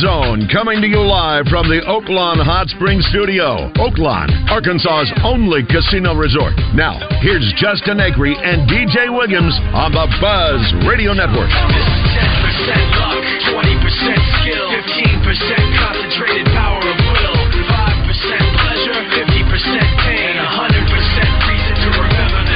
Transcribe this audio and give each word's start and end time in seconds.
Zone, 0.00 0.48
coming 0.50 0.80
to 0.80 0.88
you 0.88 1.02
live 1.02 1.46
from 1.46 1.68
the 1.70 1.78
Oaklawn 1.86 2.42
Hot 2.42 2.66
Springs 2.72 3.04
Studio. 3.12 3.70
Oaklawn, 3.78 4.30
Arkansas's 4.50 5.12
only 5.22 5.62
casino 5.66 6.14
resort. 6.16 6.54
Now, 6.74 6.98
here's 7.22 7.44
Justin 7.60 8.02
Acree 8.02 8.34
and 8.34 8.66
DJ 8.66 9.12
Williams 9.12 9.54
on 9.76 9.92
the 9.94 10.06
Buzz 10.18 10.62
Radio 10.88 11.14
Network. 11.14 11.50
10% 11.50 12.98
luck, 12.98 13.22
20% 13.54 14.42
skill, 14.42 14.66
15% 14.72 15.80
concentrated 15.80 16.46
power 16.54 16.82
of 16.82 16.98
will, 17.14 17.38
5% 17.68 18.58
pleasure, 18.60 18.98
50% 19.14 20.02
pain, 20.02 20.34
100% 20.38 21.50
reason 21.50 21.74
to 21.82 21.88
remember 21.98 22.40
the. 22.50 22.54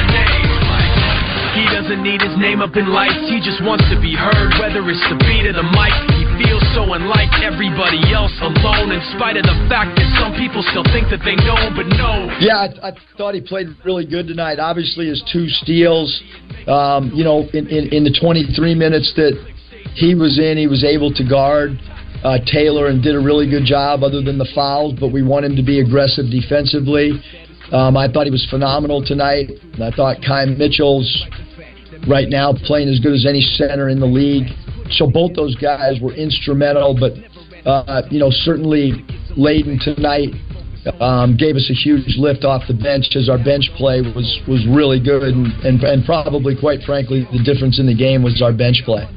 He 1.59 1.65
doesn't 1.75 2.03
need 2.03 2.21
his 2.21 2.37
name 2.37 2.61
up 2.61 2.77
in 2.77 2.87
lights, 2.87 3.27
he 3.27 3.41
just 3.43 3.63
wants 3.63 3.83
to 3.91 3.99
be 3.99 4.15
heard, 4.15 4.53
whether 4.63 4.79
it's 4.87 5.03
the 5.11 5.17
beat 5.27 5.45
of 5.49 5.55
the 5.55 5.67
mic. 5.75 6.18
So 6.75 6.85
unlike 6.93 7.33
everybody 7.41 7.97
else 8.13 8.33
alone, 8.41 8.91
in 8.91 9.01
spite 9.17 9.37
of 9.37 9.43
the 9.43 9.57
fact 9.69 9.97
that 9.97 10.05
some 10.21 10.37
people 10.37 10.61
still 10.69 10.85
think 10.93 11.09
that 11.09 11.25
they 11.25 11.33
know, 11.41 11.57
but 11.73 11.89
no. 11.97 12.29
Yeah, 12.39 12.69
I, 12.69 12.89
I 12.89 12.91
thought 13.17 13.33
he 13.33 13.41
played 13.41 13.67
really 13.83 14.05
good 14.05 14.27
tonight. 14.27 14.59
Obviously, 14.59 15.07
his 15.07 15.23
two 15.33 15.49
steals, 15.49 16.07
um, 16.67 17.11
you 17.13 17.23
know, 17.23 17.49
in, 17.53 17.67
in, 17.67 17.89
in 17.89 18.03
the 18.03 18.13
23 18.13 18.53
minutes 18.75 19.11
that 19.15 19.33
he 19.95 20.13
was 20.13 20.37
in, 20.37 20.57
he 20.57 20.67
was 20.67 20.83
able 20.83 21.11
to 21.13 21.23
guard 21.27 21.79
uh, 22.23 22.37
Taylor 22.45 22.87
and 22.87 23.01
did 23.01 23.15
a 23.15 23.19
really 23.19 23.49
good 23.49 23.65
job, 23.65 24.03
other 24.03 24.21
than 24.21 24.37
the 24.37 24.49
fouls. 24.53 24.93
But 24.99 25.09
we 25.09 25.23
want 25.23 25.45
him 25.45 25.55
to 25.55 25.63
be 25.63 25.79
aggressive 25.79 26.29
defensively. 26.29 27.17
Um, 27.71 27.97
I 27.97 28.11
thought 28.11 28.25
he 28.25 28.31
was 28.31 28.45
phenomenal 28.49 29.03
tonight. 29.03 29.49
And 29.73 29.83
I 29.83 29.91
thought 29.91 30.17
Kai 30.25 30.45
Mitchell's 30.45 31.09
right 32.07 32.29
now 32.29 32.53
playing 32.53 32.89
as 32.89 32.99
good 32.99 33.13
as 33.13 33.25
any 33.25 33.41
center 33.41 33.89
in 33.89 33.99
the 33.99 34.07
league. 34.07 34.47
So 34.91 35.09
both 35.09 35.35
those 35.35 35.55
guys 35.55 35.99
were 36.01 36.13
instrumental, 36.13 36.97
but 36.97 37.13
uh, 37.65 38.03
you 38.09 38.19
know 38.19 38.29
certainly 38.31 39.05
Layden 39.37 39.79
tonight 39.83 40.29
um, 40.99 41.35
gave 41.37 41.55
us 41.55 41.69
a 41.69 41.73
huge 41.73 42.15
lift 42.17 42.43
off 42.43 42.63
the 42.67 42.73
bench 42.73 43.15
as 43.15 43.29
our 43.29 43.37
bench 43.37 43.69
play 43.75 44.01
was 44.01 44.39
was 44.47 44.65
really 44.67 44.99
good, 44.99 45.35
and, 45.35 45.51
and 45.63 45.83
and 45.83 46.05
probably 46.05 46.55
quite 46.55 46.81
frankly 46.83 47.27
the 47.31 47.43
difference 47.43 47.79
in 47.79 47.85
the 47.85 47.95
game 47.95 48.23
was 48.23 48.41
our 48.41 48.53
bench 48.53 48.81
play. 48.85 49.07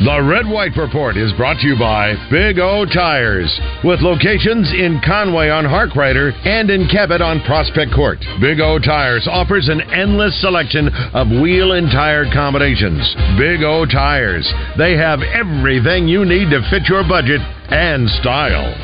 The 0.00 0.20
Red 0.20 0.50
White 0.50 0.76
Report 0.76 1.16
is 1.16 1.32
brought 1.34 1.60
to 1.60 1.68
you 1.68 1.78
by 1.78 2.14
Big 2.28 2.58
O 2.58 2.84
Tires, 2.84 3.46
with 3.84 4.02
locations 4.02 4.72
in 4.74 5.00
Conway 5.06 5.48
on 5.48 5.64
Harkrider 5.64 6.34
and 6.44 6.68
in 6.68 6.88
Cabot 6.88 7.22
on 7.22 7.40
Prospect 7.46 7.94
Court. 7.94 8.18
Big 8.40 8.58
O 8.58 8.80
Tires 8.80 9.28
offers 9.30 9.68
an 9.68 9.80
endless 9.94 10.34
selection 10.40 10.88
of 11.14 11.28
wheel 11.30 11.72
and 11.72 11.86
tire 11.92 12.26
combinations. 12.34 13.06
Big 13.38 13.62
O 13.62 13.86
Tires, 13.86 14.50
they 14.76 14.96
have 14.98 15.22
everything 15.22 16.08
you 16.08 16.24
need 16.24 16.50
to 16.50 16.60
fit 16.70 16.90
your 16.90 17.06
budget 17.06 17.40
and 17.70 18.10
style. 18.18 18.74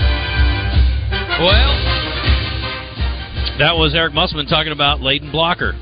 Well, 1.42 1.74
that 3.58 3.74
was 3.74 3.96
Eric 3.96 4.14
Musselman 4.14 4.46
talking 4.46 4.72
about 4.72 5.00
Layden 5.00 5.32
Blocker 5.32 5.72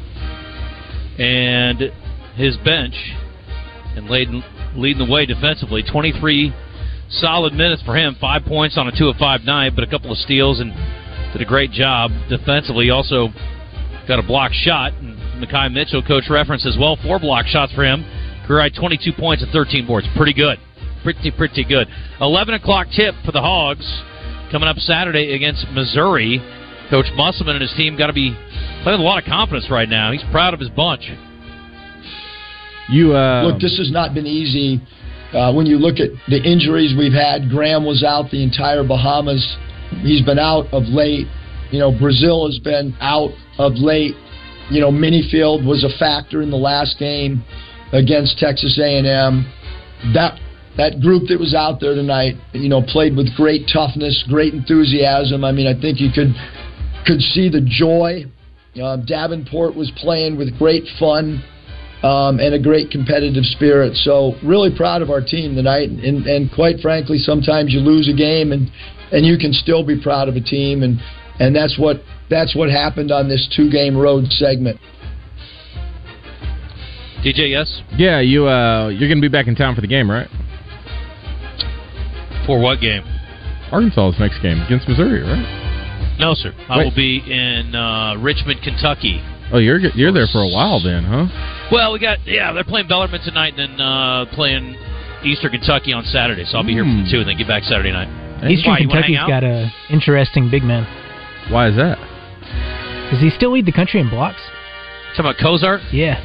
and 1.20 1.92
his 2.34 2.56
bench, 2.64 2.94
and 3.94 4.08
Layden 4.08 4.42
leading 4.74 5.06
the 5.06 5.12
way 5.12 5.26
defensively. 5.26 5.82
23 5.82 6.54
solid 7.10 7.52
minutes 7.52 7.82
for 7.82 7.96
him, 7.96 8.16
five 8.20 8.44
points 8.44 8.76
on 8.76 8.88
a 8.88 8.92
two 8.96 9.08
of 9.08 9.16
five 9.16 9.42
night, 9.42 9.74
but 9.74 9.84
a 9.84 9.86
couple 9.86 10.12
of 10.12 10.18
steals 10.18 10.60
and 10.60 10.72
did 11.32 11.42
a 11.42 11.44
great 11.44 11.70
job 11.70 12.10
defensively. 12.28 12.90
Also 12.90 13.28
got 14.06 14.18
a 14.18 14.22
block 14.22 14.52
shot. 14.52 14.92
And 14.94 15.18
Makhi 15.42 15.72
Mitchell, 15.72 16.02
coach 16.02 16.24
reference 16.30 16.66
as 16.66 16.76
well, 16.78 16.96
four 17.02 17.18
block 17.18 17.46
shots 17.46 17.72
for 17.72 17.84
him. 17.84 18.04
Career 18.46 18.62
high 18.62 18.68
22 18.70 19.12
points 19.12 19.42
and 19.42 19.52
13 19.52 19.86
boards. 19.86 20.06
Pretty 20.16 20.32
good. 20.32 20.58
Pretty, 21.02 21.30
pretty 21.30 21.64
good. 21.64 21.86
11 22.20 22.54
o'clock 22.54 22.88
tip 22.94 23.14
for 23.24 23.32
the 23.32 23.40
Hogs 23.40 23.86
coming 24.50 24.68
up 24.68 24.76
Saturday 24.78 25.34
against 25.34 25.66
Missouri. 25.72 26.40
Coach 26.90 27.06
Musselman 27.14 27.56
and 27.56 27.62
his 27.62 27.72
team 27.76 27.96
got 27.98 28.06
to 28.06 28.14
be 28.14 28.30
playing 28.82 28.98
with 28.98 29.00
a 29.00 29.02
lot 29.02 29.22
of 29.22 29.28
confidence 29.28 29.70
right 29.70 29.88
now. 29.88 30.10
He's 30.10 30.24
proud 30.32 30.54
of 30.54 30.60
his 30.60 30.70
bunch. 30.70 31.10
You 32.88 33.14
uh, 33.14 33.44
Look, 33.44 33.60
this 33.60 33.76
has 33.78 33.92
not 33.92 34.14
been 34.14 34.26
easy. 34.26 34.80
Uh, 35.32 35.52
when 35.52 35.66
you 35.66 35.76
look 35.76 36.00
at 36.00 36.08
the 36.28 36.40
injuries 36.40 36.94
we've 36.96 37.12
had, 37.12 37.50
Graham 37.50 37.84
was 37.84 38.02
out 38.02 38.30
the 38.30 38.42
entire 38.42 38.82
Bahamas. 38.82 39.44
He's 40.00 40.24
been 40.24 40.38
out 40.38 40.72
of 40.72 40.84
late. 40.84 41.26
You 41.70 41.78
know, 41.78 41.92
Brazile 41.92 42.48
has 42.48 42.58
been 42.58 42.96
out 43.00 43.30
of 43.58 43.74
late. 43.74 44.14
You 44.70 44.80
know, 44.80 44.90
Menifield 44.90 45.66
was 45.66 45.84
a 45.84 45.92
factor 45.98 46.40
in 46.40 46.50
the 46.50 46.56
last 46.56 46.98
game 46.98 47.44
against 47.92 48.38
Texas 48.38 48.78
A&M. 48.82 49.44
That 50.14 50.40
that 50.78 51.00
group 51.00 51.28
that 51.28 51.38
was 51.38 51.54
out 51.54 51.80
there 51.80 51.94
tonight, 51.94 52.36
you 52.52 52.68
know, 52.68 52.80
played 52.80 53.16
with 53.16 53.34
great 53.34 53.68
toughness, 53.70 54.24
great 54.28 54.54
enthusiasm. 54.54 55.44
I 55.44 55.52
mean, 55.52 55.66
I 55.66 55.78
think 55.78 56.00
you 56.00 56.08
could 56.14 56.32
could 57.04 57.20
see 57.20 57.50
the 57.50 57.60
joy. 57.60 58.24
Uh, 58.80 58.96
Davenport 58.96 59.74
was 59.74 59.90
playing 59.96 60.38
with 60.38 60.56
great 60.56 60.84
fun 60.98 61.42
um, 62.02 62.38
and 62.38 62.54
a 62.54 62.58
great 62.58 62.90
competitive 62.90 63.44
spirit. 63.44 63.96
So 63.96 64.34
really 64.44 64.74
proud 64.74 65.02
of 65.02 65.10
our 65.10 65.20
team 65.20 65.54
tonight. 65.54 65.90
And, 65.90 66.26
and 66.26 66.50
quite 66.52 66.80
frankly, 66.80 67.18
sometimes 67.18 67.72
you 67.72 67.80
lose 67.80 68.08
a 68.08 68.16
game 68.16 68.52
and 68.52 68.70
and 69.10 69.24
you 69.24 69.38
can 69.38 69.52
still 69.52 69.84
be 69.84 70.00
proud 70.00 70.28
of 70.28 70.36
a 70.36 70.40
team. 70.40 70.82
And 70.82 71.00
and 71.40 71.54
that's 71.54 71.78
what 71.78 72.02
that's 72.30 72.54
what 72.54 72.70
happened 72.70 73.10
on 73.10 73.28
this 73.28 73.48
two 73.54 73.70
game 73.70 73.96
road 73.96 74.26
segment. 74.30 74.78
DJ, 77.24 77.50
yes? 77.50 77.82
Yeah, 77.96 78.20
you 78.20 78.46
uh, 78.46 78.88
you're 78.88 79.08
going 79.08 79.18
to 79.18 79.22
be 79.22 79.28
back 79.28 79.48
in 79.48 79.56
town 79.56 79.74
for 79.74 79.80
the 79.80 79.88
game, 79.88 80.10
right? 80.10 80.28
For 82.46 82.60
what 82.60 82.80
game? 82.80 83.02
Arkansas's 83.72 84.18
next 84.20 84.40
game 84.40 84.60
against 84.60 84.88
Missouri, 84.88 85.20
right? 85.20 86.16
No, 86.18 86.34
sir. 86.34 86.54
I 86.68 86.78
Wait. 86.78 86.84
will 86.84 86.94
be 86.94 87.22
in 87.26 87.74
uh, 87.74 88.16
Richmond, 88.16 88.60
Kentucky. 88.62 89.20
Oh, 89.52 89.58
you're 89.58 89.78
you're 89.78 90.12
there 90.12 90.26
for 90.26 90.42
a 90.42 90.48
while 90.48 90.80
then, 90.82 91.04
huh? 91.04 91.26
Well, 91.72 91.92
we 91.92 91.98
got 91.98 92.18
yeah, 92.26 92.52
they're 92.52 92.64
playing 92.64 92.88
Bellarmine 92.88 93.22
tonight, 93.22 93.54
and 93.58 93.78
then 93.78 93.80
uh, 93.80 94.26
playing 94.34 94.76
Eastern 95.24 95.50
Kentucky 95.52 95.92
on 95.92 96.04
Saturday. 96.04 96.44
So 96.44 96.58
I'll 96.58 96.64
be 96.64 96.72
here 96.72 96.84
for 96.84 96.90
Hmm. 96.90 97.10
two, 97.10 97.20
and 97.20 97.28
then 97.28 97.36
get 97.38 97.48
back 97.48 97.62
Saturday 97.64 97.92
night. 97.92 98.08
Eastern 98.50 98.72
Why, 98.72 98.78
you 98.78 98.88
wanna 98.88 99.02
hang 99.02 99.14
Kentucky's 99.14 99.18
out? 99.18 99.28
got 99.28 99.44
a 99.44 99.72
interesting 99.90 100.50
big 100.50 100.62
man. 100.64 100.84
Why 101.50 101.68
is 101.68 101.76
that? 101.76 101.98
Does 103.10 103.20
he 103.20 103.30
still 103.30 103.52
lead 103.52 103.64
the 103.66 103.72
country 103.72 104.00
in 104.00 104.10
blocks? 104.10 104.40
Talking 105.16 105.24
about 105.30 105.36
Cozart? 105.40 105.80
Yeah. 105.92 106.20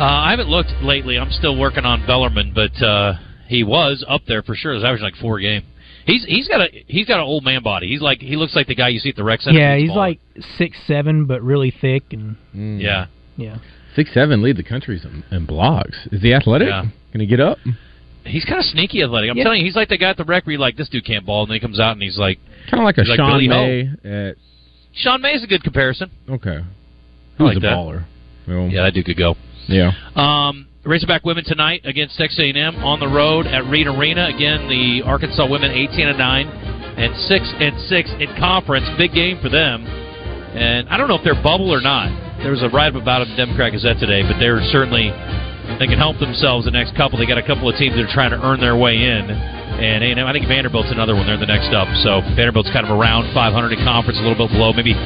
Uh, 0.00 0.04
I 0.04 0.30
haven't 0.30 0.48
looked 0.48 0.72
lately. 0.82 1.18
I'm 1.18 1.30
still 1.30 1.56
working 1.56 1.84
on 1.84 2.04
Bellarmine, 2.06 2.52
but 2.52 2.82
uh, 2.82 3.14
he 3.46 3.62
was 3.62 4.04
up 4.08 4.22
there 4.26 4.42
for 4.42 4.54
sure. 4.56 4.72
He 4.72 4.76
was 4.78 4.84
averaging 4.84 5.04
like 5.04 5.14
four 5.16 5.38
a 5.38 5.42
game. 5.42 5.62
He's 6.06 6.24
he's 6.24 6.48
got 6.48 6.60
a 6.60 6.68
he's 6.86 7.06
got 7.06 7.18
an 7.20 7.24
old 7.26 7.44
man 7.44 7.62
body. 7.62 7.88
He's 7.88 8.00
like 8.02 8.20
he 8.20 8.36
looks 8.36 8.54
like 8.56 8.66
the 8.66 8.74
guy 8.74 8.88
you 8.88 8.98
see 8.98 9.10
at 9.10 9.16
the 9.16 9.24
rec 9.24 9.40
center. 9.40 9.58
yeah, 9.58 9.76
He's 9.76 9.88
he's 9.90 9.96
like 9.96 10.18
six 10.58 10.76
seven, 10.86 11.26
but 11.26 11.42
really 11.42 11.70
thick 11.80 12.04
and 12.12 12.36
yeah. 12.80 13.06
yeah. 13.36 13.58
Six 13.94 14.12
seven 14.14 14.42
lead 14.42 14.56
the 14.56 14.62
country 14.62 15.00
in, 15.02 15.22
in 15.36 15.46
blocks. 15.46 15.96
Is 16.10 16.22
he 16.22 16.32
athletic? 16.34 16.68
Yeah. 16.68 16.86
Can 17.12 17.20
he 17.20 17.26
get 17.26 17.40
up? 17.40 17.58
He's 18.24 18.44
kind 18.44 18.58
of 18.58 18.64
sneaky 18.64 19.02
athletic. 19.02 19.30
I'm 19.30 19.36
Yeah. 19.36 19.44
telling 19.44 19.60
you, 19.60 19.66
he's 19.66 19.76
like 19.76 19.88
the 19.88 19.98
guy 19.98 20.10
at 20.10 20.16
the 20.16 20.24
rec 20.24 20.46
where 20.46 20.52
you're 20.52 20.60
like, 20.60 20.76
this 20.76 20.88
dude 20.88 21.04
can't 21.04 21.26
ball, 21.26 21.42
and 21.42 21.50
then 21.50 21.54
he 21.56 21.60
comes 21.60 21.78
out 21.80 21.92
and 21.92 22.02
he's 22.02 22.16
like, 22.18 22.38
Kind 22.70 22.80
of 22.80 22.84
like 22.84 22.96
a 22.98 23.02
He's 23.02 23.10
like 23.10 23.18
Sean 23.18 23.32
Billy 23.32 23.48
May. 23.48 23.90
At, 24.30 24.36
Sean 24.94 25.20
May's 25.20 25.42
a 25.42 25.46
good 25.46 25.62
comparison. 25.62 26.10
okay, 26.30 26.58
I 26.58 26.64
who's 27.38 27.48
like 27.48 27.56
a 27.58 27.60
that. 27.60 27.72
baller? 27.76 28.04
Well, 28.48 28.68
Yeah, 28.68 28.84
that 28.84 28.94
dude 28.94 29.06
could 29.06 29.16
go. 29.18 29.34
yeah. 29.68 29.90
Um, 30.16 30.68
Razorback 30.84 31.22
women 31.22 31.44
tonight 31.44 31.82
against 31.84 32.18
Texas 32.18 32.42
A&M 32.42 32.82
on 32.82 32.98
the 32.98 33.06
road 33.06 33.46
at 33.46 33.62
Reed 33.70 33.86
Arena. 33.86 34.26
Again, 34.26 34.66
the 34.66 35.06
Arkansas 35.06 35.46
women 35.46 35.70
18 35.70 36.10
and 36.10 36.18
9 36.18 36.46
and 36.98 37.14
6 37.14 37.54
and 37.62 37.74
6 37.86 38.10
in 38.18 38.28
conference. 38.34 38.90
Big 38.98 39.14
game 39.14 39.38
for 39.38 39.48
them. 39.48 39.86
And 39.86 40.90
I 40.90 40.98
don't 40.98 41.06
know 41.06 41.14
if 41.14 41.22
they're 41.22 41.38
bubble 41.38 41.70
or 41.70 41.80
not. 41.80 42.10
There 42.42 42.50
was 42.50 42.66
a 42.66 42.68
write 42.68 42.98
up 42.98 43.00
about 43.00 43.22
it 43.22 43.30
in 43.30 43.38
the 43.38 43.46
Democrat 43.46 43.70
Gazette 43.70 44.02
today, 44.02 44.26
but 44.26 44.42
they're 44.42 44.58
certainly 44.74 45.14
they 45.78 45.86
can 45.86 46.02
help 46.02 46.18
themselves 46.18 46.66
the 46.66 46.74
next 46.74 46.98
couple. 46.98 47.14
They 47.14 47.30
got 47.30 47.38
a 47.38 47.46
couple 47.46 47.70
of 47.70 47.78
teams 47.78 47.94
that 47.94 48.02
are 48.02 48.10
trying 48.10 48.34
to 48.34 48.42
earn 48.42 48.58
their 48.58 48.74
way 48.74 48.98
in. 48.98 49.30
And 49.30 50.02
A&M, 50.02 50.18
I 50.18 50.34
think 50.34 50.50
Vanderbilt's 50.50 50.90
another 50.90 51.14
one. 51.14 51.30
They're 51.30 51.38
the 51.38 51.46
next 51.46 51.70
up. 51.70 51.86
So 52.02 52.26
Vanderbilt's 52.34 52.74
kind 52.74 52.82
of 52.82 52.90
around 52.90 53.30
500 53.30 53.54
in 53.70 53.86
conference, 53.86 54.18
a 54.18 54.26
little 54.26 54.36
bit 54.36 54.50
below, 54.50 54.74
maybe 54.74 54.98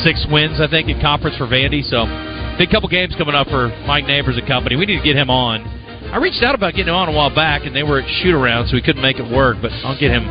six 0.00 0.24
wins, 0.32 0.56
I 0.56 0.72
think, 0.72 0.88
in 0.88 0.96
conference 1.04 1.36
for 1.36 1.44
Vandy. 1.44 1.84
So 1.84 2.08
big 2.58 2.70
couple 2.70 2.88
games 2.90 3.14
coming 3.14 3.38
up 3.38 3.46
for 3.46 3.70
Mike 3.86 4.04
Neighbors 4.04 4.36
and 4.36 4.46
company. 4.46 4.74
We 4.74 4.84
need 4.84 4.98
to 4.98 5.06
get 5.06 5.14
him 5.14 5.30
on. 5.30 5.62
I 6.10 6.18
reached 6.18 6.42
out 6.42 6.56
about 6.56 6.74
getting 6.74 6.90
him 6.90 6.98
on 6.98 7.08
a 7.08 7.14
while 7.14 7.32
back, 7.32 7.62
and 7.62 7.70
they 7.70 7.84
were 7.84 8.02
at 8.02 8.08
shoot 8.18 8.34
around, 8.34 8.66
so 8.66 8.74
we 8.74 8.82
couldn't 8.82 9.02
make 9.02 9.22
it 9.22 9.30
work. 9.30 9.58
But 9.62 9.70
I'll 9.86 9.98
get 9.98 10.10
him 10.10 10.26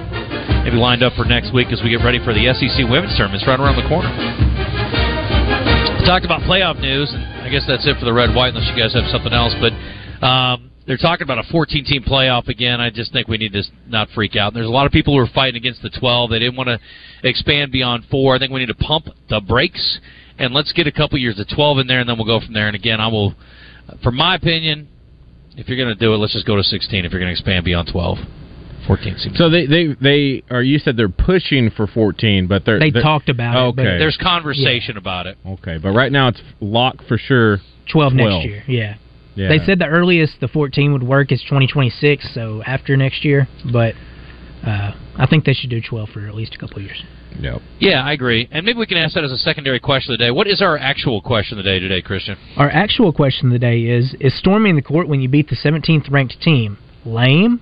maybe 0.68 0.76
lined 0.76 1.04
up 1.04 1.14
for 1.16 1.24
next 1.24 1.54
week 1.54 1.72
as 1.72 1.80
we 1.82 1.90
get 1.90 2.04
ready 2.04 2.20
for 2.20 2.36
the 2.36 2.52
SEC 2.52 2.84
women's 2.92 3.16
tournament. 3.16 3.40
It's 3.40 3.48
right 3.48 3.60
around 3.60 3.80
the 3.80 3.88
corner. 3.88 4.12
We 4.12 6.04
talked 6.04 6.26
about 6.26 6.44
playoff 6.44 6.82
news, 6.84 7.08
and 7.16 7.24
I 7.48 7.50
guess 7.50 7.64
that's 7.64 7.88
it 7.88 7.96
for 7.98 8.04
the 8.04 8.14
red 8.14 8.36
white, 8.36 8.52
unless 8.52 8.68
you 8.68 8.76
guys 8.76 8.92
have 8.92 9.08
something 9.08 9.32
else. 9.32 9.56
But 9.64 9.72
um, 10.20 10.68
they're 10.84 11.00
talking 11.00 11.24
about 11.24 11.40
a 11.40 11.48
14 11.48 11.86
team 11.86 12.04
playoff 12.04 12.50
again. 12.50 12.82
I 12.82 12.90
just 12.90 13.14
think 13.14 13.28
we 13.28 13.38
need 13.38 13.54
to 13.54 13.64
not 13.88 14.10
freak 14.12 14.36
out. 14.36 14.54
There's 14.54 14.68
a 14.68 14.76
lot 14.76 14.86
of 14.86 14.92
people 14.92 15.16
who 15.16 15.24
are 15.24 15.32
fighting 15.32 15.56
against 15.56 15.82
the 15.82 15.92
12. 15.92 16.32
They 16.32 16.40
didn't 16.40 16.58
want 16.58 16.68
to 16.68 16.80
expand 17.24 17.72
beyond 17.72 18.04
four. 18.12 18.36
I 18.36 18.40
think 18.40 18.52
we 18.52 18.60
need 18.60 18.74
to 18.74 18.76
pump 18.76 19.08
the 19.30 19.40
brakes 19.40 20.00
and 20.40 20.54
let's 20.54 20.72
get 20.74 20.88
a 20.88 20.92
couple 20.92 21.18
years 21.18 21.40
of 21.40 21.48
12 21.50 21.80
in 21.80 21.88
there, 21.88 22.00
and 22.00 22.10
then 22.10 22.18
we'll 22.18 22.28
go 22.28 22.44
from 22.44 22.54
there. 22.54 22.68
And 22.68 22.76
again, 22.76 23.00
I 23.02 23.08
will, 23.08 23.34
for 24.04 24.12
my 24.12 24.36
opinion, 24.36 24.88
if 25.56 25.68
you're 25.68 25.78
going 25.78 25.90
to 25.90 26.00
do 26.00 26.14
it, 26.14 26.18
let's 26.18 26.34
just 26.34 26.46
go 26.46 26.56
to 26.56 26.64
16. 26.64 27.06
If 27.06 27.12
you're 27.12 27.20
going 27.20 27.28
to 27.30 27.34
expand 27.34 27.66
beyond 27.66 27.90
12. 27.92 28.18
14 28.86 29.18
seems 29.18 29.38
So 29.38 29.50
they 29.50 29.66
they 29.66 29.88
they 30.00 30.44
or 30.50 30.62
you 30.62 30.80
said 30.80 30.96
they're 30.96 31.10
pushing 31.10 31.70
for 31.72 31.88
14, 31.88 32.48
but 32.48 32.64
they're 32.64 32.80
They 32.80 32.90
they're- 32.92 33.02
talked 33.02 33.28
about 33.28 33.56
it, 33.56 33.80
okay. 33.80 33.98
there's 33.98 34.16
conversation 34.16 34.96
about 34.96 35.28
it. 35.28 35.38
okay, 35.46 35.78
but 35.78 35.90
right 35.92 36.12
now 36.12 36.30
it's 36.30 36.42
locked 36.62 37.04
for 37.06 37.18
sure. 37.18 37.60
12 37.92 38.14
next 38.14 38.46
year. 38.46 38.64
Yeah. 38.68 38.96
Yeah. 39.36 39.50
They 39.50 39.60
said 39.66 39.80
the 39.80 39.88
earliest 39.88 40.40
the 40.40 40.48
14 40.48 40.94
would 40.94 41.04
work 41.04 41.32
is 41.34 41.42
2026, 41.42 42.34
so 42.34 42.62
after 42.66 42.96
next 42.96 43.26
year. 43.26 43.48
But 43.72 43.96
uh, 44.66 44.92
I 45.18 45.26
think 45.30 45.44
they 45.46 45.54
should 45.54 45.70
do 45.70 45.82
12 45.82 46.10
for 46.10 46.26
at 46.28 46.36
least 46.36 46.56
a 46.56 46.58
couple 46.58 46.78
of 46.78 46.84
years. 46.84 47.04
Yep. 47.40 47.62
Yeah, 47.80 48.04
I 48.04 48.14
agree. 48.14 48.48
And 48.52 48.66
maybe 48.66 48.80
we 48.80 48.86
can 48.86 48.98
ask 48.98 49.14
that 49.16 49.24
as 49.24 49.32
a 49.32 49.38
secondary 49.38 49.80
question 49.80 50.14
of 50.14 50.18
the 50.20 50.26
day. 50.26 50.32
What 50.32 50.48
is 50.48 50.62
our 50.62 50.78
actual 50.78 51.22
question 51.22 51.58
of 51.60 51.64
the 51.64 51.70
day 51.70 51.80
today, 51.80 52.02
Christian? 52.02 52.38
Our 52.58 52.70
actual 52.70 53.14
question 53.14 53.48
of 53.48 53.54
the 53.54 53.60
day 53.60 53.82
is: 53.84 54.16
Is 54.20 54.38
storming 54.38 54.76
the 54.76 54.82
court 54.82 55.08
when 55.08 55.22
you 55.22 55.30
beat 55.30 55.50
the 55.50 55.56
17th 55.56 56.10
ranked 56.12 56.42
team 56.42 56.78
lame? 57.06 57.62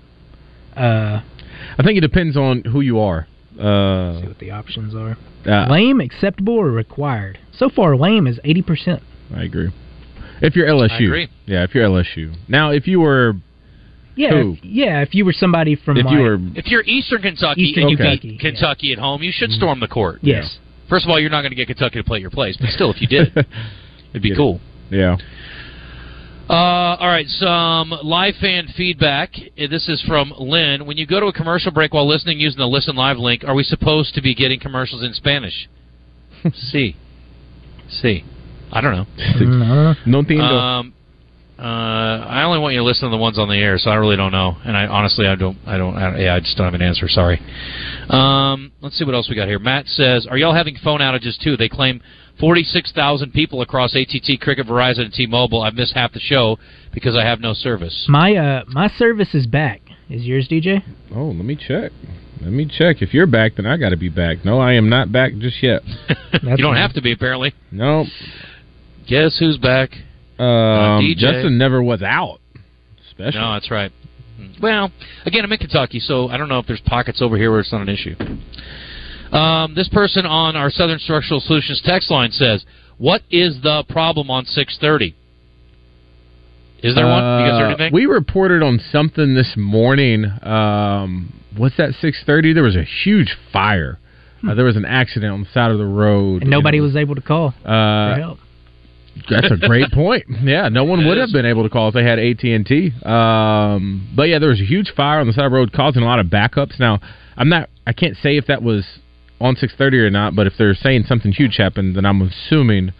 Uh, 0.75 1.21
I 1.77 1.83
think 1.83 1.97
it 1.97 2.01
depends 2.01 2.35
on 2.37 2.63
who 2.63 2.81
you 2.81 2.99
are. 2.99 3.27
Uh, 3.59 4.19
see 4.21 4.27
what 4.27 4.39
the 4.39 4.51
options 4.51 4.93
are. 4.93 5.17
uh, 5.45 5.69
lame, 5.71 6.01
acceptable, 6.01 6.55
or 6.55 6.69
required? 6.71 7.39
So 7.57 7.69
far, 7.69 7.95
lame 7.95 8.27
is 8.27 8.39
80%. 8.43 9.01
I 9.33 9.43
agree. 9.43 9.71
If 10.41 10.55
you're 10.57 10.67
LSU, 10.67 10.91
I 10.91 11.03
agree. 11.03 11.29
yeah. 11.45 11.63
If 11.63 11.73
you're 11.73 11.87
LSU, 11.87 12.35
now 12.49 12.71
if 12.71 12.87
you 12.87 12.99
were, 12.99 13.35
Yeah, 14.15 14.29
Who? 14.31 14.53
if, 14.53 14.59
yeah. 14.63 15.01
If 15.01 15.13
you 15.13 15.25
were 15.25 15.33
somebody 15.33 15.75
from 15.75 15.97
if 15.97 16.05
like, 16.05 16.13
you 16.15 16.21
were, 16.21 16.37
If 16.55 16.67
you're 16.67 16.83
Eastern 16.83 17.21
Kentucky 17.21 17.61
Eastern 17.63 17.83
and 17.83 17.91
you 17.91 17.97
Kentucky, 17.97 18.29
beat 18.31 18.39
Kentucky 18.39 18.93
at 18.93 18.99
home, 18.99 19.21
you 19.21 19.31
should 19.33 19.51
storm 19.51 19.79
the 19.79 19.87
court. 19.87 20.19
yes, 20.21 20.57
First 20.89 21.05
of 21.05 21.09
all, 21.11 21.19
you're 21.19 21.29
not 21.31 21.41
going 21.41 21.51
to 21.51 21.55
get 21.55 21.67
Kentucky 21.67 21.99
to 21.99 22.03
play 22.03 22.19
your 22.19 22.29
place, 22.29 22.55
but 22.59 22.69
still, 22.69 22.91
if 22.91 23.01
you 23.01 23.07
did, 23.07 23.35
it'd 24.11 24.21
be 24.21 24.29
Get 24.29 24.37
cool. 24.37 24.59
yeah. 24.89 25.17
Uh, 26.47 26.53
all 26.99 27.07
right, 27.07 27.25
some 27.27 27.89
live 28.03 28.35
fan 28.39 28.67
feedback. 28.77 29.31
Uh, 29.35 29.65
This 29.67 29.89
is 29.89 29.99
from 30.07 30.31
Lynn. 30.37 30.85
When 30.85 30.95
you 30.95 31.07
go 31.07 31.19
to 31.19 31.25
a 31.25 31.33
commercial 31.33 31.71
break 31.71 31.91
while 31.93 32.07
listening 32.07 32.39
using 32.39 32.59
the 32.59 32.67
Listen 32.67 32.95
Live 32.95 33.17
link, 33.17 33.43
are 33.43 33.55
we 33.55 33.63
supposed 33.63 34.13
to 34.13 34.21
be 34.21 34.35
getting 34.35 34.59
commercials 34.59 35.03
in 35.03 35.13
Spanish? 35.13 35.67
See. 36.53 36.95
See. 37.89 38.23
I 38.71 38.81
don't 38.81 38.95
know. 38.95 39.05
Mm, 39.17 39.31
I 39.31 39.39
don't 39.39 39.59
know. 39.59 39.93
No 40.05 40.21
entiendo. 40.21 40.51
Um, 40.53 40.93
uh, 41.57 41.61
I 41.61 42.43
only 42.43 42.59
want 42.59 42.73
you 42.73 42.81
to 42.81 42.83
listen 42.83 43.09
to 43.09 43.11
the 43.11 43.21
ones 43.21 43.39
on 43.39 43.47
the 43.47 43.55
air, 43.55 43.77
so 43.77 43.89
I 43.89 43.95
really 43.95 44.17
don't 44.17 44.33
know. 44.33 44.57
And 44.65 44.75
I 44.75 44.87
honestly, 44.87 45.25
I 45.25 45.35
don't, 45.35 45.57
I 45.65 45.77
don't, 45.77 45.95
I, 45.95 46.19
yeah, 46.19 46.35
I 46.35 46.39
just 46.41 46.57
don't 46.57 46.65
have 46.65 46.73
an 46.73 46.81
answer. 46.81 47.07
Sorry. 47.07 47.39
Um, 48.09 48.73
let's 48.81 48.97
see 48.97 49.05
what 49.05 49.15
else 49.15 49.29
we 49.29 49.35
got 49.35 49.47
here. 49.47 49.59
Matt 49.59 49.87
says, 49.87 50.27
"Are 50.29 50.37
y'all 50.37 50.53
having 50.53 50.75
phone 50.83 50.99
outages 50.99 51.41
too?" 51.41 51.55
They 51.55 51.69
claim 51.69 52.01
forty-six 52.41 52.91
thousand 52.91 53.31
people 53.31 53.61
across 53.61 53.95
ATT, 53.95 54.41
Cricket, 54.41 54.67
Verizon, 54.67 55.05
and 55.05 55.13
T-Mobile. 55.13 55.61
I've 55.61 55.75
missed 55.75 55.93
half 55.93 56.11
the 56.11 56.19
show 56.19 56.59
because 56.93 57.15
I 57.15 57.23
have 57.23 57.39
no 57.39 57.53
service. 57.53 58.05
My 58.09 58.35
uh, 58.35 58.63
my 58.67 58.89
service 58.89 59.33
is 59.33 59.47
back. 59.47 59.81
Is 60.09 60.23
yours, 60.23 60.47
DJ? 60.49 60.83
oh, 61.15 61.27
let 61.27 61.45
me 61.45 61.55
check. 61.55 61.91
Let 62.41 62.51
me 62.51 62.65
check. 62.65 63.01
If 63.01 63.13
you're 63.13 63.27
back, 63.27 63.55
then 63.55 63.65
I 63.65 63.77
got 63.77 63.89
to 63.89 63.97
be 63.97 64.09
back. 64.09 64.43
No, 64.43 64.59
I 64.59 64.73
am 64.73 64.89
not 64.89 65.11
back 65.11 65.31
just 65.37 65.63
yet. 65.63 65.81
you 66.43 66.57
don't 66.57 66.75
have 66.75 66.93
to 66.93 67.01
be 67.01 67.11
apparently. 67.13 67.53
No. 67.71 68.05
Guess 69.07 69.37
who's 69.39 69.57
back? 69.57 69.91
Um, 70.39 71.01
DJ. 71.01 71.15
Justin 71.17 71.57
never 71.57 71.81
was 71.81 72.01
out. 72.01 72.39
Special. 73.11 73.41
No, 73.41 73.53
that's 73.53 73.71
right. 73.71 73.91
Well, 74.61 74.91
again, 75.25 75.43
I'm 75.45 75.51
in 75.51 75.57
Kentucky, 75.57 75.99
so 75.99 76.27
I 76.29 76.37
don't 76.37 76.49
know 76.49 76.59
if 76.59 76.67
there's 76.67 76.81
pockets 76.81 77.21
over 77.21 77.37
here 77.37 77.51
where 77.51 77.61
it's 77.61 77.71
not 77.71 77.81
an 77.81 77.89
issue. 77.89 78.15
Um, 79.35 79.73
this 79.75 79.87
person 79.89 80.25
on 80.25 80.55
our 80.55 80.69
Southern 80.69 80.99
Structural 80.99 81.39
Solutions 81.39 81.81
text 81.83 82.11
line 82.11 82.31
says, 82.31 82.65
"What 82.97 83.21
is 83.31 83.61
the 83.61 83.83
problem 83.89 84.29
on 84.29 84.45
630? 84.45 85.15
Is 86.83 86.93
there 86.95 87.05
one? 87.07 87.23
You 87.23 87.47
guys 87.49 87.59
heard 87.59 87.63
Uh, 87.63 87.67
anything? 87.69 87.93
We 87.93 88.05
reported 88.05 88.61
on 88.61 88.79
something 88.91 89.33
this 89.33 89.55
morning. 89.57 90.25
Um, 90.43 91.33
what's 91.55 91.77
that? 91.77 91.95
Six 91.95 92.21
thirty. 92.25 92.53
There 92.53 92.63
was 92.63 92.75
a 92.75 92.83
huge 92.83 93.35
fire. 93.51 93.97
Uh, 94.47 94.53
there 94.53 94.65
was 94.65 94.75
an 94.75 94.85
accident 94.85 95.33
on 95.33 95.41
the 95.41 95.49
side 95.51 95.71
of 95.71 95.79
the 95.79 95.85
road. 95.85 96.43
And 96.43 96.51
nobody 96.51 96.77
It 96.77 96.81
was 96.81 96.95
able 96.95 97.15
to 97.15 97.21
call 97.21 97.51
for 97.63 97.69
Uh, 97.69 98.15
help. 98.17 98.39
That's 99.29 99.51
a 99.51 99.57
great 99.57 99.91
point. 99.93 100.25
Yeah, 100.43 100.69
no 100.69 100.83
one 100.83 101.05
would 101.07 101.17
have 101.17 101.29
been 101.31 101.45
able 101.45 101.63
to 101.63 101.69
call 101.69 101.89
if 101.89 101.93
they 101.93 102.03
had 102.03 102.19
AT 102.19 102.43
and 102.43 102.65
T. 102.65 102.91
Um, 103.03 104.11
but 104.15 104.23
yeah, 104.23 104.39
there 104.39 104.49
was 104.49 104.61
a 104.61 104.65
huge 104.65 104.91
fire 104.95 105.19
on 105.19 105.27
the 105.27 105.33
side 105.33 105.45
of 105.45 105.51
the 105.51 105.57
road, 105.57 105.71
causing 105.73 106.03
a 106.03 106.05
lot 106.05 106.19
of 106.19 106.27
backups. 106.27 106.79
Now, 106.79 106.99
I'm 107.37 107.49
not. 107.49 107.69
I 107.87 107.93
can't 107.93 108.17
say 108.17 108.37
if 108.37 108.47
that 108.47 108.61
was 108.61 108.85
on 109.39 109.55
6:30 109.55 109.93
or 109.97 110.09
not. 110.09 110.35
But 110.35 110.47
if 110.47 110.53
they're 110.57 110.75
saying 110.75 111.03
something 111.07 111.31
huge 111.31 111.57
happened, 111.57 111.95
then 111.95 112.05
I'm 112.05 112.21
assuming 112.21 112.93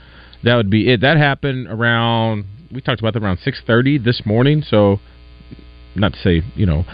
that 0.43 0.55
would 0.55 0.69
be 0.69 0.91
it. 0.91 1.01
That 1.01 1.17
happened 1.17 1.67
around. 1.67 2.45
We 2.71 2.81
talked 2.81 2.99
about 2.99 3.13
that 3.13 3.23
around 3.23 3.39
6:30 3.39 4.03
this 4.03 4.25
morning. 4.25 4.61
So, 4.61 4.99
not 5.95 6.13
to 6.13 6.19
say 6.19 6.43
you 6.55 6.65
know. 6.65 6.85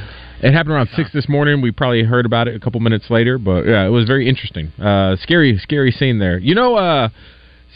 It 0.43 0.53
happened 0.53 0.73
around 0.73 0.89
six 0.95 1.11
this 1.13 1.29
morning. 1.29 1.61
We 1.61 1.69
probably 1.69 2.01
heard 2.01 2.25
about 2.25 2.47
it 2.47 2.55
a 2.55 2.59
couple 2.59 2.79
minutes 2.79 3.11
later, 3.11 3.37
but 3.37 3.63
yeah, 3.67 3.85
it 3.85 3.89
was 3.89 4.05
very 4.07 4.27
interesting. 4.27 4.69
Uh, 4.81 5.15
scary, 5.17 5.55
scary 5.59 5.91
scene 5.91 6.17
there. 6.17 6.39
You 6.39 6.55
know, 6.55 6.77
uh, 6.77 7.09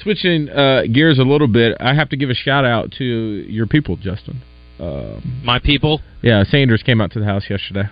switching 0.02 0.50
uh, 0.50 0.84
gears 0.92 1.20
a 1.20 1.24
little 1.24 1.48
bit, 1.48 1.78
I 1.80 1.94
have 1.94 2.10
to 2.10 2.18
give 2.18 2.30
a 2.30 2.34
shout 2.34 2.66
out 2.66 2.92
to 2.98 3.04
your 3.04 3.68
people, 3.68 3.98
Justin. 3.98 4.42
Um, 4.80 5.42
My 5.44 5.60
people. 5.60 6.02
yeah, 6.22 6.44
Sanders 6.44 6.84
came 6.84 7.00
out 7.02 7.12
to 7.12 7.20
the 7.20 7.26
house 7.26 7.44
yesterday. 7.50 7.90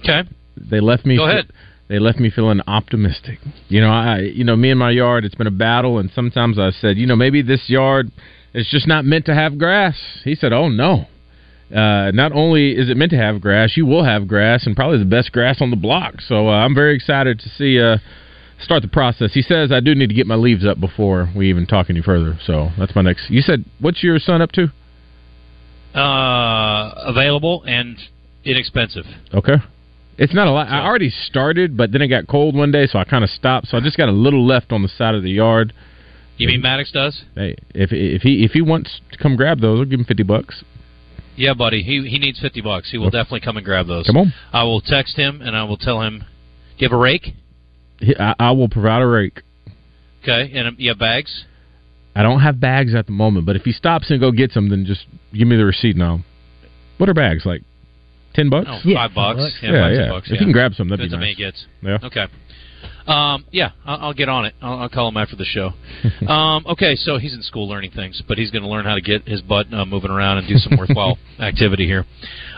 Okay. 0.00 0.28
They 0.56 0.80
left 0.80 1.04
me. 1.06 1.16
Go 1.16 1.28
ahead. 1.28 1.50
They 1.88 1.98
left 1.98 2.18
me 2.18 2.30
feeling 2.30 2.60
optimistic. 2.66 3.38
You 3.68 3.80
know, 3.80 3.90
I, 3.90 4.18
you 4.20 4.44
know, 4.44 4.56
me 4.56 4.70
and 4.70 4.78
my 4.78 4.90
yard. 4.90 5.24
It's 5.24 5.34
been 5.34 5.46
a 5.46 5.50
battle, 5.52 5.98
and 5.98 6.10
sometimes 6.14 6.58
I 6.58 6.70
said, 6.70 6.98
you 6.98 7.06
know, 7.06 7.16
maybe 7.16 7.40
this 7.42 7.68
yard 7.68 8.10
is 8.52 8.68
just 8.70 8.86
not 8.86 9.04
meant 9.04 9.24
to 9.26 9.34
have 9.34 9.58
grass. 9.58 9.96
He 10.24 10.34
said, 10.34 10.52
oh 10.52 10.68
no. 10.68 11.06
Uh, 11.74 12.10
not 12.12 12.32
only 12.32 12.72
is 12.72 12.88
it 12.88 12.96
meant 12.96 13.10
to 13.10 13.16
have 13.18 13.40
grass, 13.40 13.76
you 13.76 13.84
will 13.86 14.04
have 14.04 14.26
grass, 14.26 14.66
and 14.66 14.74
probably 14.76 14.98
the 14.98 15.04
best 15.04 15.32
grass 15.32 15.60
on 15.60 15.70
the 15.70 15.76
block. 15.76 16.20
So 16.20 16.48
uh, 16.48 16.52
I'm 16.52 16.74
very 16.74 16.94
excited 16.94 17.38
to 17.40 17.48
see 17.50 17.80
uh, 17.80 17.98
start 18.60 18.82
the 18.82 18.88
process. 18.88 19.32
He 19.34 19.42
says 19.42 19.72
I 19.72 19.80
do 19.80 19.94
need 19.94 20.08
to 20.08 20.14
get 20.14 20.26
my 20.26 20.34
leaves 20.34 20.66
up 20.66 20.80
before 20.80 21.30
we 21.34 21.48
even 21.48 21.66
talk 21.66 21.90
any 21.90 22.02
further. 22.02 22.38
So 22.44 22.70
that's 22.78 22.94
my 22.94 23.02
next. 23.02 23.30
You 23.30 23.42
said 23.42 23.64
what's 23.80 24.02
your 24.02 24.18
son 24.18 24.42
up 24.42 24.52
to? 24.52 24.72
Uh, 25.98 26.94
available 27.06 27.64
and 27.66 27.98
inexpensive. 28.44 29.04
Okay. 29.32 29.56
It's 30.18 30.34
not 30.34 30.48
a 30.48 30.50
lot. 30.50 30.68
I 30.68 30.84
already 30.84 31.10
started, 31.10 31.76
but 31.76 31.92
then 31.92 32.02
it 32.02 32.08
got 32.08 32.26
cold 32.26 32.56
one 32.56 32.72
day, 32.72 32.86
so 32.86 32.98
I 32.98 33.04
kind 33.04 33.22
of 33.22 33.30
stopped. 33.30 33.68
So 33.68 33.76
I 33.76 33.80
just 33.80 33.96
got 33.96 34.08
a 34.08 34.12
little 34.12 34.44
left 34.44 34.72
on 34.72 34.82
the 34.82 34.88
side 34.88 35.14
of 35.14 35.22
the 35.22 35.30
yard. 35.30 35.72
You 36.36 36.48
mean 36.48 36.60
Maddox 36.60 36.92
does? 36.92 37.22
Hey, 37.34 37.56
if 37.74 37.90
if 37.92 38.22
he 38.22 38.44
if 38.44 38.52
he 38.52 38.60
wants 38.60 39.00
to 39.12 39.18
come 39.18 39.36
grab 39.36 39.60
those, 39.60 39.78
I'll 39.78 39.84
give 39.84 39.98
him 40.00 40.06
fifty 40.06 40.24
bucks. 40.24 40.64
Yeah, 41.36 41.54
buddy. 41.54 41.82
He 41.82 42.08
he 42.08 42.18
needs 42.18 42.40
fifty 42.40 42.60
bucks. 42.60 42.90
He 42.90 42.98
will 42.98 43.10
definitely 43.10 43.40
come 43.40 43.56
and 43.56 43.64
grab 43.64 43.86
those. 43.86 44.06
Come 44.06 44.16
on. 44.16 44.34
I 44.52 44.64
will 44.64 44.80
text 44.80 45.16
him 45.16 45.40
and 45.40 45.56
I 45.56 45.64
will 45.64 45.76
tell 45.76 46.02
him. 46.02 46.18
Do 46.18 46.24
you 46.84 46.88
have 46.88 46.96
a 46.96 47.00
rake? 47.00 47.34
He- 48.00 48.16
I, 48.18 48.34
I 48.38 48.50
will 48.52 48.68
provide 48.68 49.02
a 49.02 49.06
rake. 49.06 49.42
Okay, 50.22 50.50
and 50.54 50.68
um, 50.68 50.76
you 50.78 50.90
have 50.90 50.98
bags. 50.98 51.44
I 52.14 52.22
don't 52.22 52.40
have 52.40 52.58
bags 52.60 52.94
at 52.94 53.06
the 53.06 53.12
moment, 53.12 53.46
but 53.46 53.54
if 53.56 53.62
he 53.62 53.72
stops 53.72 54.10
and 54.10 54.18
go 54.20 54.32
get 54.32 54.50
some, 54.52 54.68
then 54.68 54.84
just 54.84 55.06
give 55.32 55.46
me 55.46 55.56
the 55.56 55.64
receipt 55.64 55.96
now. 55.96 56.24
What 56.98 57.08
are 57.08 57.14
bags 57.14 57.46
like? 57.46 57.62
Ten 58.34 58.50
bucks? 58.50 58.66
Oh, 58.68 58.80
Yeah, 58.84 59.06
five 59.06 59.14
bucks. 59.14 59.38
bucks. 59.40 59.54
Yeah, 59.62 59.70
yeah, 59.72 59.80
five 59.82 59.92
yeah. 59.94 60.08
bucks. 60.10 60.26
If 60.26 60.32
yeah. 60.32 60.40
you 60.40 60.46
can 60.46 60.52
grab 60.52 60.74
some, 60.74 60.88
that'd 60.88 61.08
Depends 61.08 61.12
be 61.12 61.16
how 61.16 61.20
many 61.20 61.32
nice. 61.32 61.36
he 61.36 61.44
gets. 61.44 61.66
Yeah. 62.02 62.06
Okay. 62.26 62.32
Um, 63.08 63.46
yeah, 63.50 63.70
I'll, 63.86 63.98
I'll 64.08 64.14
get 64.14 64.28
on 64.28 64.44
it. 64.44 64.54
I'll, 64.60 64.80
I'll 64.80 64.88
call 64.88 65.08
him 65.08 65.16
after 65.16 65.34
the 65.34 65.44
show. 65.44 65.72
um, 66.30 66.66
okay, 66.66 66.94
so 66.94 67.16
he's 67.18 67.32
in 67.32 67.42
school 67.42 67.66
learning 67.66 67.92
things, 67.92 68.22
but 68.28 68.36
he's 68.36 68.50
going 68.50 68.62
to 68.62 68.68
learn 68.68 68.84
how 68.84 68.94
to 68.94 69.00
get 69.00 69.26
his 69.26 69.40
butt 69.40 69.72
uh, 69.72 69.86
moving 69.86 70.10
around 70.10 70.38
and 70.38 70.46
do 70.46 70.56
some 70.56 70.78
worthwhile 70.78 71.16
activity 71.40 71.86
here. 71.86 72.04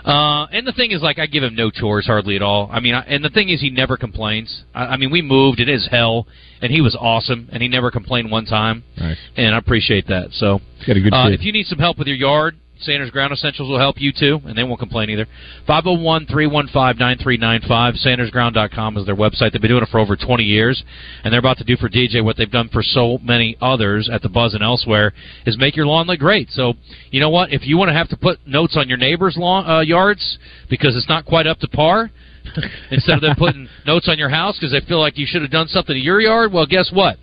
Uh, 0.04 0.46
and 0.46 0.66
the 0.66 0.72
thing 0.72 0.90
is, 0.90 1.02
like, 1.02 1.20
I 1.20 1.26
give 1.26 1.44
him 1.44 1.54
no 1.54 1.70
chores 1.70 2.06
hardly 2.06 2.34
at 2.34 2.42
all. 2.42 2.68
I 2.72 2.80
mean, 2.80 2.94
I, 2.94 3.02
and 3.02 3.24
the 3.24 3.30
thing 3.30 3.48
is, 3.48 3.60
he 3.60 3.70
never 3.70 3.96
complains. 3.96 4.64
I, 4.74 4.86
I 4.86 4.96
mean, 4.96 5.12
we 5.12 5.22
moved; 5.22 5.60
it 5.60 5.68
is 5.68 5.86
hell, 5.90 6.26
and 6.60 6.72
he 6.72 6.80
was 6.80 6.96
awesome, 6.98 7.48
and 7.52 7.62
he 7.62 7.68
never 7.68 7.90
complained 7.90 8.30
one 8.30 8.46
time, 8.46 8.82
Nice. 8.96 9.18
and 9.36 9.54
I 9.54 9.58
appreciate 9.58 10.08
that. 10.08 10.30
So, 10.32 10.60
Got 10.86 10.96
a 10.96 11.00
good 11.00 11.12
uh, 11.14 11.28
if 11.30 11.42
you 11.42 11.52
need 11.52 11.66
some 11.66 11.78
help 11.78 11.98
with 11.98 12.08
your 12.08 12.16
yard, 12.16 12.56
Sanders 12.80 13.10
Ground 13.10 13.32
Essentials 13.32 13.68
will 13.68 13.78
help 13.78 14.00
you 14.00 14.12
too, 14.12 14.40
and 14.44 14.56
they 14.56 14.64
won't 14.64 14.80
complain 14.80 15.10
either. 15.10 15.26
501 15.66 16.26
315 16.26 16.98
9395. 16.98 17.94
SandersGround.com 17.94 18.96
is 18.96 19.06
their 19.06 19.16
website. 19.16 19.52
They've 19.52 19.60
been 19.60 19.70
doing 19.70 19.82
it 19.82 19.88
for 19.90 20.00
over 20.00 20.16
20 20.16 20.42
years, 20.42 20.82
and 21.22 21.32
they're 21.32 21.40
about 21.40 21.58
to 21.58 21.64
do 21.64 21.76
for 21.76 21.88
DJ 21.88 22.24
what 22.24 22.36
they've 22.36 22.50
done 22.50 22.68
for 22.68 22.82
so 22.82 23.18
many 23.18 23.56
others 23.60 24.08
at 24.12 24.22
the 24.22 24.28
Buzz 24.28 24.54
and 24.54 24.62
elsewhere 24.62 25.12
is 25.46 25.58
make 25.58 25.76
your 25.76 25.86
lawn 25.86 26.06
look 26.06 26.18
great. 26.18 26.50
So, 26.50 26.74
you 27.10 27.20
know 27.20 27.30
what? 27.30 27.52
If 27.52 27.66
you 27.66 27.76
want 27.76 27.90
to 27.90 27.94
have 27.94 28.08
to 28.08 28.16
put 28.16 28.46
notes 28.46 28.76
on 28.76 28.88
your 28.88 28.98
neighbors' 28.98 29.36
lawn, 29.36 29.68
uh, 29.68 29.80
yards 29.80 30.38
because 30.68 30.96
it's 30.96 31.08
not 31.08 31.26
quite 31.26 31.46
up 31.46 31.58
to 31.60 31.68
par, 31.68 32.10
instead 32.90 33.16
of 33.16 33.20
them 33.20 33.36
putting 33.36 33.68
notes 33.86 34.08
on 34.08 34.18
your 34.18 34.30
house 34.30 34.58
because 34.58 34.72
they 34.72 34.86
feel 34.86 35.00
like 35.00 35.18
you 35.18 35.26
should 35.28 35.42
have 35.42 35.50
done 35.50 35.68
something 35.68 35.94
to 35.94 36.00
your 36.00 36.20
yard, 36.20 36.52
well, 36.52 36.66
guess 36.66 36.90
what? 36.92 37.18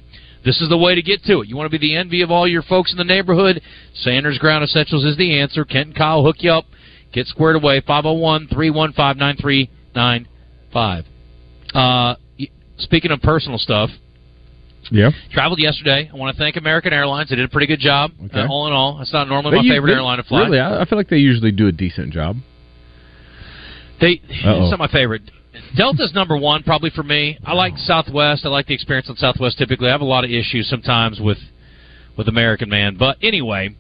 This 0.45 0.61
is 0.61 0.69
the 0.69 0.77
way 0.77 0.95
to 0.95 1.01
get 1.01 1.23
to 1.25 1.41
it. 1.41 1.47
You 1.49 1.57
want 1.57 1.71
to 1.71 1.77
be 1.77 1.85
the 1.87 1.95
envy 1.95 2.21
of 2.21 2.31
all 2.31 2.47
your 2.47 2.61
folks 2.63 2.91
in 2.91 2.97
the 2.97 3.03
neighborhood? 3.03 3.61
Sanders 3.93 4.37
Ground 4.37 4.63
Essentials 4.63 5.03
is 5.03 5.17
the 5.17 5.39
answer. 5.39 5.65
Kent 5.65 5.87
and 5.87 5.95
Kyle 5.95 6.23
hook 6.23 6.37
you 6.39 6.51
up. 6.51 6.65
Get 7.13 7.27
squared 7.27 7.55
away. 7.55 7.81
501 7.81 8.47
315 8.47 9.17
9395. 9.17 11.05
Uh, 11.73 12.15
Speaking 12.79 13.09
of 13.09 13.19
personal 13.23 13.57
stuff, 13.57 13.89
Yeah. 14.91 15.09
traveled 15.31 15.57
yesterday. 15.59 16.09
I 16.13 16.15
want 16.15 16.35
to 16.35 16.39
thank 16.39 16.57
American 16.57 16.93
Airlines. 16.93 17.29
They 17.29 17.35
did 17.35 17.45
a 17.45 17.49
pretty 17.49 17.65
good 17.65 17.79
job. 17.79 18.11
Okay. 18.25 18.39
Uh, 18.41 18.47
all 18.47 18.67
in 18.67 18.73
all, 18.73 19.01
it's 19.01 19.11
not 19.11 19.27
normally 19.27 19.57
They 19.57 19.67
my 19.69 19.73
favorite 19.75 19.89
they- 19.91 19.95
airline 19.95 20.17
to 20.17 20.23
fly. 20.23 20.41
Really, 20.43 20.59
I, 20.59 20.81
I 20.81 20.85
feel 20.85 20.97
like 20.99 21.09
they 21.09 21.17
usually 21.17 21.51
do 21.51 21.67
a 21.67 21.71
decent 21.71 22.13
job. 22.13 22.37
They, 23.99 24.21
Uh-oh. 24.45 24.61
it's 24.61 24.69
not 24.69 24.77
my 24.77 24.87
favorite. 24.89 25.23
Delta's 25.75 26.13
number 26.13 26.37
one 26.37 26.63
probably 26.63 26.89
for 26.89 27.03
me. 27.03 27.37
I 27.45 27.53
like 27.53 27.77
Southwest. 27.77 28.45
I 28.45 28.49
like 28.49 28.67
the 28.67 28.73
experience 28.73 29.09
on 29.09 29.15
Southwest. 29.17 29.57
Typically, 29.57 29.87
I 29.89 29.91
have 29.91 30.01
a 30.01 30.05
lot 30.05 30.23
of 30.23 30.31
issues 30.31 30.69
sometimes 30.69 31.19
with 31.19 31.37
with 32.17 32.27
American 32.27 32.69
Man, 32.69 32.97
but 32.97 33.17
anyway, 33.21 33.75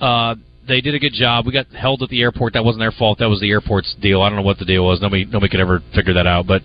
uh, 0.00 0.34
they 0.66 0.80
did 0.80 0.94
a 0.94 0.98
good 0.98 1.12
job. 1.12 1.46
We 1.46 1.52
got 1.52 1.66
held 1.68 2.02
at 2.02 2.08
the 2.08 2.20
airport. 2.22 2.54
That 2.54 2.64
wasn't 2.64 2.80
their 2.80 2.92
fault. 2.92 3.18
That 3.18 3.28
was 3.28 3.40
the 3.40 3.50
airport's 3.50 3.94
deal. 4.00 4.22
I 4.22 4.28
don't 4.28 4.36
know 4.36 4.42
what 4.42 4.58
the 4.58 4.64
deal 4.64 4.84
was. 4.84 5.00
Nobody 5.00 5.24
nobody 5.24 5.50
could 5.50 5.60
ever 5.60 5.82
figure 5.94 6.14
that 6.14 6.26
out. 6.26 6.46
But 6.46 6.62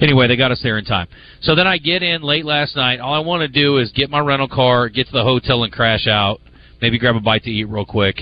anyway, 0.00 0.26
they 0.28 0.36
got 0.36 0.50
us 0.50 0.60
there 0.62 0.78
in 0.78 0.84
time. 0.84 1.08
So 1.40 1.54
then 1.54 1.66
I 1.66 1.78
get 1.78 2.02
in 2.02 2.22
late 2.22 2.44
last 2.44 2.76
night. 2.76 3.00
All 3.00 3.14
I 3.14 3.20
want 3.20 3.40
to 3.40 3.48
do 3.48 3.78
is 3.78 3.90
get 3.92 4.10
my 4.10 4.20
rental 4.20 4.48
car, 4.48 4.88
get 4.88 5.06
to 5.06 5.12
the 5.12 5.24
hotel, 5.24 5.64
and 5.64 5.72
crash 5.72 6.06
out. 6.06 6.40
Maybe 6.80 6.98
grab 6.98 7.16
a 7.16 7.20
bite 7.20 7.44
to 7.44 7.50
eat 7.50 7.64
real 7.64 7.86
quick, 7.86 8.20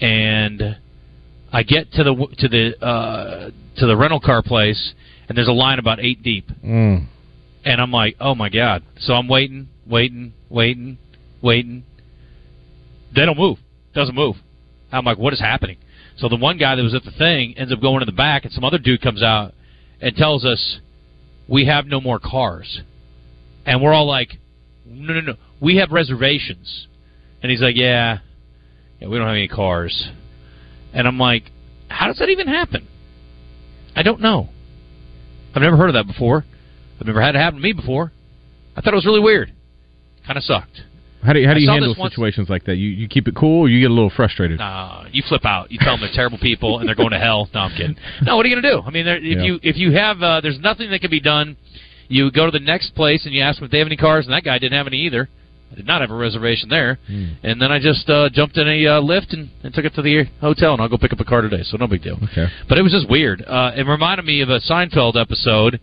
and 0.00 0.76
I 1.52 1.62
get 1.62 1.92
to 1.92 2.04
the 2.04 2.26
to 2.38 2.48
the 2.48 2.84
uh, 2.84 3.50
to 3.78 3.86
the 3.86 3.96
rental 3.96 4.20
car 4.20 4.42
place, 4.42 4.94
and 5.28 5.36
there's 5.36 5.48
a 5.48 5.52
line 5.52 5.78
about 5.78 6.00
eight 6.00 6.22
deep, 6.22 6.48
Mm. 6.64 7.06
and 7.64 7.80
I'm 7.80 7.90
like, 7.92 8.16
oh 8.20 8.34
my 8.34 8.48
god! 8.48 8.82
So 9.00 9.14
I'm 9.14 9.28
waiting, 9.28 9.68
waiting, 9.86 10.32
waiting, 10.48 10.98
waiting. 11.42 11.84
They 13.14 13.24
don't 13.24 13.38
move. 13.38 13.58
Doesn't 13.94 14.14
move. 14.14 14.36
I'm 14.92 15.04
like, 15.04 15.18
what 15.18 15.32
is 15.32 15.40
happening? 15.40 15.78
So 16.16 16.28
the 16.28 16.36
one 16.36 16.58
guy 16.58 16.74
that 16.74 16.82
was 16.82 16.94
at 16.94 17.04
the 17.04 17.10
thing 17.10 17.54
ends 17.58 17.72
up 17.72 17.80
going 17.80 18.02
in 18.02 18.06
the 18.06 18.12
back, 18.12 18.44
and 18.44 18.52
some 18.52 18.64
other 18.64 18.78
dude 18.78 19.00
comes 19.02 19.22
out 19.22 19.52
and 20.00 20.14
tells 20.16 20.44
us, 20.44 20.78
we 21.48 21.66
have 21.66 21.86
no 21.86 22.00
more 22.00 22.18
cars, 22.18 22.80
and 23.64 23.82
we're 23.82 23.92
all 23.92 24.06
like, 24.06 24.38
no, 24.86 25.14
no, 25.14 25.20
no, 25.20 25.34
we 25.60 25.76
have 25.76 25.90
reservations, 25.90 26.86
and 27.42 27.50
he's 27.50 27.60
like, 27.60 27.76
yeah, 27.76 28.18
yeah, 29.00 29.08
we 29.08 29.16
don't 29.18 29.26
have 29.26 29.36
any 29.36 29.48
cars. 29.48 30.08
And 30.92 31.06
I'm 31.06 31.18
like, 31.18 31.50
how 31.88 32.06
does 32.06 32.18
that 32.18 32.28
even 32.30 32.46
happen? 32.48 32.86
I 33.96 34.02
don't 34.02 34.20
know. 34.20 34.48
I've 35.54 35.62
never 35.62 35.76
heard 35.76 35.88
of 35.88 35.94
that 35.94 36.06
before. 36.06 36.44
I've 37.00 37.06
never 37.06 37.20
had 37.20 37.34
it 37.34 37.38
happen 37.38 37.58
to 37.58 37.62
me 37.62 37.72
before. 37.72 38.12
I 38.76 38.80
thought 38.82 38.92
it 38.92 38.96
was 38.96 39.06
really 39.06 39.20
weird. 39.20 39.52
Kind 40.26 40.36
of 40.36 40.44
sucked. 40.44 40.82
How 41.24 41.32
do 41.32 41.40
you, 41.40 41.48
how 41.48 41.54
do 41.54 41.60
you 41.60 41.68
handle 41.68 41.94
situations 41.94 42.48
like 42.48 42.64
that? 42.66 42.76
You 42.76 42.88
you 42.90 43.08
keep 43.08 43.26
it 43.26 43.34
cool, 43.34 43.62
or 43.62 43.68
you 43.68 43.80
get 43.80 43.90
a 43.90 43.94
little 43.94 44.10
frustrated? 44.14 44.60
Uh, 44.60 45.04
you 45.10 45.22
flip 45.26 45.44
out. 45.44 45.72
You 45.72 45.78
tell 45.80 45.94
them 45.94 46.00
they're 46.02 46.14
terrible 46.14 46.38
people 46.38 46.78
and 46.78 46.86
they're 46.86 46.94
going 46.94 47.10
to 47.10 47.18
hell. 47.18 47.48
No, 47.52 47.60
I'm 47.60 47.70
kidding. 47.76 47.96
No, 48.22 48.36
what 48.36 48.46
are 48.46 48.48
you 48.48 48.54
going 48.54 48.62
to 48.62 48.70
do? 48.70 48.82
I 48.86 48.90
mean, 48.90 49.04
there, 49.06 49.16
if 49.16 49.38
Yeah. 49.38 49.42
you 49.44 49.60
if 49.62 49.76
you 49.76 49.92
have 49.92 50.22
uh, 50.22 50.40
there's 50.40 50.60
nothing 50.60 50.90
that 50.90 51.00
can 51.00 51.10
be 51.10 51.20
done. 51.20 51.56
You 52.08 52.30
go 52.30 52.44
to 52.46 52.52
the 52.52 52.60
next 52.60 52.94
place 52.94 53.24
and 53.24 53.34
you 53.34 53.42
ask 53.42 53.58
them 53.58 53.64
if 53.64 53.72
they 53.72 53.78
have 53.78 53.88
any 53.88 53.96
cars, 53.96 54.26
and 54.26 54.32
that 54.34 54.44
guy 54.44 54.58
didn't 54.58 54.76
have 54.78 54.86
any 54.86 54.98
either. 54.98 55.28
I 55.72 55.74
did 55.74 55.86
not 55.86 56.00
have 56.00 56.10
a 56.10 56.14
reservation 56.14 56.68
there. 56.68 56.98
Hmm. 57.06 57.32
And 57.42 57.60
then 57.60 57.72
I 57.72 57.78
just 57.78 58.08
uh, 58.08 58.28
jumped 58.30 58.56
in 58.56 58.68
a 58.68 58.86
uh, 58.86 59.00
Lyft 59.00 59.32
and, 59.32 59.50
and 59.62 59.74
took 59.74 59.84
it 59.84 59.94
to 59.94 60.02
the 60.02 60.24
hotel, 60.40 60.72
and 60.72 60.80
I'll 60.80 60.88
go 60.88 60.96
pick 60.96 61.12
up 61.12 61.20
a 61.20 61.24
car 61.24 61.40
today. 61.42 61.62
So 61.64 61.76
no 61.76 61.86
big 61.86 62.02
deal. 62.02 62.18
Okay. 62.30 62.46
But 62.68 62.78
it 62.78 62.82
was 62.82 62.92
just 62.92 63.08
weird. 63.10 63.42
Uh, 63.42 63.72
it 63.76 63.86
reminded 63.86 64.24
me 64.24 64.40
of 64.42 64.48
a 64.48 64.60
Seinfeld 64.60 65.20
episode, 65.20 65.80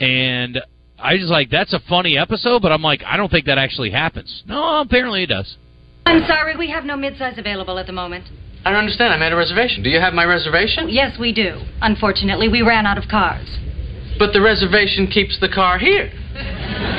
and 0.00 0.60
I 0.98 1.14
was 1.14 1.28
like, 1.30 1.50
"That's 1.50 1.72
a 1.72 1.80
funny 1.88 2.18
episode," 2.18 2.62
but 2.62 2.72
I'm 2.72 2.82
like, 2.82 3.02
I 3.04 3.16
don't 3.16 3.30
think 3.30 3.46
that 3.46 3.58
actually 3.58 3.90
happens. 3.90 4.42
No, 4.46 4.80
apparently 4.80 5.22
it 5.22 5.28
does. 5.28 5.56
I'm 6.06 6.24
sorry, 6.26 6.56
we 6.56 6.70
have 6.70 6.84
no 6.84 6.96
midsize 6.96 7.36
available 7.36 7.78
at 7.78 7.86
the 7.86 7.92
moment. 7.92 8.26
I 8.64 8.70
don't 8.70 8.80
understand. 8.80 9.12
I 9.12 9.16
made 9.16 9.32
a 9.32 9.36
reservation. 9.36 9.82
Do 9.82 9.90
you 9.90 10.00
have 10.00 10.12
my 10.12 10.24
reservation? 10.24 10.88
Yes, 10.88 11.18
we 11.18 11.32
do. 11.32 11.62
Unfortunately, 11.82 12.48
we 12.48 12.62
ran 12.62 12.86
out 12.86 12.98
of 12.98 13.08
cars. 13.08 13.46
But 14.18 14.32
the 14.32 14.40
reservation 14.40 15.06
keeps 15.06 15.38
the 15.40 15.48
car 15.48 15.78
here. 15.78 16.10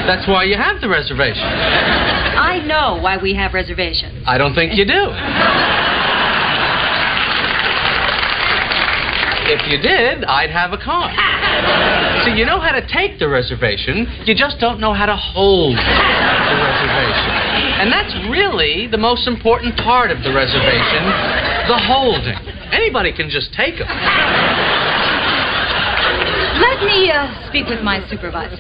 That's 0.07 0.27
why 0.27 0.43
you 0.43 0.55
have 0.57 0.81
the 0.81 0.89
reservation. 0.89 1.43
I 1.43 2.63
know 2.65 2.99
why 3.01 3.17
we 3.17 3.33
have 3.35 3.53
reservations. 3.53 4.23
I 4.25 4.37
don't 4.37 4.55
think 4.55 4.73
you 4.73 4.85
do. 4.85 5.11
If 9.47 9.63
you 9.71 9.79
did, 9.79 10.25
I'd 10.25 10.49
have 10.49 10.73
a 10.73 10.77
car. 10.77 11.07
So 12.25 12.35
you 12.35 12.45
know 12.45 12.59
how 12.59 12.71
to 12.71 12.85
take 12.85 13.17
the 13.17 13.29
reservation, 13.29 14.05
you 14.25 14.35
just 14.35 14.59
don't 14.59 14.79
know 14.79 14.93
how 14.93 15.05
to 15.05 15.15
hold 15.15 15.77
the 15.77 16.55
reservation. 16.67 17.31
And 17.79 17.91
that's 17.91 18.11
really 18.29 18.87
the 18.87 18.97
most 18.97 19.27
important 19.27 19.77
part 19.77 20.11
of 20.11 20.23
the 20.23 20.33
reservation 20.33 21.03
the 21.67 21.77
holding. 21.77 22.35
Anybody 22.71 23.11
can 23.11 23.29
just 23.29 23.53
take 23.53 23.77
them. 23.77 23.87
Let 26.59 26.83
me 26.83 27.11
uh, 27.11 27.47
speak 27.49 27.67
with 27.67 27.81
my 27.83 28.07
supervisor. 28.09 28.57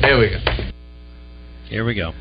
There 0.00 0.18
we 0.18 0.30
go. 0.30 0.72
Here 1.68 1.84
we 1.84 1.94
go. 1.94 2.12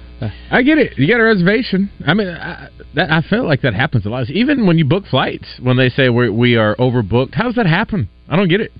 I 0.50 0.62
get 0.64 0.78
it. 0.78 0.98
You 0.98 1.08
got 1.08 1.20
a 1.20 1.24
reservation. 1.24 1.92
I 2.06 2.14
mean, 2.14 2.28
I, 2.28 2.70
that, 2.96 3.12
I 3.12 3.22
feel 3.22 3.46
like 3.46 3.62
that 3.62 3.74
happens 3.74 4.06
a 4.06 4.10
lot. 4.10 4.30
Even 4.30 4.66
when 4.66 4.78
you 4.78 4.86
book 4.86 5.04
flights, 5.10 5.46
when 5.62 5.78
they 5.78 5.90
say 5.90 6.10
we're, 6.10 6.32
we 6.32 6.56
are 6.56 6.76
overbooked, 6.78 7.34
how 7.36 7.44
does 7.44 7.56
that 7.56 7.66
happen? 7.66 8.10
I 8.30 8.36
don't 8.36 8.48
get 8.48 8.62
it. 8.62 8.72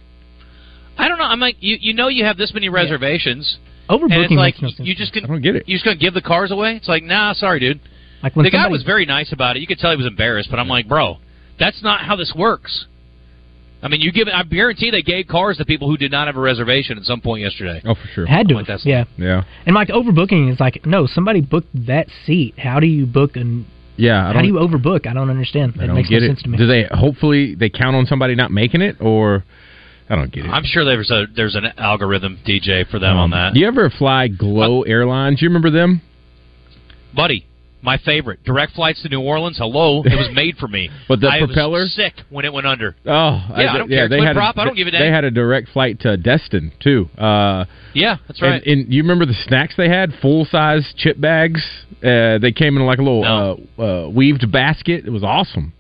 I 0.98 1.08
don't 1.08 1.18
know. 1.18 1.26
I'm 1.26 1.40
like, 1.42 1.58
you 1.60 1.78
you 1.80 1.94
know, 1.94 2.08
you 2.08 2.24
have 2.24 2.38
this 2.38 2.54
many 2.54 2.70
reservations. 2.70 3.58
Overbooking 3.90 4.14
and 4.14 4.24
it's 4.24 4.32
like 4.32 4.56
makes 4.56 4.62
no 4.62 4.70
sense. 4.70 4.88
you 4.88 4.96
just 4.96 5.14
can, 5.14 5.26
I 5.26 5.28
don't 5.28 5.42
get 5.42 5.56
it. 5.56 5.68
You 5.68 5.76
just 5.76 5.86
gonna 5.86 5.98
give 5.98 6.14
the 6.14 6.22
cars 6.22 6.52
away? 6.52 6.76
It's 6.78 6.88
like, 6.88 7.04
nah, 7.04 7.34
sorry, 7.34 7.60
dude. 7.60 7.82
Like 8.24 8.36
when 8.36 8.46
the 8.46 8.52
guy 8.52 8.68
was 8.68 8.84
very 8.84 9.06
nice 9.06 9.32
about 9.32 9.58
it. 9.58 9.60
You 9.60 9.68
could 9.68 9.78
tell 9.78 9.92
he 9.92 9.98
was 9.98 10.08
embarrassed, 10.08 10.50
but 10.50 10.58
I'm 10.58 10.70
like, 10.70 10.88
bro, 10.88 11.18
that's 11.60 11.84
not 11.84 12.02
how 12.02 12.16
this 12.16 12.34
works. 12.36 12.86
I 13.86 13.88
mean, 13.88 14.02
you 14.02 14.12
give. 14.12 14.28
I 14.28 14.44
guarantee 14.44 14.90
they 14.92 15.04
gave 15.04 15.28
cars 15.28 15.58
to 15.58 15.66
people 15.66 15.88
who 15.88 15.96
did 15.96 16.12
not 16.12 16.26
have 16.28 16.36
a 16.36 16.40
reservation 16.40 16.98
at 16.98 17.04
some 17.06 17.22
point 17.22 17.44
yesterday. 17.44 17.82
Oh, 17.86 17.94
for 17.94 18.08
sure. 18.14 18.26
had 18.26 18.48
to. 18.50 18.56
Like 18.56 18.66
that's- 18.68 18.86
yeah. 18.86 19.06
Yeah. 19.18 19.44
And 19.66 19.76
like 19.76 19.90
overbooking 19.90 20.52
is 20.52 20.60
like 20.60 20.86
no, 20.86 21.06
somebody 21.06 21.42
booked 21.42 21.70
that 21.88 22.08
seat. 22.26 22.58
How 22.58 22.80
do 22.80 22.88
you 22.88 23.06
book 23.06 23.36
and 23.36 23.66
Yeah. 23.96 24.24
I 24.24 24.28
how 24.28 24.34
don't, 24.34 24.42
do 24.44 24.48
you 24.50 24.56
overbook? 24.56 25.06
I 25.08 25.14
don't 25.14 25.30
understand. 25.30 25.76
I 25.80 25.84
It 25.84 25.88
don't 25.88 25.96
makes 25.98 26.10
get 26.10 26.22
no 26.22 26.26
it. 26.26 26.30
sense 26.30 26.42
to 26.44 26.50
me. 26.50 26.58
Do 26.58 26.66
they 26.68 26.88
hopefully 26.92 27.54
they 27.56 27.70
count 27.70 27.96
on 27.96 28.06
somebody 28.08 28.34
not 28.36 28.52
making 28.52 28.82
it, 28.82 28.98
or 29.00 29.44
I 30.10 30.16
don't 30.16 30.32
get 30.32 30.46
it. 30.46 30.50
I'm 30.50 30.64
sure 30.66 30.84
there's 30.84 31.12
a 31.12 31.26
there's 31.36 31.56
an 31.56 31.66
algorithm 31.78 32.40
DJ 32.46 32.90
for 32.90 32.98
them 33.00 33.16
on 33.18 33.24
Um, 33.26 33.32
that. 33.32 33.54
Do 33.54 33.60
you 33.60 33.68
ever 33.68 33.90
fly 33.92 34.28
GLO 34.30 34.82
Airlines? 34.82 35.40
Do 35.40 35.46
You 35.46 35.50
remember 35.50 35.70
them? 35.70 36.02
buddy. 37.16 37.46
My 37.86 37.98
favorite 38.00 38.44
direct 38.44 38.74
flights 38.74 39.04
to 39.04 39.10
New 39.10 39.22
Orleans. 39.22 39.58
Hello, 39.60 40.02
it 40.04 40.16
was 40.16 40.30
made 40.34 40.58
for 40.58 40.68
me. 40.68 40.90
But 41.08 41.22
the 41.22 41.28
I 41.28 41.40
propeller? 41.40 41.82
was 41.82 41.94
sick 41.94 42.14
when 42.30 42.44
it 42.46 42.52
went 42.52 42.66
under. 42.66 42.96
Oh, 43.06 43.46
Yeah, 43.58 43.74
I 43.74 43.78
don't 43.78 43.88
care. 43.88 44.10
They 44.10 44.22
had 44.22 44.36
prop, 44.36 44.58
a, 44.58 44.62
I 44.62 44.66
don't 44.66 44.76
give 44.76 44.88
a 44.88 44.92
They 44.92 45.12
had 45.12 45.24
a 45.24 45.30
direct 45.30 45.70
flight 45.70 46.00
to 46.00 46.18
Destin 46.18 46.72
too. 46.80 47.08
Uh, 47.16 47.66
Yeah, 47.94 48.18
that's 48.28 48.42
right. 48.42 48.62
And, 48.66 48.86
and 48.86 48.94
you 48.94 49.04
remember 49.04 49.28
the 49.28 49.36
snacks 49.48 49.76
they 49.78 49.88
had? 49.88 50.14
Full 50.22 50.46
size 50.46 50.94
chip 50.98 51.22
bags. 51.22 51.64
Uh, 52.04 52.40
they 52.40 52.52
came 52.52 52.76
in 52.76 52.86
like 52.86 52.98
a 52.98 53.04
little 53.04 53.24
uh, 53.80 53.82
uh, 53.82 54.10
weaved 54.10 54.52
basket. 54.52 55.06
It 55.06 55.12
was 55.12 55.24
awesome. 55.24 55.74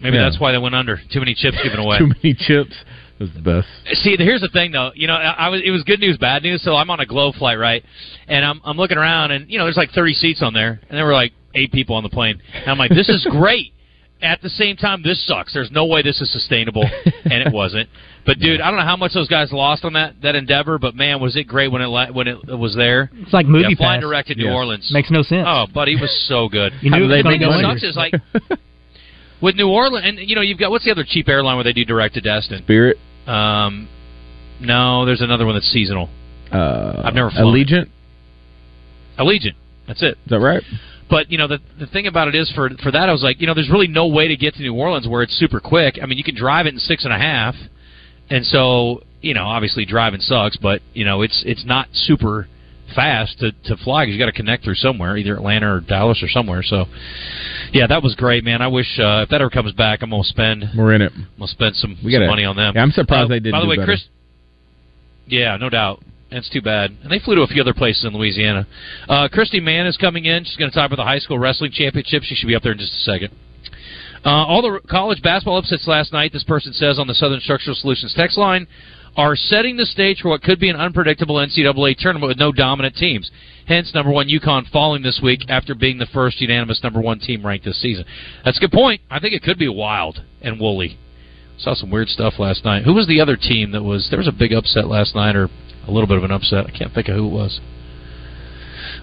Maybe 0.00 0.16
yeah. 0.16 0.24
that's 0.24 0.40
why 0.40 0.52
they 0.52 0.58
went 0.58 0.74
under. 0.74 0.98
Too 1.12 1.18
many 1.20 1.34
chips 1.34 1.58
given 1.62 1.78
away. 1.84 1.98
Too 1.98 2.06
many 2.08 2.34
chips. 2.34 2.74
It 3.20 3.34
the 3.34 3.40
best. 3.42 3.68
See, 4.02 4.16
here's 4.18 4.40
the 4.40 4.48
thing, 4.48 4.72
though. 4.72 4.90
You 4.94 5.06
know, 5.06 5.14
I 5.14 5.46
I 5.46 5.48
was 5.50 5.60
it 5.64 5.70
was 5.70 5.82
good 5.84 6.00
news, 6.00 6.16
bad 6.18 6.42
news. 6.42 6.62
So 6.62 6.74
I'm 6.74 6.90
on 6.90 7.00
a 7.00 7.06
GLO 7.06 7.32
flight, 7.32 7.58
right? 7.58 7.84
And 8.26 8.44
I'm 8.44 8.60
I'm 8.64 8.76
looking 8.76 8.98
around, 8.98 9.30
and 9.30 9.50
you 9.50 9.58
know, 9.58 9.64
there's 9.64 9.76
like 9.76 9.90
30 9.90 10.14
seats 10.14 10.42
on 10.42 10.54
there, 10.54 10.80
and 10.88 10.96
there 10.98 11.04
were 11.04 11.12
like 11.12 11.32
eight 11.54 11.70
people 11.72 11.96
on 11.96 12.02
the 12.02 12.08
plane. 12.08 12.40
And 12.54 12.68
I'm 12.68 12.78
like, 12.78 12.90
this 12.90 13.08
is 13.08 13.26
great. 13.30 13.72
At 14.22 14.42
the 14.42 14.50
same 14.50 14.76
time, 14.76 15.02
this 15.02 15.26
sucks. 15.26 15.54
There's 15.54 15.70
no 15.70 15.86
way 15.86 16.02
this 16.02 16.20
is 16.20 16.30
sustainable, 16.30 16.84
and 17.24 17.32
it 17.46 17.52
wasn't. 17.54 17.88
But 18.26 18.38
dude, 18.38 18.60
I 18.60 18.68
don't 18.70 18.78
know 18.78 18.84
how 18.84 18.96
much 18.96 19.14
those 19.14 19.28
guys 19.28 19.50
lost 19.50 19.82
on 19.84 19.94
that 19.94 20.20
that 20.22 20.34
endeavor, 20.34 20.78
but 20.78 20.94
man, 20.94 21.20
was 21.22 21.36
it 21.36 21.44
great 21.44 21.68
when 21.72 21.80
it 21.80 21.88
when 22.14 22.28
it 22.28 22.46
was 22.58 22.74
there. 22.76 23.10
It's 23.14 23.32
like 23.32 23.46
movie 23.46 23.68
yeah, 23.70 23.76
flying 23.76 24.00
pass. 24.02 24.08
direct 24.08 24.28
to 24.28 24.34
New 24.34 24.44
Yeah. 24.46 24.52
Orleans. 24.54 24.90
Makes 24.92 25.10
no 25.10 25.22
sense. 25.22 25.46
Oh, 25.48 25.66
buddy, 25.72 25.94
it 25.94 26.00
was 26.02 26.12
so 26.28 26.48
good. 26.50 26.72
You 26.82 26.90
knew 26.90 26.96
How 26.96 26.98
do 26.98 27.08
they 27.08 27.16
was 27.16 27.22
The 27.22 27.22
gonna 27.22 27.32
thing 27.32 27.40
make 27.40 27.62
that 27.62 27.62
money? 27.62 27.80
sucks 27.80 27.90
is 27.90 27.96
like 27.96 28.60
with 29.40 29.56
New 29.56 29.68
Orleans, 29.68 30.04
and 30.06 30.18
you 30.28 30.34
know, 30.36 30.42
you've 30.42 30.58
got 30.58 30.70
what's 30.70 30.84
the 30.84 30.90
other 30.90 31.04
cheap 31.08 31.26
airline 31.28 31.56
where 31.56 31.64
they 31.64 31.72
do 31.72 31.84
direct 31.86 32.14
to 32.14 32.20
Destin? 32.20 32.58
Spirit. 32.62 32.98
Um, 33.30 33.88
no, 34.60 35.06
there's 35.06 35.20
another 35.20 35.46
one 35.46 35.54
that's 35.54 35.70
seasonal. 35.70 36.08
Uh, 36.52 37.02
I've 37.04 37.14
never 37.14 37.30
flown 37.30 37.54
Allegiant. 37.54 37.88
Allegiant. 39.18 39.54
That's 39.86 40.02
it. 40.02 40.18
Is 40.24 40.30
that 40.30 40.40
right? 40.40 40.62
But 41.08 41.30
you 41.30 41.38
know, 41.38 41.48
the 41.48 41.58
the 41.78 41.86
thing 41.86 42.06
about 42.06 42.28
it 42.28 42.34
is 42.34 42.50
for 42.54 42.70
for 42.82 42.90
that, 42.90 43.08
I 43.08 43.12
was 43.12 43.22
like, 43.22 43.40
you 43.40 43.46
know, 43.46 43.54
there's 43.54 43.70
really 43.70 43.88
no 43.88 44.06
way 44.06 44.28
to 44.28 44.36
get 44.36 44.54
to 44.54 44.62
New 44.62 44.74
Orleans 44.74 45.08
where 45.08 45.22
it's 45.22 45.36
super 45.38 45.60
quick. 45.60 45.98
I 46.02 46.06
mean, 46.06 46.18
you 46.18 46.24
can 46.24 46.36
drive 46.36 46.66
it 46.66 46.74
in 46.74 46.80
six 46.80 47.04
and 47.04 47.12
a 47.12 47.18
half, 47.18 47.54
and 48.28 48.44
so 48.44 49.02
you 49.20 49.34
know, 49.34 49.44
obviously 49.44 49.84
driving 49.84 50.20
sucks, 50.20 50.56
but 50.56 50.82
you 50.94 51.04
know, 51.04 51.22
it's 51.22 51.42
it's 51.46 51.64
not 51.64 51.88
super 51.92 52.48
fast 52.94 53.38
to 53.40 53.52
to 53.64 53.76
fly 53.78 54.04
because 54.04 54.14
you 54.14 54.18
got 54.18 54.26
to 54.26 54.32
connect 54.32 54.64
through 54.64 54.74
somewhere, 54.76 55.16
either 55.16 55.34
Atlanta 55.34 55.74
or 55.74 55.80
Dallas 55.80 56.22
or 56.22 56.28
somewhere. 56.28 56.62
So, 56.62 56.86
yeah, 57.72 57.86
that 57.86 58.02
was 58.02 58.14
great, 58.14 58.44
man. 58.44 58.62
I 58.62 58.68
wish 58.68 58.98
uh, 58.98 59.22
if 59.22 59.28
that 59.30 59.40
ever 59.40 59.50
comes 59.50 59.72
back, 59.72 60.02
I'm 60.02 60.10
gonna 60.10 60.24
spend 60.24 60.64
I'm 60.64 60.76
We're 60.76 60.94
in 60.94 61.02
it. 61.02 61.12
gonna 61.38 61.48
spend 61.48 61.76
some, 61.76 61.98
We 62.04 62.12
gotta- 62.12 62.26
money 62.26 62.44
on 62.44 62.56
them. 62.56 62.74
Yeah, 62.76 62.82
I'm 62.82 62.92
surprised 62.92 63.26
Uh, 63.26 63.28
they 63.28 63.40
didn't 63.40 63.52
By 63.52 63.58
the 63.60 63.64
do 63.66 63.70
way, 63.70 63.76
better. 63.76 63.86
Chris. 63.86 64.04
Yeah, 65.26 65.56
no 65.56 65.68
doubt. 65.68 66.02
That's 66.30 66.48
too 66.48 66.62
bad. 66.62 66.92
And 67.02 67.10
they 67.10 67.18
flew 67.18 67.34
to 67.36 67.42
a 67.42 67.46
few 67.48 67.60
other 67.60 67.74
places 67.74 68.04
in 68.04 68.12
Louisiana. 68.12 68.66
Uh, 69.08 69.28
Christy 69.28 69.58
Mann 69.60 69.86
is 69.86 69.96
coming 69.96 70.26
in. 70.26 70.44
She's 70.44 70.56
going 70.56 70.70
to 70.70 70.74
talk 70.74 70.86
about 70.86 70.96
the 70.96 71.04
high 71.04 71.18
school 71.18 71.38
wrestling 71.40 71.72
championship. 71.72 72.22
She 72.22 72.34
should 72.36 72.46
be 72.46 72.54
up 72.54 72.62
there 72.62 72.72
in 72.72 72.78
just 72.78 72.92
a 72.92 73.00
second. 73.00 73.30
Uh, 74.24 74.28
all 74.28 74.62
the 74.62 74.80
college 74.88 75.22
basketball 75.22 75.56
upsets 75.58 75.88
last 75.88 76.12
night, 76.12 76.32
this 76.32 76.44
person 76.44 76.72
says 76.72 76.98
on 77.00 77.06
the 77.08 77.14
Southern 77.14 77.40
Structural 77.40 77.74
Solutions 77.74 78.14
text 78.14 78.36
line, 78.38 78.66
are 79.16 79.36
setting 79.36 79.76
the 79.76 79.86
stage 79.86 80.20
for 80.20 80.28
what 80.28 80.42
could 80.42 80.60
be 80.60 80.68
an 80.68 80.76
unpredictable 80.76 81.36
NCAA 81.36 81.96
tournament 81.98 82.28
with 82.28 82.38
no 82.38 82.52
dominant 82.52 82.96
teams. 82.96 83.30
Hence, 83.66 83.92
number 83.94 84.10
one 84.10 84.28
UConn 84.28 84.68
falling 84.70 85.02
this 85.02 85.20
week 85.22 85.42
after 85.48 85.74
being 85.74 85.98
the 85.98 86.06
first 86.06 86.40
unanimous 86.40 86.82
number 86.82 87.00
one 87.00 87.18
team 87.18 87.44
ranked 87.44 87.64
this 87.64 87.80
season. 87.80 88.04
That's 88.44 88.58
a 88.58 88.60
good 88.60 88.72
point. 88.72 89.00
I 89.10 89.20
think 89.20 89.34
it 89.34 89.42
could 89.42 89.58
be 89.58 89.68
wild 89.68 90.22
and 90.40 90.58
woolly. 90.58 90.98
Saw 91.58 91.74
some 91.74 91.90
weird 91.90 92.08
stuff 92.08 92.34
last 92.38 92.64
night. 92.64 92.84
Who 92.84 92.94
was 92.94 93.06
the 93.06 93.20
other 93.20 93.36
team 93.36 93.72
that 93.72 93.82
was? 93.82 94.08
There 94.10 94.18
was 94.18 94.28
a 94.28 94.32
big 94.32 94.52
upset 94.52 94.88
last 94.88 95.14
night, 95.14 95.36
or 95.36 95.48
a 95.86 95.90
little 95.90 96.06
bit 96.06 96.16
of 96.16 96.24
an 96.24 96.30
upset. 96.30 96.66
I 96.66 96.70
can't 96.70 96.92
think 96.94 97.08
of 97.08 97.16
who 97.16 97.26
it 97.26 97.32
was. 97.32 97.60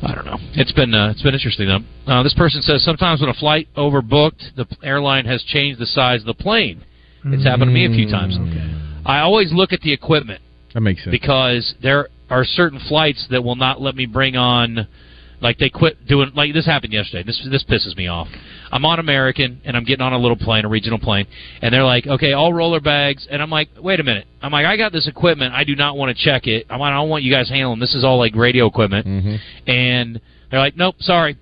I 0.01 0.13
don't 0.13 0.25
know. 0.25 0.37
It's 0.53 0.71
been 0.71 0.93
uh, 0.93 1.09
it's 1.11 1.21
been 1.21 1.33
interesting 1.33 1.67
though. 1.67 2.11
Uh, 2.11 2.23
this 2.23 2.33
person 2.33 2.61
says 2.61 2.83
sometimes 2.83 3.21
when 3.21 3.29
a 3.29 3.33
flight 3.33 3.67
overbooked, 3.75 4.55
the 4.55 4.65
airline 4.83 5.25
has 5.25 5.43
changed 5.43 5.79
the 5.79 5.85
size 5.85 6.21
of 6.21 6.25
the 6.27 6.33
plane. 6.33 6.83
It's 7.25 7.43
happened 7.43 7.69
to 7.69 7.73
me 7.73 7.85
a 7.85 7.89
few 7.89 8.09
times. 8.09 8.37
I 9.07 9.19
always 9.19 9.51
look 9.51 9.73
at 9.73 9.81
the 9.81 9.93
equipment 9.93 10.41
That 10.73 10.81
makes 10.81 11.03
sense. 11.03 11.11
because 11.11 11.73
there 11.81 12.09
are 12.29 12.43
certain 12.43 12.79
flights 12.87 13.25
that 13.31 13.43
will 13.43 13.55
not 13.55 13.81
let 13.81 13.95
me 13.95 14.05
bring 14.05 14.35
on 14.35 14.87
like 15.39 15.59
they 15.59 15.69
quit 15.69 16.07
doing 16.07 16.31
like 16.35 16.51
this 16.53 16.65
happened 16.65 16.91
yesterday. 16.93 17.23
This 17.23 17.39
this 17.51 17.63
pisses 17.63 17.95
me 17.95 18.07
off. 18.07 18.27
I'm 18.71 18.83
on 18.85 18.97
American 18.99 19.61
and 19.65 19.77
I'm 19.77 19.83
getting 19.85 20.01
on 20.01 20.11
a 20.11 20.17
little 20.17 20.35
plane, 20.35 20.65
a 20.65 20.67
regional 20.67 20.97
plane, 20.99 21.27
and 21.61 21.71
they're 21.71 21.83
like, 21.85 22.07
"Okay, 22.07 22.33
all 22.33 22.51
roller 22.51 22.79
bags." 22.79 23.27
And 23.29 23.39
I'm 23.39 23.51
like, 23.51 23.69
"Wait 23.79 23.99
a 23.99 24.03
minute." 24.03 24.25
I'm 24.41 24.51
like, 24.51 24.65
"I 24.65 24.75
got 24.77 24.91
this 24.91 25.07
equipment. 25.07 25.53
I 25.53 25.63
do 25.63 25.75
not 25.75 25.95
want 25.95 26.15
to 26.17 26.23
check 26.23 26.47
it. 26.47 26.65
I'm, 26.71 26.79
like, 26.79 26.91
I 26.91 26.95
don't 26.95 27.09
want 27.09 27.23
you 27.23 27.31
guys 27.31 27.49
handling. 27.49 27.79
This 27.79 27.93
is 27.93 28.03
all 28.03 28.17
like 28.17 28.35
radio 28.35 28.65
equipment." 28.65 29.05
Mm-hmm. 29.05 29.69
And 29.69 30.19
they're 30.49 30.59
like, 30.59 30.75
"Nope, 30.75 30.95
sorry." 31.01 31.37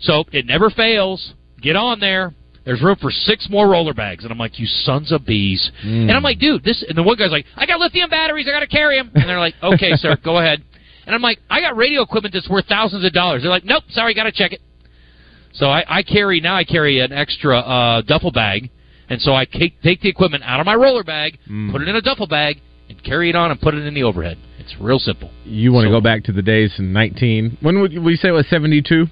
So 0.00 0.24
it 0.30 0.44
never 0.44 0.68
fails. 0.68 1.32
Get 1.62 1.74
on 1.74 2.00
there. 2.00 2.34
There's 2.68 2.82
room 2.82 2.96
for 3.00 3.10
six 3.10 3.48
more 3.48 3.66
roller 3.66 3.94
bags, 3.94 4.24
and 4.24 4.30
I'm 4.30 4.36
like, 4.36 4.58
"You 4.58 4.66
sons 4.66 5.10
of 5.10 5.24
bees!" 5.24 5.70
And 5.82 6.10
I'm 6.12 6.22
like, 6.22 6.38
"Dude, 6.38 6.62
this." 6.62 6.84
And 6.86 6.98
the 6.98 7.02
one 7.02 7.16
guy's 7.16 7.30
like, 7.30 7.46
"I 7.56 7.64
got 7.64 7.80
lithium 7.80 8.10
batteries. 8.10 8.46
I 8.46 8.50
got 8.50 8.60
to 8.60 8.66
carry 8.66 8.98
them." 8.98 9.10
And 9.14 9.26
they're 9.26 9.38
like, 9.38 9.54
"Okay, 9.62 9.92
sir, 9.96 10.16
go 10.22 10.36
ahead." 10.36 10.62
And 11.06 11.14
I'm 11.14 11.22
like, 11.22 11.38
"I 11.48 11.62
got 11.62 11.78
radio 11.78 12.02
equipment 12.02 12.34
that's 12.34 12.46
worth 12.46 12.66
thousands 12.66 13.06
of 13.06 13.12
dollars." 13.14 13.40
They're 13.40 13.50
like, 13.50 13.64
"Nope, 13.64 13.84
sorry, 13.88 14.12
got 14.12 14.24
to 14.24 14.32
check 14.32 14.52
it." 14.52 14.60
So 15.54 15.70
I, 15.70 15.82
I 15.88 16.02
carry 16.02 16.42
now. 16.42 16.56
I 16.56 16.64
carry 16.64 17.00
an 17.00 17.10
extra 17.10 17.58
uh, 17.58 18.02
duffel 18.02 18.32
bag, 18.32 18.68
and 19.08 19.18
so 19.22 19.32
I 19.34 19.46
take, 19.46 19.80
take 19.80 20.02
the 20.02 20.10
equipment 20.10 20.44
out 20.46 20.60
of 20.60 20.66
my 20.66 20.74
roller 20.74 21.02
bag, 21.04 21.38
put 21.72 21.80
it 21.80 21.88
in 21.88 21.96
a 21.96 22.02
duffel 22.02 22.26
bag, 22.26 22.60
and 22.90 23.02
carry 23.02 23.30
it 23.30 23.34
on 23.34 23.50
and 23.50 23.58
put 23.58 23.72
it 23.74 23.86
in 23.86 23.94
the 23.94 24.02
overhead. 24.02 24.36
It's 24.58 24.76
real 24.78 24.98
simple. 24.98 25.30
You 25.46 25.72
want 25.72 25.84
to 25.84 25.88
So- 25.88 25.92
go 25.96 26.00
back 26.02 26.22
to 26.24 26.32
the 26.32 26.42
days 26.42 26.78
in 26.78 26.92
19. 26.92 27.56
When 27.62 27.80
would 27.80 27.96
we 27.98 28.14
say 28.16 28.28
it 28.28 28.32
was 28.32 28.46
72? 28.48 29.06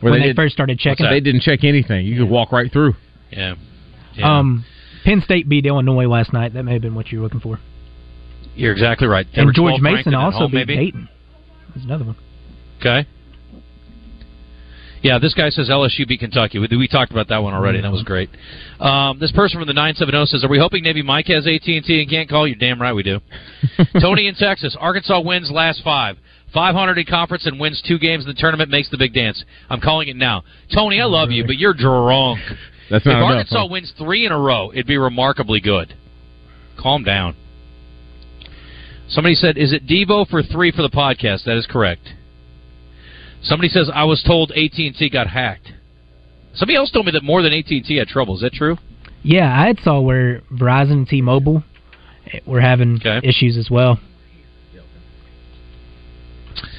Where 0.00 0.12
when 0.12 0.20
they, 0.20 0.28
did- 0.28 0.36
first 0.36 0.54
started 0.54 0.78
checking. 0.78 1.06
They 1.08 1.20
didn't 1.20 1.42
check 1.42 1.64
anything. 1.64 2.06
You 2.06 2.18
could 2.18 2.30
walk 2.30 2.52
right 2.52 2.70
through. 2.70 2.94
Yeah. 3.30 3.54
Um, 4.22 4.64
Penn 5.04 5.22
State 5.22 5.48
beat 5.48 5.66
Illinois 5.66 6.06
last 6.06 6.32
night. 6.32 6.54
That 6.54 6.64
may 6.64 6.72
have 6.72 6.82
been 6.82 6.94
what 6.94 7.12
you 7.12 7.18
were 7.18 7.24
looking 7.24 7.40
for. 7.40 7.58
You're 8.54 8.72
exactly 8.72 9.06
right. 9.06 9.26
They 9.34 9.42
and 9.42 9.54
George 9.54 9.80
Mason 9.80 10.14
also 10.14 10.38
home, 10.38 10.50
beat 10.50 10.66
maybe? 10.66 10.76
Dayton. 10.76 11.08
There's 11.74 11.84
another 11.84 12.04
one. 12.04 12.16
Okay. 12.80 13.06
Yeah, 15.02 15.18
this 15.18 15.34
guy 15.34 15.50
says 15.50 15.68
LSU 15.68 16.08
beat 16.08 16.20
Kentucky. 16.20 16.58
We, 16.58 16.66
we 16.76 16.88
talked 16.88 17.12
about 17.12 17.28
that 17.28 17.38
one 17.38 17.54
already. 17.54 17.80
That 17.80 17.92
was 17.92 18.02
great. 18.02 18.30
Um, 18.80 19.18
this 19.20 19.30
person 19.30 19.60
from 19.60 19.68
the 19.68 19.74
970 19.74 20.26
says, 20.26 20.44
Are 20.44 20.48
we 20.48 20.58
hoping 20.58 20.82
Navy 20.82 21.02
Mike 21.02 21.26
has 21.26 21.46
AT&T 21.46 21.84
and 21.86 22.10
can't 22.10 22.28
call? 22.28 22.48
You're 22.48 22.56
damn 22.56 22.80
right 22.80 22.92
we 22.92 23.02
do. 23.02 23.20
Tony 24.00 24.26
in 24.26 24.34
Texas. 24.34 24.76
Arkansas 24.80 25.20
wins 25.20 25.50
last 25.50 25.82
five. 25.84 26.16
500 26.56 26.96
in 26.96 27.04
conference 27.04 27.44
and 27.44 27.60
wins 27.60 27.82
two 27.86 27.98
games 27.98 28.24
in 28.24 28.28
the 28.28 28.34
tournament 28.34 28.70
makes 28.70 28.88
the 28.88 28.96
big 28.96 29.12
dance. 29.12 29.44
I'm 29.68 29.78
calling 29.78 30.08
it 30.08 30.16
now. 30.16 30.42
Tony, 30.74 31.02
I 31.02 31.04
love 31.04 31.30
you, 31.30 31.44
but 31.44 31.58
you're 31.58 31.74
drunk. 31.74 32.40
That's 32.90 33.04
if 33.04 33.10
enough, 33.10 33.24
Arkansas 33.24 33.58
huh? 33.58 33.68
wins 33.70 33.92
three 33.98 34.24
in 34.24 34.32
a 34.32 34.38
row, 34.38 34.70
it'd 34.72 34.86
be 34.86 34.96
remarkably 34.96 35.60
good. 35.60 35.94
Calm 36.80 37.04
down. 37.04 37.36
Somebody 39.06 39.34
said, 39.34 39.58
"Is 39.58 39.74
it 39.74 39.86
Devo 39.86 40.26
for 40.26 40.42
three 40.42 40.72
for 40.72 40.80
the 40.80 40.88
podcast?" 40.88 41.44
That 41.44 41.58
is 41.58 41.66
correct. 41.66 42.14
Somebody 43.42 43.68
says, 43.68 43.90
"I 43.92 44.04
was 44.04 44.22
told 44.22 44.50
AT 44.52 44.78
and 44.78 44.96
T 44.96 45.10
got 45.10 45.26
hacked." 45.26 45.72
Somebody 46.54 46.76
else 46.76 46.90
told 46.90 47.04
me 47.04 47.12
that 47.12 47.22
more 47.22 47.42
than 47.42 47.52
AT 47.52 47.70
and 47.70 47.84
T 47.84 47.96
had 47.96 48.08
trouble. 48.08 48.34
Is 48.34 48.40
that 48.40 48.54
true? 48.54 48.78
Yeah, 49.22 49.52
I 49.52 49.74
saw 49.82 50.00
where 50.00 50.40
Verizon 50.50 50.92
and 50.92 51.08
T-Mobile 51.08 51.64
were 52.46 52.60
having 52.60 52.98
issues 53.22 53.58
as 53.58 53.68
well. 53.70 54.00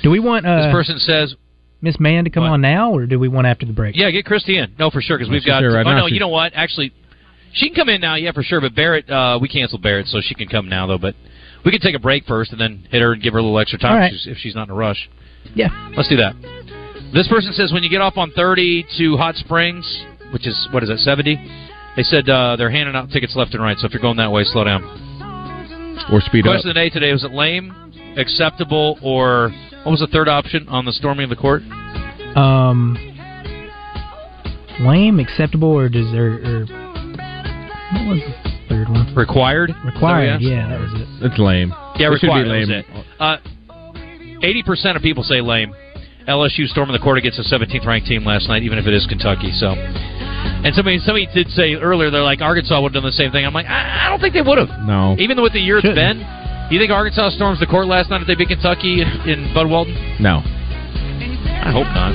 Do 0.03 0.09
we 0.09 0.19
want 0.19 0.45
uh, 0.45 0.63
this 0.63 0.71
person 0.71 0.99
says, 0.99 1.35
Miss 1.81 1.99
Mann 1.99 2.23
to 2.23 2.29
come 2.29 2.43
on 2.43 2.61
now, 2.61 2.91
or 2.93 3.05
do 3.05 3.19
we 3.19 3.27
want 3.27 3.47
after 3.47 3.65
the 3.65 3.73
break? 3.73 3.95
"Yeah, 3.95 4.09
get 4.11 4.25
Christy 4.25 4.57
in." 4.57 4.73
No, 4.79 4.89
for 4.89 5.01
sure, 5.01 5.17
because 5.17 5.31
we've 5.31 5.45
got. 5.45 5.59
right 5.59 5.85
oh 5.85 5.89
now. 5.89 5.99
no, 5.99 6.05
you 6.07 6.19
know 6.19 6.29
what? 6.29 6.53
Actually, 6.55 6.93
she 7.53 7.69
can 7.69 7.75
come 7.75 7.89
in 7.89 8.01
now. 8.01 8.15
Yeah, 8.15 8.31
for 8.31 8.43
sure. 8.43 8.61
But 8.61 8.75
Barrett, 8.75 9.09
uh, 9.09 9.37
we 9.41 9.47
canceled 9.47 9.81
Barrett, 9.81 10.07
so 10.07 10.19
she 10.21 10.35
can 10.35 10.47
come 10.47 10.69
now 10.69 10.87
though. 10.87 10.97
But 10.97 11.15
we 11.65 11.71
can 11.71 11.81
take 11.81 11.95
a 11.95 11.99
break 11.99 12.25
first 12.25 12.51
and 12.51 12.61
then 12.61 12.87
hit 12.89 13.01
her 13.01 13.13
and 13.13 13.21
give 13.21 13.33
her 13.33 13.39
a 13.39 13.43
little 13.43 13.59
extra 13.59 13.77
time 13.77 14.01
All 14.01 14.07
if, 14.07 14.11
she's, 14.13 14.27
if 14.27 14.37
she's 14.37 14.55
not 14.55 14.69
in 14.69 14.71
a 14.71 14.75
rush. 14.75 15.09
Yeah. 15.53 15.67
Let's 15.95 16.09
do 16.09 16.17
that. 16.17 16.33
This 17.13 17.27
person 17.27 17.53
says 17.53 17.71
when 17.71 17.83
you 17.83 17.89
get 17.89 18.01
off 18.01 18.17
on 18.17 18.31
30 18.31 18.85
to 18.97 19.17
Hot 19.17 19.35
Springs, 19.35 20.05
which 20.31 20.47
is, 20.47 20.67
what 20.71 20.83
is 20.83 20.89
that, 20.89 20.99
70? 20.99 21.35
They 21.95 22.03
said 22.03 22.29
uh, 22.29 22.55
they're 22.57 22.69
handing 22.69 22.95
out 22.95 23.09
tickets 23.09 23.35
left 23.35 23.53
and 23.53 23.63
right, 23.63 23.77
so 23.77 23.87
if 23.87 23.93
you're 23.93 24.01
going 24.01 24.17
that 24.17 24.31
way, 24.31 24.43
slow 24.43 24.63
down. 24.63 24.83
Or 26.11 26.21
speed 26.21 26.45
up. 26.45 26.53
Question 26.53 26.69
of 26.69 26.75
the 26.75 26.79
day 26.79 26.89
today 26.89 27.11
was 27.11 27.23
it 27.23 27.31
lame, 27.31 27.86
acceptable, 28.17 28.97
or 29.01 29.51
what 29.83 29.91
was 29.91 29.99
the 29.99 30.07
third 30.07 30.27
option 30.27 30.67
on 30.69 30.85
the 30.85 30.91
storming 30.93 31.25
of 31.25 31.29
the 31.29 31.35
court? 31.35 31.61
Um, 32.35 32.97
lame, 34.81 35.19
acceptable, 35.19 35.69
or 35.69 35.89
does 35.89 36.11
there? 36.11 36.33
Or, 36.33 36.65
what 37.93 38.07
was 38.07 38.19
the 38.19 38.51
third 38.69 38.89
one? 38.89 39.13
Required? 39.15 39.71
Required. 39.85 40.41
That 40.41 40.41
Yeah, 40.41 40.67
that 40.69 40.79
was 40.79 40.91
it. 40.93 41.07
It's 41.31 41.39
lame. 41.39 41.73
Yeah, 41.97 42.11
It 42.13 42.19
should 42.19 42.27
be 42.27 42.43
required. 42.43 42.47
That 42.49 42.59
was 42.59 42.69
lame. 42.69 42.83
it. 42.83 43.05
Uh, 43.19 43.37
80% 44.43 44.95
of 44.95 45.01
people 45.01 45.23
say 45.23 45.41
lame. 45.41 45.73
LSU 46.27 46.67
storming 46.67 46.91
the 46.91 46.99
court 46.99 47.17
against 47.17 47.39
a 47.39 47.43
17th 47.43 47.85
ranked 47.87 48.05
team 48.07 48.25
last 48.25 48.49
night, 48.49 48.61
even 48.61 48.77
if 48.77 48.85
it 48.85 48.93
is 48.93 49.07
Kentucky. 49.07 49.49
So, 49.53 49.71
and 49.71 50.75
somebody 50.75 50.99
somebody 50.99 51.25
did 51.33 51.47
say 51.51 51.75
earlier 51.75 52.11
they're 52.11 52.21
like 52.21 52.41
Arkansas 52.41 52.75
would 52.81 52.93
have 52.93 53.01
done 53.01 53.09
the 53.09 53.15
same 53.15 53.31
thing. 53.31 53.45
I'm 53.45 53.53
like 53.53 53.65
I, 53.65 54.05
I 54.05 54.09
don't 54.09 54.19
think 54.19 54.33
they 54.33 54.41
would 54.41 54.57
have. 54.57 54.67
No. 54.85 55.15
Even 55.19 55.41
with 55.41 55.53
the 55.53 55.59
year 55.61 55.77
it's 55.77 55.87
Shouldn't. 55.87 56.19
been, 56.19 56.27
you 56.75 56.79
think 56.83 56.91
Arkansas 56.91 57.31
storms 57.31 57.59
the 57.59 57.65
court 57.65 57.87
last 57.87 58.09
night 58.09 58.19
if 58.19 58.27
they 58.27 58.35
beat 58.35 58.49
Kentucky 58.49 58.99
in, 58.99 59.51
Bud 59.55 59.71
Walton? 59.71 59.95
No. 60.19 60.43
I 60.43 61.71
hope 61.71 61.87
not. 61.95 62.11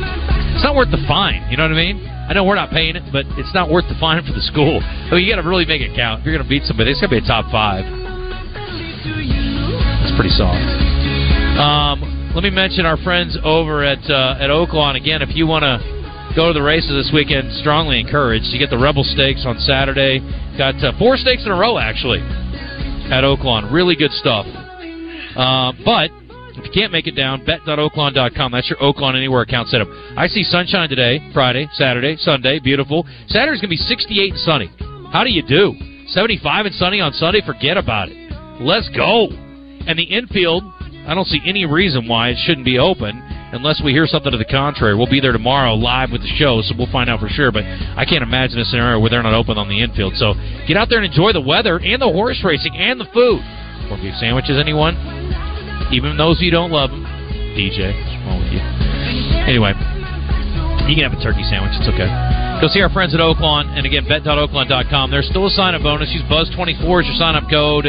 It's 0.52 0.64
not 0.64 0.76
worth 0.76 0.92
the 0.92 1.00
fine. 1.08 1.48
You 1.48 1.56
know 1.56 1.64
what 1.64 1.72
I 1.72 1.80
mean? 1.80 2.04
I 2.04 2.36
know 2.36 2.44
we're 2.44 2.60
not 2.60 2.70
paying 2.70 2.96
it, 2.96 3.02
but 3.12 3.24
it's 3.40 3.52
not 3.56 3.72
worth 3.72 3.88
the 3.88 3.96
fine 3.96 4.20
for 4.24 4.32
the 4.32 4.44
school. 4.44 4.80
I 4.84 5.16
mean, 5.16 5.24
you 5.24 5.32
got 5.32 5.40
to 5.40 5.48
really 5.48 5.64
make 5.64 5.80
it 5.80 5.96
count. 5.96 6.20
If 6.20 6.26
you're 6.26 6.36
going 6.36 6.44
to 6.44 6.48
beat 6.48 6.64
somebody, 6.68 6.92
it's 6.92 7.00
going 7.00 7.10
to 7.10 7.20
be 7.20 7.24
a 7.24 7.28
top 7.28 7.48
five. 7.48 7.84
That's 10.04 10.14
pretty 10.14 10.36
soft. 10.36 10.60
Um, 11.56 12.32
let 12.36 12.44
me 12.44 12.52
mention 12.52 12.84
our 12.84 12.96
friends 13.00 13.36
over 13.44 13.84
at 13.84 14.04
uh, 14.08 14.36
at 14.40 14.52
Oaklawn 14.52 14.96
again. 14.96 15.20
If 15.20 15.36
you 15.36 15.48
want 15.48 15.64
to 15.64 15.80
go 16.36 16.48
to 16.48 16.54
the 16.54 16.64
races 16.64 16.92
this 16.92 17.10
weekend, 17.12 17.52
strongly 17.56 18.00
encouraged. 18.00 18.52
You 18.52 18.60
get 18.60 18.70
the 18.70 18.80
Rebel 18.80 19.04
Stakes 19.04 19.44
on 19.44 19.58
Saturday. 19.64 20.20
Got 20.56 20.76
uh, 20.84 20.92
four 20.98 21.16
stakes 21.16 21.44
in 21.44 21.52
a 21.52 21.56
row 21.56 21.76
actually 21.76 22.20
at 23.10 23.24
Oaklawn. 23.24 23.72
Really 23.72 23.96
good 23.96 24.12
stuff. 24.12 24.46
Uh, 24.46 25.72
but 25.84 26.10
if 26.56 26.64
you 26.64 26.70
can't 26.72 26.92
make 26.92 27.06
it 27.06 27.16
down, 27.16 27.44
bet.oaklawn.com. 27.44 28.52
That's 28.52 28.68
your 28.68 28.78
Oaklawn 28.78 29.16
Anywhere 29.16 29.42
account 29.42 29.68
setup. 29.68 29.88
I 30.16 30.26
see 30.26 30.42
sunshine 30.44 30.88
today, 30.88 31.30
Friday, 31.32 31.68
Saturday, 31.72 32.16
Sunday. 32.18 32.60
Beautiful. 32.60 33.06
Saturday's 33.26 33.60
going 33.60 33.70
to 33.70 33.76
be 33.76 33.76
68 33.76 34.30
and 34.30 34.38
sunny. 34.38 34.70
How 35.12 35.24
do 35.24 35.30
you 35.30 35.42
do? 35.42 35.74
75 36.08 36.66
and 36.66 36.74
sunny 36.74 37.00
on 37.00 37.12
Sunday? 37.12 37.40
Forget 37.44 37.76
about 37.76 38.08
it. 38.10 38.32
Let's 38.60 38.88
go. 38.90 39.28
And 39.86 39.98
the 39.98 40.04
infield, 40.04 40.62
I 41.06 41.14
don't 41.14 41.26
see 41.26 41.40
any 41.44 41.64
reason 41.64 42.06
why 42.06 42.28
it 42.28 42.36
shouldn't 42.44 42.64
be 42.64 42.78
open 42.78 43.22
unless 43.52 43.80
we 43.84 43.92
hear 43.92 44.06
something 44.06 44.32
to 44.32 44.38
the 44.38 44.48
contrary. 44.48 44.96
We'll 44.96 45.10
be 45.10 45.20
there 45.20 45.32
tomorrow 45.32 45.74
live 45.74 46.10
with 46.10 46.22
the 46.22 46.32
show, 46.36 46.60
so 46.62 46.74
we'll 46.76 46.90
find 46.90 47.08
out 47.08 47.20
for 47.20 47.28
sure. 47.28 47.52
But 47.52 47.64
I 47.64 48.04
can't 48.04 48.22
imagine 48.22 48.58
a 48.58 48.64
scenario 48.64 48.98
where 48.98 49.10
they're 49.10 49.22
not 49.22 49.34
open 49.34 49.58
on 49.58 49.68
the 49.68 49.80
infield. 49.80 50.16
So 50.16 50.34
get 50.66 50.76
out 50.76 50.88
there 50.88 50.98
and 50.98 51.06
enjoy 51.06 51.32
the 51.32 51.44
weather 51.44 51.78
and 51.78 52.00
the 52.00 52.10
horse 52.10 52.40
racing 52.44 52.76
and 52.76 52.98
the 52.98 53.06
food. 53.12 53.44
Corned 53.88 54.02
beef 54.02 54.16
sandwiches, 54.16 54.58
anyone? 54.58 54.96
Even 55.92 56.16
those 56.16 56.38
of 56.38 56.42
you 56.42 56.50
don't 56.50 56.72
love 56.72 56.90
them. 56.90 57.04
DJ, 57.52 57.92
what's 57.92 58.16
wrong 58.24 58.40
with 58.40 58.52
you? 58.56 58.62
Anyway, 59.44 59.76
you 60.88 60.96
can 60.96 61.04
have 61.04 61.12
a 61.12 61.22
turkey 61.22 61.44
sandwich. 61.44 61.76
It's 61.76 61.88
okay. 61.92 62.08
Go 62.64 62.68
see 62.72 62.80
our 62.80 62.88
friends 62.88 63.12
at 63.12 63.20
Oaklawn. 63.20 63.68
And 63.76 63.84
again, 63.84 64.08
bet.oaklawn.com. 64.08 65.10
There's 65.10 65.28
still 65.28 65.46
a 65.46 65.50
sign 65.50 65.74
up 65.74 65.82
bonus. 65.82 66.08
Use 66.14 66.22
Buzz24 66.30 66.80
as 66.80 67.06
your 67.06 67.18
sign 67.18 67.36
up 67.36 67.44
code. 67.50 67.86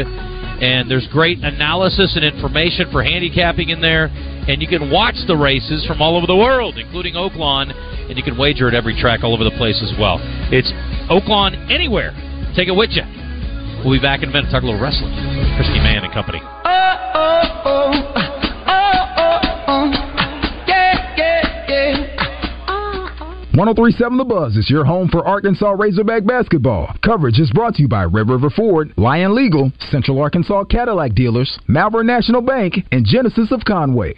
And 0.64 0.90
there's 0.90 1.06
great 1.08 1.44
analysis 1.44 2.16
and 2.16 2.24
information 2.24 2.90
for 2.90 3.02
handicapping 3.02 3.68
in 3.68 3.82
there. 3.82 4.06
And 4.48 4.62
you 4.62 4.68
can 4.68 4.90
watch 4.90 5.16
the 5.26 5.36
races 5.36 5.84
from 5.84 6.00
all 6.00 6.16
over 6.16 6.26
the 6.26 6.36
world, 6.36 6.78
including 6.78 7.14
Oaklawn. 7.14 7.68
And 8.08 8.16
you 8.16 8.24
can 8.24 8.38
wager 8.38 8.68
at 8.68 8.74
every 8.74 8.98
track 8.98 9.22
all 9.22 9.34
over 9.34 9.44
the 9.44 9.54
place 9.58 9.82
as 9.82 9.92
well. 10.00 10.18
It's 10.50 10.72
Oaklawn 11.12 11.70
anywhere. 11.70 12.12
Take 12.56 12.68
it 12.68 12.76
with 12.76 12.90
you. 12.92 13.02
We'll 13.84 13.92
be 13.92 14.00
back 14.00 14.22
in 14.22 14.30
a 14.30 14.32
minute. 14.32 14.50
Talk 14.50 14.62
a 14.62 14.66
little 14.66 14.80
wrestling. 14.80 15.12
Christy 15.56 15.80
Mann 15.84 16.02
and 16.02 16.14
company. 16.14 16.40
Oh, 16.42 17.12
oh, 17.14 17.62
oh. 17.66 18.04
1037 23.54 24.18
The 24.18 24.24
Buzz 24.24 24.56
is 24.56 24.68
your 24.68 24.84
home 24.84 25.08
for 25.08 25.24
Arkansas 25.24 25.70
Razorback 25.70 26.26
basketball. 26.26 26.92
Coverage 27.04 27.38
is 27.38 27.52
brought 27.52 27.76
to 27.76 27.82
you 27.82 27.88
by 27.88 28.02
Red 28.02 28.28
River 28.28 28.50
Ford, 28.50 28.92
Lion 28.96 29.32
Legal, 29.32 29.70
Central 29.92 30.20
Arkansas 30.20 30.64
Cadillac 30.64 31.14
Dealers, 31.14 31.56
Malvern 31.68 32.08
National 32.08 32.40
Bank, 32.40 32.74
and 32.90 33.06
Genesis 33.06 33.52
of 33.52 33.64
Conway. 33.64 34.16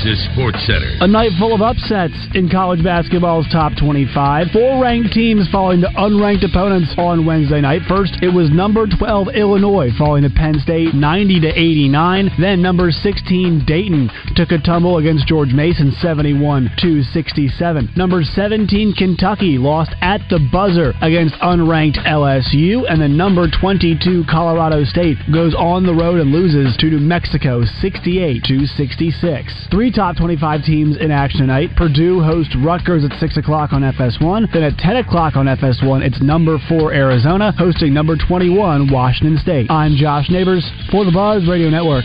Is 0.00 0.32
Sports 0.32 0.64
Center. 0.64 0.96
A 1.04 1.06
night 1.06 1.32
full 1.38 1.52
of 1.54 1.60
upsets 1.60 2.16
in 2.32 2.48
college 2.48 2.82
basketball's 2.82 3.46
top 3.52 3.72
25. 3.76 4.48
Four 4.50 4.80
ranked 4.80 5.12
teams 5.12 5.46
falling 5.52 5.82
to 5.82 5.88
unranked 5.88 6.42
opponents 6.42 6.94
on 6.96 7.26
Wednesday 7.26 7.60
night. 7.60 7.82
First, 7.86 8.16
it 8.22 8.32
was 8.32 8.48
number 8.48 8.86
12 8.86 9.28
Illinois 9.36 9.90
falling 9.98 10.22
to 10.22 10.30
Penn 10.30 10.58
State 10.58 10.94
90 10.94 11.40
to 11.40 11.48
89. 11.48 12.30
Then 12.40 12.62
number 12.62 12.90
16 12.90 13.64
Dayton 13.66 14.08
took 14.36 14.52
a 14.52 14.58
tumble 14.58 14.96
against 14.96 15.28
George 15.28 15.52
Mason 15.52 15.92
71 16.00 16.70
to 16.80 17.02
67. 17.02 17.90
Number 17.94 18.22
17 18.24 18.94
Kentucky 18.96 19.58
lost 19.58 19.92
at 20.00 20.22
the 20.30 20.40
buzzer 20.50 20.94
against 21.02 21.34
unranked 21.44 22.00
LSU, 22.08 22.88
and 22.88 23.02
then 23.02 23.18
number 23.18 23.48
22 23.52 24.24
Colorado 24.30 24.82
State 24.84 25.18
goes 25.30 25.54
on 25.54 25.84
the 25.84 25.94
road 25.94 26.20
and 26.20 26.32
loses 26.32 26.74
to 26.78 26.86
New 26.86 27.00
Mexico 27.00 27.64
68 27.82 28.42
to 28.44 28.64
66. 28.64 29.68
Three 29.70 29.89
top 29.90 30.16
25 30.16 30.62
teams 30.64 30.96
in 30.96 31.10
action 31.10 31.40
tonight. 31.40 31.70
Purdue 31.76 32.20
hosts 32.22 32.54
Rutgers 32.56 33.04
at 33.04 33.18
6 33.18 33.36
o'clock 33.36 33.72
on 33.72 33.82
FS1. 33.82 34.52
Then 34.52 34.62
at 34.62 34.78
10 34.78 34.96
o'clock 34.96 35.36
on 35.36 35.46
FS1, 35.46 36.02
it's 36.02 36.20
number 36.20 36.58
4 36.68 36.92
Arizona 36.92 37.52
hosting 37.56 37.94
number 37.94 38.16
21 38.16 38.90
Washington 38.90 39.38
State. 39.38 39.70
I'm 39.70 39.96
Josh 39.96 40.28
Neighbors 40.30 40.68
for 40.90 41.04
the 41.04 41.12
Buzz 41.12 41.48
Radio 41.48 41.70
Network. 41.70 42.04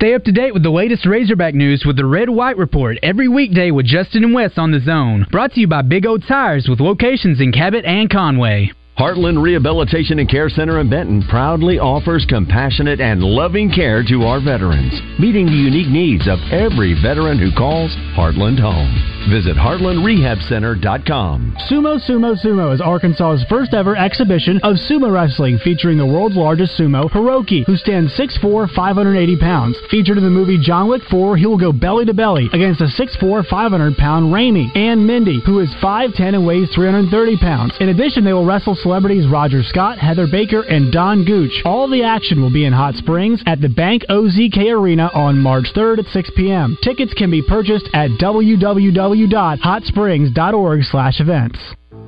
Stay 0.00 0.14
up 0.14 0.24
to 0.24 0.32
date 0.32 0.54
with 0.54 0.62
the 0.62 0.70
latest 0.70 1.04
Razorback 1.04 1.52
news 1.54 1.84
with 1.84 1.94
the 1.94 2.06
Red 2.06 2.30
White 2.30 2.56
Report 2.56 2.96
every 3.02 3.28
weekday 3.28 3.70
with 3.70 3.84
Justin 3.84 4.24
and 4.24 4.32
Wes 4.32 4.52
on 4.56 4.70
the 4.70 4.80
zone. 4.80 5.26
Brought 5.30 5.52
to 5.52 5.60
you 5.60 5.68
by 5.68 5.82
Big 5.82 6.06
O 6.06 6.16
Tires 6.16 6.68
with 6.70 6.80
locations 6.80 7.38
in 7.38 7.52
Cabot 7.52 7.84
and 7.84 8.08
Conway. 8.08 8.72
Heartland 9.00 9.40
Rehabilitation 9.42 10.18
and 10.18 10.28
Care 10.28 10.50
Center 10.50 10.78
in 10.78 10.90
Benton 10.90 11.22
proudly 11.26 11.78
offers 11.78 12.26
compassionate 12.28 13.00
and 13.00 13.22
loving 13.22 13.72
care 13.72 14.04
to 14.04 14.24
our 14.24 14.44
veterans, 14.44 14.92
meeting 15.18 15.46
the 15.46 15.52
unique 15.52 15.88
needs 15.88 16.28
of 16.28 16.38
every 16.52 16.92
veteran 17.00 17.38
who 17.38 17.50
calls 17.56 17.96
Heartland 18.12 18.60
home. 18.60 18.92
Visit 19.32 19.56
heartlandrehabcenter.com. 19.56 21.56
Sumo 21.70 21.98
Sumo 22.08 22.34
Sumo 22.44 22.74
is 22.74 22.80
Arkansas's 22.80 23.44
first 23.48 23.72
ever 23.72 23.96
exhibition 23.96 24.60
of 24.62 24.76
sumo 24.88 25.12
wrestling 25.12 25.58
featuring 25.64 25.96
the 25.96 26.04
world's 26.04 26.36
largest 26.36 26.78
sumo, 26.78 27.10
Hiroki, 27.10 27.64
who 27.64 27.76
stands 27.76 28.12
6'4", 28.18 28.68
580 28.74 29.38
pounds. 29.38 29.78
Featured 29.90 30.18
in 30.18 30.24
the 30.24 30.30
movie 30.30 30.58
John 30.60 30.88
Wick 30.88 31.02
4, 31.10 31.38
he 31.38 31.46
will 31.46 31.58
go 31.58 31.72
belly 31.72 32.04
to 32.04 32.12
belly 32.12 32.50
against 32.52 32.82
a 32.82 32.88
6'4", 33.00 33.46
500 33.46 33.96
pound 33.96 34.30
Raimi 34.32 34.76
and 34.76 35.06
Mindy, 35.06 35.40
who 35.46 35.60
is 35.60 35.70
5'10 35.82 36.34
and 36.34 36.46
weighs 36.46 36.68
330 36.74 37.38
pounds. 37.38 37.72
In 37.80 37.88
addition, 37.88 38.24
they 38.24 38.34
will 38.34 38.44
wrestle 38.44 38.76
celebrities 38.90 39.30
Roger 39.30 39.62
Scott, 39.62 40.00
Heather 40.00 40.26
Baker, 40.28 40.62
and 40.62 40.90
Don 40.90 41.24
Gooch. 41.24 41.62
All 41.64 41.88
the 41.88 42.02
action 42.02 42.42
will 42.42 42.52
be 42.52 42.64
in 42.64 42.72
Hot 42.72 42.96
Springs 42.96 43.40
at 43.46 43.60
the 43.60 43.68
Bank 43.68 44.02
OZK 44.10 44.72
Arena 44.72 45.08
on 45.14 45.38
March 45.38 45.66
3rd 45.76 46.00
at 46.00 46.06
6 46.06 46.30
p.m. 46.34 46.76
Tickets 46.82 47.14
can 47.14 47.30
be 47.30 47.40
purchased 47.40 47.88
at 47.94 48.10
www.hotsprings.org 48.20 50.82
slash 50.82 51.20
events. 51.20 51.60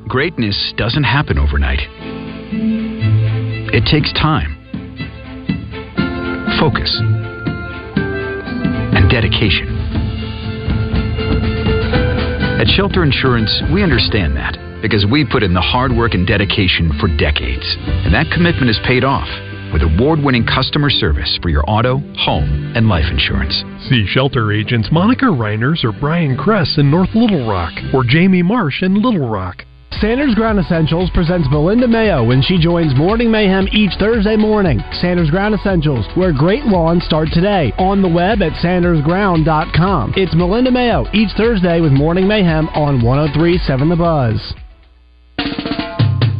Greatness 0.08 0.74
doesn't 0.76 1.04
happen 1.04 1.38
overnight. 1.38 1.78
It 3.72 3.84
takes 3.88 4.12
time, 4.14 4.58
focus, 6.58 6.98
and 8.90 9.08
dedication. 9.08 9.68
At 12.60 12.66
Shelter 12.66 13.04
Insurance, 13.04 13.62
we 13.72 13.84
understand 13.84 14.36
that 14.36 14.71
because 14.82 15.06
we 15.10 15.24
put 15.24 15.42
in 15.42 15.54
the 15.54 15.60
hard 15.60 15.92
work 15.92 16.14
and 16.14 16.26
dedication 16.26 16.92
for 17.00 17.08
decades. 17.16 17.64
And 18.04 18.12
that 18.12 18.30
commitment 18.34 18.68
is 18.68 18.78
paid 18.84 19.04
off 19.04 19.28
with 19.72 19.82
award 19.82 20.20
winning 20.20 20.44
customer 20.44 20.90
service 20.90 21.38
for 21.40 21.48
your 21.48 21.64
auto, 21.66 21.98
home, 22.18 22.72
and 22.76 22.88
life 22.88 23.06
insurance. 23.10 23.64
See 23.88 24.06
shelter 24.06 24.52
agents 24.52 24.88
Monica 24.92 25.26
Reiners 25.26 25.82
or 25.84 25.92
Brian 25.92 26.36
Kress 26.36 26.76
in 26.76 26.90
North 26.90 27.14
Little 27.14 27.48
Rock 27.48 27.72
or 27.94 28.04
Jamie 28.04 28.42
Marsh 28.42 28.82
in 28.82 29.00
Little 29.00 29.28
Rock. 29.28 29.64
Sanders 30.00 30.34
Ground 30.34 30.58
Essentials 30.58 31.10
presents 31.14 31.46
Melinda 31.50 31.86
Mayo 31.86 32.24
when 32.24 32.42
she 32.42 32.58
joins 32.58 32.96
Morning 32.96 33.30
Mayhem 33.30 33.68
each 33.72 33.92
Thursday 34.00 34.36
morning. 34.36 34.80
Sanders 35.00 35.30
Ground 35.30 35.54
Essentials, 35.54 36.06
where 36.16 36.32
great 36.32 36.64
lawns 36.64 37.04
start 37.04 37.28
today. 37.32 37.72
On 37.78 38.02
the 38.02 38.08
web 38.08 38.42
at 38.42 38.52
sandersground.com. 38.64 40.14
It's 40.16 40.34
Melinda 40.34 40.70
Mayo 40.70 41.06
each 41.12 41.30
Thursday 41.36 41.80
with 41.80 41.92
Morning 41.92 42.26
Mayhem 42.26 42.68
on 42.70 43.02
1037 43.02 43.88
The 43.88 43.96
Buzz. 43.96 44.54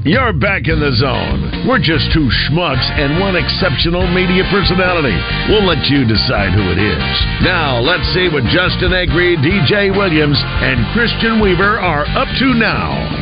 You're 0.05 0.33
back 0.33 0.67
in 0.67 0.83
the 0.83 0.91
zone. 0.99 1.62
We're 1.62 1.79
just 1.79 2.11
two 2.11 2.27
schmucks 2.27 2.83
and 2.99 3.23
one 3.23 3.38
exceptional 3.38 4.03
media 4.11 4.43
personality. 4.51 5.15
We'll 5.47 5.62
let 5.62 5.87
you 5.87 6.03
decide 6.03 6.51
who 6.59 6.75
it 6.75 6.79
is. 6.83 7.15
Now, 7.47 7.79
let's 7.79 8.11
see 8.11 8.27
what 8.27 8.43
Justin 8.51 8.91
Acree, 8.91 9.38
DJ 9.38 9.97
Williams, 9.97 10.43
and 10.43 10.83
Christian 10.93 11.41
Weaver 11.41 11.79
are 11.79 12.03
up 12.19 12.27
to 12.41 12.47
now. 12.59 13.21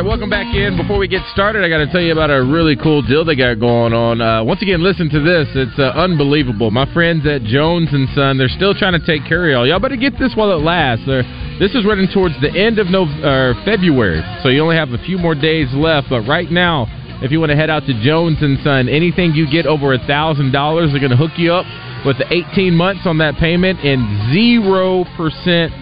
Right, 0.00 0.08
welcome 0.08 0.30
back 0.30 0.54
in. 0.54 0.78
Before 0.78 0.98
we 0.98 1.08
get 1.08 1.20
started, 1.32 1.62
I 1.62 1.68
got 1.68 1.84
to 1.84 1.90
tell 1.90 2.00
you 2.00 2.12
about 2.12 2.30
a 2.30 2.42
really 2.42 2.76
cool 2.76 3.02
deal 3.02 3.24
they 3.24 3.36
got 3.36 3.60
going 3.60 3.92
on. 3.92 4.20
Uh, 4.20 4.42
once 4.42 4.62
again, 4.62 4.82
listen 4.82 5.10
to 5.10 5.20
this; 5.20 5.48
it's 5.54 5.78
uh, 5.78 5.92
unbelievable. 5.92 6.70
My 6.70 6.90
friends 6.94 7.26
at 7.26 7.42
Jones 7.42 7.88
and 7.92 8.08
Son, 8.14 8.38
they're 8.38 8.48
still 8.48 8.72
trying 8.72 8.98
to 8.98 9.04
take 9.04 9.28
care 9.28 9.44
of 9.44 9.50
y'all. 9.52 9.66
Y'all 9.66 9.80
better 9.80 10.00
get 10.00 10.18
this 10.18 10.32
while 10.34 10.52
it 10.52 10.62
lasts. 10.64 11.04
They're, 11.04 11.24
this 11.60 11.74
is 11.74 11.84
running 11.84 12.08
towards 12.08 12.34
the 12.40 12.48
end 12.48 12.78
of 12.78 12.88
November, 12.88 13.52
February, 13.64 14.24
so 14.42 14.48
you 14.48 14.62
only 14.62 14.76
have 14.76 14.90
a 14.90 15.02
few 15.04 15.18
more 15.18 15.34
days 15.34 15.68
left. 15.74 16.08
But 16.08 16.22
right 16.22 16.50
now, 16.50 16.86
if 17.20 17.30
you 17.30 17.40
want 17.40 17.50
to 17.50 17.56
head 17.56 17.68
out 17.68 17.84
to 17.84 17.92
Jones 18.02 18.38
and 18.40 18.56
Son, 18.64 18.88
anything 18.88 19.34
you 19.34 19.50
get 19.50 19.66
over 19.66 19.92
a 19.92 20.00
thousand 20.06 20.52
dollars, 20.52 20.92
they're 20.92 21.04
going 21.04 21.12
to 21.12 21.20
hook 21.20 21.36
you 21.36 21.52
up 21.52 21.66
with 22.06 22.16
the 22.16 22.24
18 22.32 22.72
months 22.72 23.02
on 23.04 23.18
that 23.18 23.36
payment 23.36 23.80
and 23.84 24.32
zero 24.32 25.04
percent 25.18 25.72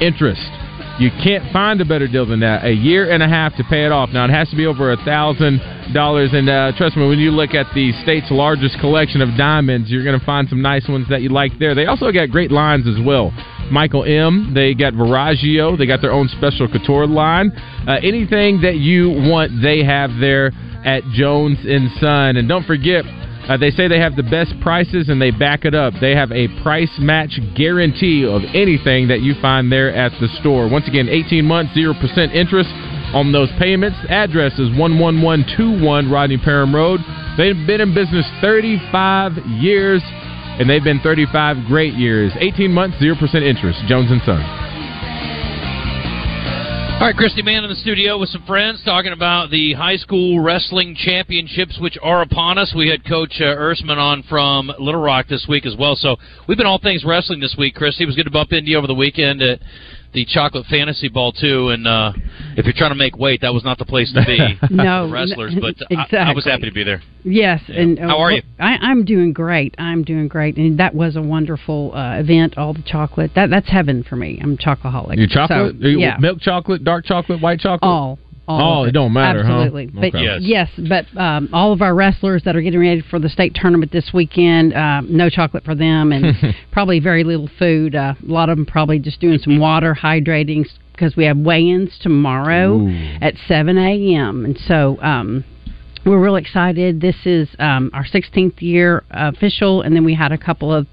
interest. 0.00 0.65
You 0.98 1.10
can't 1.22 1.52
find 1.52 1.78
a 1.82 1.84
better 1.84 2.08
deal 2.08 2.24
than 2.24 2.40
that. 2.40 2.64
A 2.64 2.72
year 2.72 3.10
and 3.10 3.22
a 3.22 3.28
half 3.28 3.54
to 3.56 3.64
pay 3.64 3.84
it 3.84 3.92
off. 3.92 4.10
Now 4.12 4.24
it 4.24 4.30
has 4.30 4.48
to 4.48 4.56
be 4.56 4.64
over 4.64 4.92
a 4.92 4.96
thousand 5.04 5.60
dollars, 5.92 6.30
and 6.32 6.48
uh, 6.48 6.72
trust 6.78 6.96
me, 6.96 7.06
when 7.06 7.18
you 7.18 7.30
look 7.30 7.52
at 7.52 7.66
the 7.74 7.92
state's 8.02 8.30
largest 8.30 8.78
collection 8.80 9.20
of 9.20 9.36
diamonds, 9.36 9.90
you're 9.90 10.04
going 10.04 10.18
to 10.18 10.24
find 10.24 10.48
some 10.48 10.62
nice 10.62 10.88
ones 10.88 11.06
that 11.10 11.20
you 11.20 11.28
like 11.28 11.52
there. 11.58 11.74
They 11.74 11.84
also 11.84 12.10
got 12.12 12.30
great 12.30 12.50
lines 12.50 12.86
as 12.88 12.96
well. 13.04 13.30
Michael 13.70 14.04
M. 14.04 14.52
They 14.54 14.72
got 14.72 14.94
Verragio. 14.94 15.76
They 15.76 15.86
got 15.86 16.00
their 16.00 16.12
own 16.12 16.28
special 16.28 16.66
couture 16.66 17.06
line. 17.06 17.50
Uh, 17.86 17.98
anything 18.02 18.62
that 18.62 18.76
you 18.76 19.10
want, 19.10 19.60
they 19.62 19.84
have 19.84 20.10
there 20.18 20.52
at 20.84 21.02
Jones 21.12 21.58
and 21.64 21.90
Son. 22.00 22.36
And 22.36 22.48
don't 22.48 22.64
forget, 22.64 23.04
uh, 23.48 23.56
they 23.56 23.70
say 23.70 23.86
they 23.86 24.00
have 24.00 24.16
the 24.16 24.26
best 24.26 24.58
prices 24.60 25.08
and 25.08 25.22
they 25.22 25.30
back 25.30 25.64
it 25.64 25.74
up. 25.74 25.94
They 26.00 26.14
have 26.14 26.32
a 26.32 26.48
price 26.62 26.90
match 26.98 27.38
guarantee 27.54 28.26
of 28.26 28.42
anything 28.54 29.08
that 29.08 29.20
you 29.22 29.34
find 29.40 29.70
there 29.70 29.94
at 29.94 30.12
the 30.20 30.28
store. 30.40 30.68
Once 30.68 30.88
again, 30.88 31.08
18 31.08 31.44
months, 31.44 31.72
0% 31.76 31.94
interest 32.34 32.70
on 33.14 33.30
those 33.30 33.50
payments. 33.58 33.96
Address 34.08 34.58
is 34.58 34.68
11121 34.74 36.10
Rodney 36.10 36.38
Parham 36.38 36.74
Road. 36.74 37.00
They've 37.38 37.66
been 37.66 37.80
in 37.80 37.94
business 37.94 38.26
35 38.40 39.38
years 39.62 40.02
and 40.58 40.68
they've 40.68 40.82
been 40.82 41.00
35 41.00 41.66
great 41.66 41.94
years. 41.94 42.32
18 42.40 42.72
months, 42.72 42.96
0% 42.98 43.14
interest. 43.42 43.78
Jones 43.86 44.10
and 44.10 44.22
Son. 44.24 44.65
All 46.98 47.02
right, 47.02 47.14
Christy 47.14 47.42
Mann 47.42 47.62
in 47.62 47.68
the 47.68 47.76
studio 47.76 48.16
with 48.16 48.30
some 48.30 48.42
friends 48.46 48.82
talking 48.82 49.12
about 49.12 49.50
the 49.50 49.74
high 49.74 49.96
school 49.96 50.40
wrestling 50.40 50.96
championships, 50.96 51.78
which 51.78 51.98
are 52.02 52.22
upon 52.22 52.56
us. 52.56 52.72
We 52.74 52.88
had 52.88 53.04
Coach 53.04 53.34
uh, 53.38 53.44
Ersman 53.44 53.98
on 53.98 54.22
from 54.22 54.72
Little 54.78 55.02
Rock 55.02 55.26
this 55.28 55.44
week 55.46 55.66
as 55.66 55.76
well. 55.78 55.94
So 55.94 56.16
we've 56.48 56.56
been 56.56 56.66
all 56.66 56.78
things 56.78 57.04
wrestling 57.04 57.38
this 57.38 57.54
week, 57.58 57.74
Christy. 57.74 58.04
It 58.04 58.06
was 58.06 58.16
good 58.16 58.24
to 58.24 58.30
bump 58.30 58.50
into 58.52 58.70
you 58.70 58.78
over 58.78 58.86
the 58.86 58.94
weekend 58.94 59.42
at 59.42 59.60
the 60.16 60.24
Chocolate 60.24 60.64
Fantasy 60.66 61.08
Ball, 61.08 61.30
too. 61.30 61.68
And 61.68 61.86
uh, 61.86 62.12
if 62.56 62.64
you're 62.64 62.74
trying 62.74 62.90
to 62.90 62.96
make 62.96 63.16
weight, 63.18 63.42
that 63.42 63.52
was 63.52 63.62
not 63.64 63.76
the 63.76 63.84
place 63.84 64.10
to 64.14 64.24
be 64.24 64.58
No, 64.74 65.10
wrestlers. 65.10 65.54
But 65.60 65.74
exactly. 65.90 66.18
I, 66.18 66.30
I 66.30 66.34
was 66.34 66.46
happy 66.46 66.64
to 66.64 66.72
be 66.72 66.82
there. 66.82 67.02
Yes, 67.22 67.60
Yeah. 67.68 67.80
and 67.82 67.98
uh, 67.98 68.08
How 68.08 68.18
are 68.18 68.32
you? 68.32 68.42
I, 68.58 68.76
I'm 68.80 69.04
doing 69.04 69.32
great. 69.34 69.74
I'm 69.78 70.02
doing 70.04 70.26
great, 70.26 70.56
and 70.56 70.78
that 70.80 70.94
was 70.94 71.16
a 71.16 71.22
wonderful 71.22 71.92
uh, 71.94 72.18
event. 72.18 72.56
All 72.56 72.72
the 72.72 72.82
chocolate 72.82 73.32
that 73.34 73.50
that's 73.50 73.68
heaven 73.70 74.02
for 74.02 74.16
me. 74.16 74.40
I'm 74.42 74.56
chocoholic. 74.56 75.18
You 75.18 75.28
chocolate? 75.28 75.76
So, 75.80 75.86
yeah, 75.86 76.16
Milk 76.18 76.40
chocolate, 76.40 76.82
dark 76.82 77.04
chocolate, 77.04 77.42
white 77.42 77.60
chocolate? 77.60 77.82
all. 77.88 78.18
All 78.48 78.80
oh, 78.80 78.82
of 78.82 78.88
it 78.88 78.92
don't 78.92 79.12
matter, 79.12 79.40
Absolutely. 79.40 79.86
huh? 79.86 80.00
But 80.00 80.14
Okay. 80.14 80.38
yes, 80.40 80.70
but 80.88 81.06
um, 81.16 81.48
all 81.52 81.72
of 81.72 81.82
our 81.82 81.94
wrestlers 81.94 82.44
that 82.44 82.54
are 82.54 82.60
getting 82.60 82.78
ready 82.78 83.00
for 83.00 83.18
the 83.18 83.28
state 83.28 83.54
tournament 83.54 83.90
this 83.90 84.10
weekend, 84.14 84.72
um, 84.74 85.08
no 85.10 85.28
chocolate 85.28 85.64
for 85.64 85.74
them, 85.74 86.12
and 86.12 86.36
probably 86.70 87.00
very 87.00 87.24
little 87.24 87.50
food. 87.58 87.96
Uh, 87.96 88.14
a 88.22 88.32
lot 88.32 88.48
of 88.48 88.56
them 88.56 88.64
probably 88.64 89.00
just 89.00 89.20
doing 89.20 89.38
some 89.38 89.58
water, 89.58 89.96
hydrating, 90.00 90.64
because 90.92 91.16
we 91.16 91.24
have 91.24 91.36
weigh-ins 91.36 91.98
tomorrow 92.00 92.76
Ooh. 92.78 93.16
at 93.20 93.34
7 93.48 93.76
a.m. 93.76 94.44
And 94.44 94.58
so. 94.58 94.98
Um, 95.02 95.44
we're 96.04 96.22
real 96.22 96.36
excited. 96.36 97.00
This 97.00 97.16
is 97.24 97.48
um, 97.58 97.90
our 97.92 98.04
16th 98.04 98.62
year 98.62 99.02
official, 99.10 99.82
and 99.82 99.96
then 99.96 100.04
we 100.04 100.14
had 100.14 100.30
a 100.30 100.38
couple 100.38 100.72
of 100.72 100.86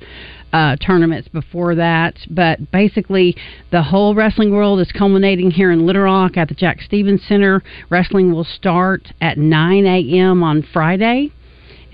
uh, 0.54 0.76
tournaments 0.78 1.28
before 1.28 1.76
that. 1.76 2.18
But 2.30 2.72
basically, 2.72 3.36
the 3.72 3.84
whole 3.84 4.16
wrestling 4.16 4.54
world 4.54 4.80
is 4.80 4.92
culminating 4.92 5.52
here 5.52 5.72
in 5.72 5.86
Little 5.86 6.04
Rock 6.04 6.38
at 6.38 6.48
the 6.48 6.56
Jack 6.56 6.82
Stephens 6.82 7.24
Center. 7.28 7.64
Wrestling 7.90 8.32
will 8.32 8.46
start 8.46 9.12
at 9.20 9.38
9 9.38 9.86
a.m. 9.86 10.44
on 10.44 10.64
Friday 10.72 11.32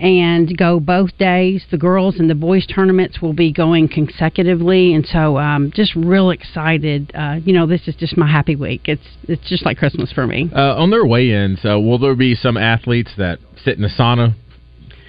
and 0.00 0.56
go 0.56 0.80
both 0.80 1.16
days. 1.18 1.64
The 1.70 1.76
girls 1.76 2.18
and 2.18 2.28
the 2.28 2.34
boys 2.34 2.66
tournaments 2.66 3.20
will 3.20 3.34
be 3.34 3.52
going 3.52 3.88
consecutively, 3.88 4.94
and 4.94 5.06
so 5.06 5.36
um, 5.36 5.70
just 5.74 5.94
real 5.94 6.30
excited. 6.30 7.12
Uh, 7.14 7.36
you 7.44 7.52
know, 7.52 7.66
this 7.66 7.86
is 7.86 7.94
just 7.96 8.16
my 8.16 8.30
happy 8.30 8.56
week. 8.56 8.82
It's 8.86 9.06
it's 9.28 9.46
just 9.48 9.64
like 9.64 9.76
Christmas 9.76 10.10
for 10.10 10.26
me. 10.26 10.50
Uh, 10.54 10.76
on 10.76 10.90
their 10.90 11.04
weigh-ins, 11.04 11.60
uh, 11.64 11.78
will 11.78 11.98
there 11.98 12.16
be 12.16 12.34
some 12.34 12.56
athletes 12.56 13.12
that 13.18 13.38
sit 13.62 13.76
in 13.76 13.82
the 13.82 13.88
sauna? 13.88 14.34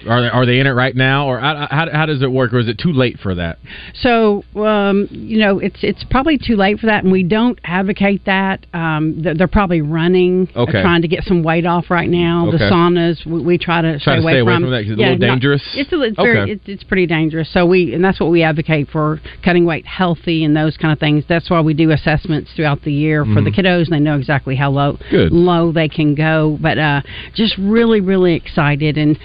Are 0.06 0.20
they, 0.22 0.28
are 0.28 0.46
they 0.46 0.58
in 0.60 0.66
it 0.66 0.70
right 0.72 0.94
now, 0.94 1.28
or 1.28 1.38
how, 1.40 1.66
how, 1.70 1.86
how 1.92 2.06
does 2.06 2.22
it 2.22 2.30
work, 2.30 2.52
or 2.52 2.58
is 2.58 2.68
it 2.68 2.78
too 2.78 2.92
late 2.92 3.18
for 3.20 3.34
that? 3.34 3.58
So, 3.94 4.44
um, 4.56 5.08
you 5.10 5.38
know, 5.38 5.58
it's 5.58 5.78
it's 5.82 6.04
probably 6.10 6.38
too 6.38 6.56
late 6.56 6.78
for 6.80 6.86
that, 6.86 7.04
and 7.04 7.12
we 7.12 7.22
don't 7.22 7.58
advocate 7.64 8.24
that. 8.26 8.66
Um, 8.74 9.22
they're, 9.22 9.34
they're 9.34 9.48
probably 9.48 9.80
running, 9.82 10.48
uh, 10.54 10.66
trying 10.66 11.02
to 11.02 11.08
get 11.08 11.24
some 11.24 11.42
weight 11.42 11.66
off 11.66 11.90
right 11.90 12.08
now. 12.08 12.50
The 12.50 12.58
saunas, 12.58 13.24
we, 13.26 13.40
we 13.42 13.58
try 13.58 13.80
to 13.82 13.98
Try 13.98 14.00
stay 14.00 14.16
to 14.16 14.22
away 14.22 14.32
stay 14.32 14.38
away 14.40 14.54
from. 14.54 14.62
from 14.64 14.70
that 14.72 14.82
'cause 14.82 14.90
it's 14.92 14.98
a 14.98 15.02
little 15.02 15.18
not- 15.18 15.26
dangerous? 15.34 15.62
it's 15.74 15.92
a, 15.92 16.00
it's 16.02 16.16
very, 16.16 16.50
it's, 16.52 16.62
it's 16.66 16.84
pretty 16.84 17.06
dangerous. 17.06 17.52
So 17.52 17.66
we, 17.66 17.94
and 17.94 18.04
that's 18.04 18.18
what 18.20 18.30
we 18.30 18.42
advocate 18.42 18.88
for 18.90 19.20
cutting 19.44 19.64
weight 19.64 19.86
healthy 19.86 20.44
and 20.44 20.56
those 20.56 20.76
kind 20.76 20.92
of 20.92 20.98
things. 20.98 21.24
That's 21.28 21.48
why 21.50 21.60
we 21.60 21.74
do 21.74 21.90
assessments 21.90 22.50
throughout 22.56 22.82
the 22.82 22.92
year 22.92 23.24
for 23.24 23.40
the 23.40 23.50
Mhm. 23.50 23.54
kiddos, 23.56 23.82
and 23.84 23.92
they 23.92 24.00
know 24.00 24.16
exactly 24.16 24.56
how 24.56 24.70
low 24.70 24.98
Good. 25.10 25.32
low 25.32 25.72
they 25.72 25.88
can 25.88 26.14
go. 26.14 26.58
But 26.60 26.78
uh, 26.78 27.02
just 27.34 27.56
really, 27.58 28.00
really 28.00 28.34
excited. 28.34 28.96
And 28.98 29.18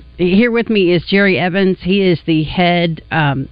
um, 0.00 0.26
here 0.26 0.50
with 0.50 0.68
me 0.68 0.92
is 0.92 1.04
Jerry 1.06 1.38
Evans. 1.38 1.78
He 1.82 2.02
is 2.02 2.20
the 2.26 2.44
head. 2.44 3.02
Um, 3.10 3.48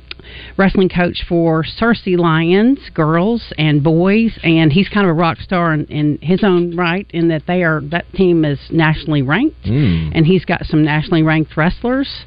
Wrestling 0.58 0.90
coach 0.90 1.24
for 1.26 1.64
Searcy 1.64 2.18
Lions, 2.18 2.78
girls 2.92 3.50
and 3.56 3.82
boys, 3.82 4.38
and 4.42 4.70
he's 4.70 4.86
kind 4.86 5.06
of 5.06 5.10
a 5.10 5.14
rock 5.14 5.38
star 5.38 5.72
in, 5.72 5.86
in 5.86 6.18
his 6.20 6.44
own 6.44 6.76
right. 6.76 7.06
In 7.14 7.28
that 7.28 7.44
they 7.46 7.62
are 7.62 7.80
that 7.90 8.04
team 8.12 8.44
is 8.44 8.58
nationally 8.70 9.22
ranked, 9.22 9.64
Mm. 9.64 10.10
and 10.14 10.26
he's 10.26 10.44
got 10.44 10.66
some 10.66 10.84
nationally 10.84 11.22
ranked 11.22 11.56
wrestlers. 11.56 12.26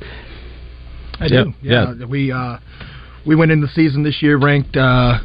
I 1.20 1.28
do. 1.28 1.54
Yeah, 1.62 1.94
we 2.06 2.32
uh, 2.32 2.58
we 3.24 3.36
went 3.36 3.52
into 3.52 3.68
the 3.68 3.74
season 3.74 4.02
this 4.02 4.24
year 4.24 4.38
ranked, 4.38 4.76
uh, 4.76 5.20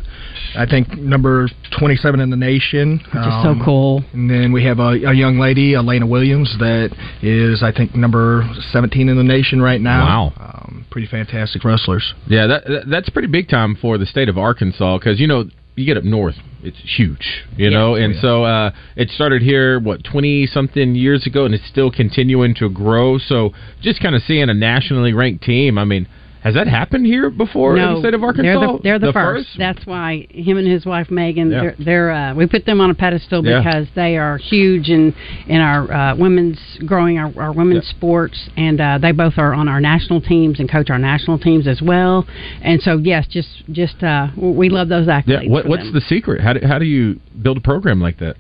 I 0.57 0.67
think 0.67 0.97
number 0.99 1.49
twenty 1.79 1.97
seven 1.97 2.21
in 2.21 2.31
the 2.31 2.37
nation, 2.37 2.99
which 2.99 3.27
is 3.27 3.43
so 3.43 3.55
cool. 3.65 4.03
And 4.13 4.31
then 4.31 4.53
we 4.53 4.65
have 4.65 4.79
a, 4.79 4.91
a 4.91 5.15
young 5.15 5.39
lady, 5.39 5.75
Elena 5.75 6.07
Williams, 6.07 6.55
that 6.59 6.91
is 7.23 7.63
I 7.63 7.73
think 7.73 7.95
number 7.95 8.49
seventeen 8.73 9.09
in 9.09 9.17
the 9.17 9.25
nation 9.25 9.61
right 9.61 9.81
now. 9.81 10.05
Wow. 10.05 10.33
um, 10.39 10.87
pretty 10.91 11.07
fantastic 11.09 11.65
wrestlers. 11.65 12.15
Yeah, 12.27 12.47
that, 12.47 12.65
that 12.67 12.83
that's 12.91 13.11
pretty 13.11 13.29
big 13.29 13.49
time 13.49 13.77
for 13.81 13.99
the 13.99 14.07
state 14.07 14.29
of 14.29 14.39
Arkansas 14.39 14.99
because 14.99 15.21
you 15.21 15.27
know 15.27 15.45
you 15.77 15.85
get 15.85 15.99
up 15.99 16.05
north, 16.05 16.37
it's 16.63 16.79
huge, 16.97 17.45
you 17.57 17.69
know, 17.69 17.97
and 17.97 18.17
so 18.23 18.45
uh, 18.45 18.71
it 18.97 19.11
started 19.11 19.43
here 19.43 19.79
what 19.79 20.03
twenty 20.05 20.47
something 20.47 20.95
years 20.95 21.27
ago, 21.27 21.45
and 21.45 21.55
it's 21.55 21.67
still 21.69 21.91
continuing 21.91 22.55
to 22.55 22.71
grow. 22.71 23.19
So 23.19 23.53
just 23.83 24.01
kind 24.01 24.15
of 24.15 24.23
seeing 24.23 24.49
a 24.49 24.55
nationally 24.55 25.13
ranked 25.13 25.45
team, 25.45 25.77
I 25.77 25.85
mean, 25.85 26.09
has 26.47 26.55
that 26.55 26.69
happened 26.69 27.05
here 27.05 27.29
before 27.29 27.77
in 27.77 27.95
the 27.95 28.01
state 28.01 28.15
of 28.15 28.23
Arkansas? 28.23 28.61
They're 28.61 28.61
the, 28.61 28.79
they're 28.83 28.99
the, 29.01 29.13
first. 29.13 29.49
That's 29.59 29.85
why 29.85 30.29
him 30.31 30.59
and 30.59 30.67
his 30.69 30.87
wife 30.87 31.11
Megan, 31.11 31.51
Yeah. 31.51 31.61
they're, 31.61 31.77
they're 31.85 32.11
uh, 32.13 32.35
we 32.37 32.47
put 32.47 32.65
them 32.65 32.81
on 32.81 32.89
a 32.89 32.95
pedestal 32.95 33.45
Yeah. 33.45 33.59
because 33.59 33.89
they 33.97 34.17
are 34.17 34.39
huge 34.39 34.89
in 34.89 35.13
in 35.49 35.61
our 35.61 35.93
uh, 35.93 36.17
women's 36.17 36.61
growing 36.87 37.19
our, 37.19 37.33
our 37.37 37.53
women's 37.53 37.89
sports, 37.89 38.49
and 38.57 38.81
uh, 38.81 38.99
they 38.99 39.11
both 39.11 39.35
are 39.39 39.55
on 39.55 39.67
our 39.67 39.81
national 39.81 40.21
teams 40.21 40.61
and 40.61 40.71
coach 40.71 40.89
our 40.89 41.01
national 41.01 41.41
teams 41.41 41.67
as 41.67 41.83
well. 41.83 42.25
And 42.63 42.81
so 42.81 42.99
yes, 43.03 43.27
just 43.29 43.65
just 43.73 44.05
uh, 44.05 44.29
we 44.37 44.69
love 44.69 44.89
those 44.89 45.09
accolades. 45.09 45.43
Yeah, 45.45 45.51
what, 45.51 45.67
what's 45.67 45.83
them. 45.83 45.95
the 45.95 46.01
secret? 46.03 46.41
How 46.41 46.53
do, 46.53 46.65
how 46.65 46.79
do 46.79 46.85
you 46.85 47.19
build 47.43 47.57
a 47.57 47.61
program 47.61 48.01
like 48.01 48.19
that? 48.21 48.37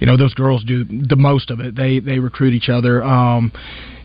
You 0.00 0.06
know 0.06 0.16
those 0.16 0.34
girls 0.34 0.64
do 0.64 0.84
the 0.84 1.16
most 1.16 1.50
of 1.50 1.60
it. 1.60 1.74
They 1.74 2.00
they 2.00 2.18
recruit 2.18 2.54
each 2.54 2.68
other 2.68 3.02
um 3.02 3.52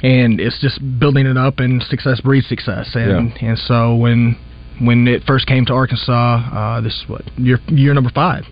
and 0.01 0.39
it's 0.39 0.59
just 0.61 0.79
building 0.99 1.25
it 1.25 1.37
up 1.37 1.59
and 1.59 1.83
success 1.83 2.21
breeds 2.21 2.47
success. 2.47 2.89
And 2.93 3.33
and 3.41 3.57
so 3.57 3.95
when 3.95 4.37
when 4.79 5.07
it 5.07 5.23
first 5.25 5.47
came 5.47 5.65
to 5.65 5.73
Arkansas 5.73 6.11
uh 6.11 6.81
this 6.81 6.93
is 6.93 7.09
what 7.09 7.23
year 7.37 7.59
year 7.67 7.93
number 7.93 8.11
5 8.13 8.43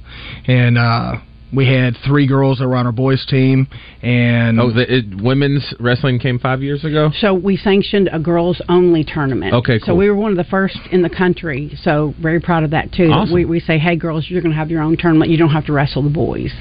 and 0.47 0.77
uh 0.77 1.13
we 1.53 1.65
had 1.65 1.95
three 2.05 2.27
girls 2.27 2.59
that 2.59 2.67
were 2.67 2.75
on 2.75 2.85
our 2.85 2.91
boys 2.91 3.25
team 3.25 3.67
and 4.01 4.59
Oh, 4.59 4.71
the 4.71 4.97
it, 4.97 5.05
women's 5.21 5.73
wrestling 5.79 6.19
came 6.19 6.39
five 6.39 6.61
years 6.61 6.83
ago. 6.83 7.09
So 7.19 7.33
we 7.33 7.55
sanctioned 7.57 8.09
a 8.11 8.19
girls 8.19 8.61
only 8.67 9.03
tournament. 9.05 9.53
Okay, 9.53 9.79
So 9.79 9.95
we 9.95 10.09
were 10.09 10.15
one 10.15 10.31
of 10.31 10.37
the 10.37 10.43
first 10.43 10.77
in 10.91 11.01
the 11.01 11.09
country. 11.09 11.71
So 11.83 12.13
very 12.21 12.39
proud 12.41 12.63
of 12.63 12.71
that 12.71 12.91
too. 12.91 13.09
Awesome. 13.11 13.33
We 13.33 13.45
we 13.45 13.59
say, 13.61 13.77
hey 13.77 13.95
girls, 13.95 14.25
you're 14.29 14.41
going 14.41 14.51
to 14.51 14.57
have 14.57 14.69
your 14.69 14.81
own 14.81 14.97
tournament. 14.97 15.31
You 15.31 15.37
don't 15.37 15.49
have 15.51 15.65
to 15.67 15.73
wrestle 15.73 16.03
the 16.03 16.09
boys. 16.09 16.51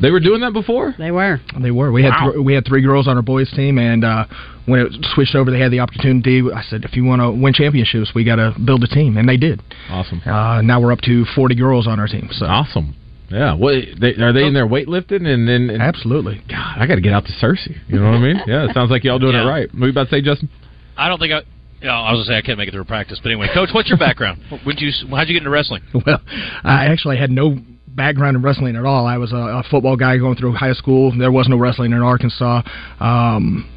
They 0.00 0.10
were 0.10 0.20
doing 0.20 0.40
that 0.40 0.52
before. 0.52 0.94
They 0.98 1.10
were. 1.10 1.40
They 1.60 1.70
were. 1.70 1.92
We 1.92 2.02
had 2.02 2.10
Wow. 2.10 2.32
th- 2.32 2.44
we 2.44 2.54
had 2.54 2.64
three 2.66 2.82
girls 2.82 3.06
on 3.08 3.16
our 3.16 3.22
boys 3.22 3.50
team, 3.52 3.78
and 3.78 4.04
uh, 4.04 4.24
when 4.64 4.80
it 4.80 4.92
switched 5.14 5.34
over, 5.34 5.50
they 5.50 5.60
had 5.60 5.70
the 5.72 5.80
opportunity. 5.80 6.42
I 6.54 6.62
said, 6.62 6.84
if 6.84 6.96
you 6.96 7.04
want 7.04 7.20
to 7.20 7.30
win 7.30 7.52
championships, 7.52 8.12
we 8.14 8.24
got 8.24 8.36
to 8.36 8.54
build 8.64 8.82
a 8.84 8.88
team, 8.88 9.16
and 9.18 9.28
they 9.28 9.36
did. 9.36 9.62
Awesome. 9.90 10.20
Uh, 10.24 10.62
now 10.62 10.80
we're 10.80 10.92
up 10.92 11.00
to 11.02 11.24
forty 11.34 11.54
girls 11.54 11.86
on 11.86 12.00
our 12.00 12.06
team. 12.08 12.28
So 12.32 12.46
awesome. 12.46 12.94
Yeah. 13.30 13.54
What 13.54 13.74
they, 14.00 14.14
are 14.14 14.32
they 14.32 14.44
in 14.44 14.54
there 14.54 14.66
weightlifting 14.66 15.26
and 15.26 15.48
then? 15.48 15.70
And, 15.70 15.82
Absolutely. 15.82 16.42
God, 16.48 16.76
I 16.78 16.86
got 16.86 16.94
to 16.96 17.00
get 17.00 17.12
out 17.12 17.24
to 17.26 17.32
Searcy. 17.32 17.76
You 17.88 17.98
know 17.98 18.10
what 18.10 18.18
I 18.18 18.20
mean? 18.20 18.36
Yeah. 18.46 18.64
It 18.68 18.74
sounds 18.74 18.90
like 18.90 19.02
y'all 19.04 19.18
doing 19.18 19.34
Yeah. 19.34 19.42
it 19.44 19.48
right. 19.48 19.68
What 19.74 19.84
you 19.86 19.90
about 19.90 20.04
to 20.04 20.10
say, 20.10 20.20
Justin? 20.22 20.48
I 20.96 21.08
don't 21.08 21.18
think 21.18 21.32
I. 21.32 21.42
Yeah, 21.82 21.92
I 21.92 22.12
was 22.12 22.20
gonna 22.26 22.36
say 22.36 22.38
I 22.38 22.42
can't 22.42 22.56
make 22.58 22.68
it 22.68 22.72
through 22.72 22.84
practice, 22.84 23.20
but 23.22 23.28
anyway, 23.30 23.48
Coach, 23.52 23.68
what's 23.72 23.88
your 23.88 23.98
background? 23.98 24.40
Would 24.66 24.80
you? 24.80 24.90
How'd 25.10 25.28
you 25.28 25.34
get 25.34 25.38
into 25.42 25.50
wrestling? 25.50 25.82
Well, 26.06 26.20
I 26.64 26.86
actually 26.86 27.18
had 27.18 27.30
no 27.30 27.58
background 27.88 28.36
in 28.36 28.42
wrestling 28.42 28.76
at 28.76 28.84
all. 28.86 29.06
I 29.06 29.18
was 29.18 29.32
a, 29.32 29.36
a 29.36 29.62
football 29.70 29.96
guy 29.96 30.16
going 30.16 30.36
through 30.36 30.52
high 30.54 30.72
school. 30.72 31.12
There 31.16 31.30
was 31.32 31.48
no 31.48 31.56
wrestling 31.58 31.92
in 31.92 32.00
Arkansas. 32.02 32.62
Um, 32.98 33.68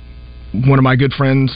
one 0.53 0.79
of 0.79 0.83
my 0.83 0.95
good 0.95 1.12
friends 1.13 1.51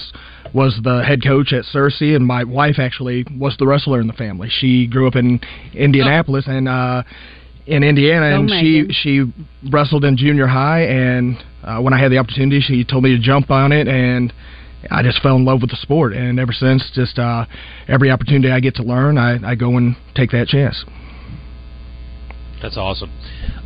was 0.54 0.78
the 0.84 1.04
head 1.04 1.24
coach 1.24 1.54
at 1.54 1.64
Searcy, 1.74 2.16
and 2.16 2.26
my 2.26 2.44
wife 2.44 2.76
actually 2.78 3.26
was 3.38 3.56
the 3.58 3.66
wrestler 3.66 4.02
in 4.02 4.08
the 4.08 4.14
family. 4.14 4.50
She 4.52 4.86
grew 4.88 5.08
up 5.08 5.16
in 5.16 5.40
Indianapolis 5.74 6.46
and 6.48 6.68
uh, 6.68 7.04
in 7.66 7.84
Indiana, 7.84 8.32
Go 8.32 8.40
and 8.40 8.46
Megan. 8.50 8.90
she 8.92 8.94
she 8.94 9.34
wrestled 9.72 10.06
in 10.06 10.18
junior 10.18 10.48
high. 10.48 10.84
And 10.84 11.38
uh, 11.64 11.80
when 11.80 11.94
I 11.94 12.00
had 12.00 12.12
the 12.12 12.18
opportunity, 12.18 12.60
she 12.60 12.84
told 12.84 13.04
me 13.04 13.16
to 13.16 13.22
jump 13.22 13.52
on 13.52 13.72
it, 13.72 13.88
and 13.88 14.34
I 14.92 15.02
just 15.04 15.22
fell 15.22 15.36
in 15.36 15.46
love 15.46 15.62
with 15.62 15.70
the 15.70 15.78
sport. 15.78 16.14
And 16.14 16.40
ever 16.40 16.52
since, 16.52 16.90
just 16.94 17.18
uh, 17.20 17.46
every 17.88 18.12
opportunity 18.12 18.52
I 18.52 18.60
get 18.60 18.76
to 18.76 18.84
learn, 18.84 19.18
I, 19.18 19.52
I 19.52 19.56
go 19.56 19.78
and 19.78 19.96
take 20.16 20.32
that 20.32 20.48
chance. 20.48 20.84
That's 22.62 22.78
awesome. 22.78 23.12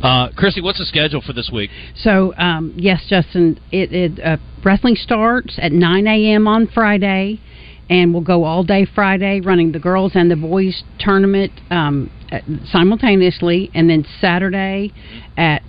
Uh, 0.02 0.30
Christy, 0.36 0.60
what's 0.60 0.78
the 0.78 0.84
schedule 0.84 1.22
for 1.24 1.32
this 1.32 1.50
week? 1.52 1.70
So 1.96 2.34
um, 2.36 2.74
yes, 2.76 3.04
Justin, 3.08 3.60
it, 3.70 3.92
it 3.92 4.20
uh, 4.24 4.38
wrestling 4.64 4.96
starts 4.96 5.56
at 5.62 5.70
9 5.70 6.06
a.m. 6.08 6.48
on 6.48 6.66
Friday, 6.66 7.40
and 7.88 8.12
we'll 8.12 8.24
go 8.24 8.42
all 8.42 8.64
day 8.64 8.86
Friday, 8.92 9.40
running 9.40 9.70
the 9.70 9.78
girls 9.78 10.12
and 10.14 10.28
the 10.28 10.36
boys 10.36 10.82
tournament. 10.98 11.52
Um, 11.70 12.10
simultaneously, 12.70 13.70
and 13.74 13.88
then 13.88 14.04
Saturday 14.20 14.92
at 15.36 15.62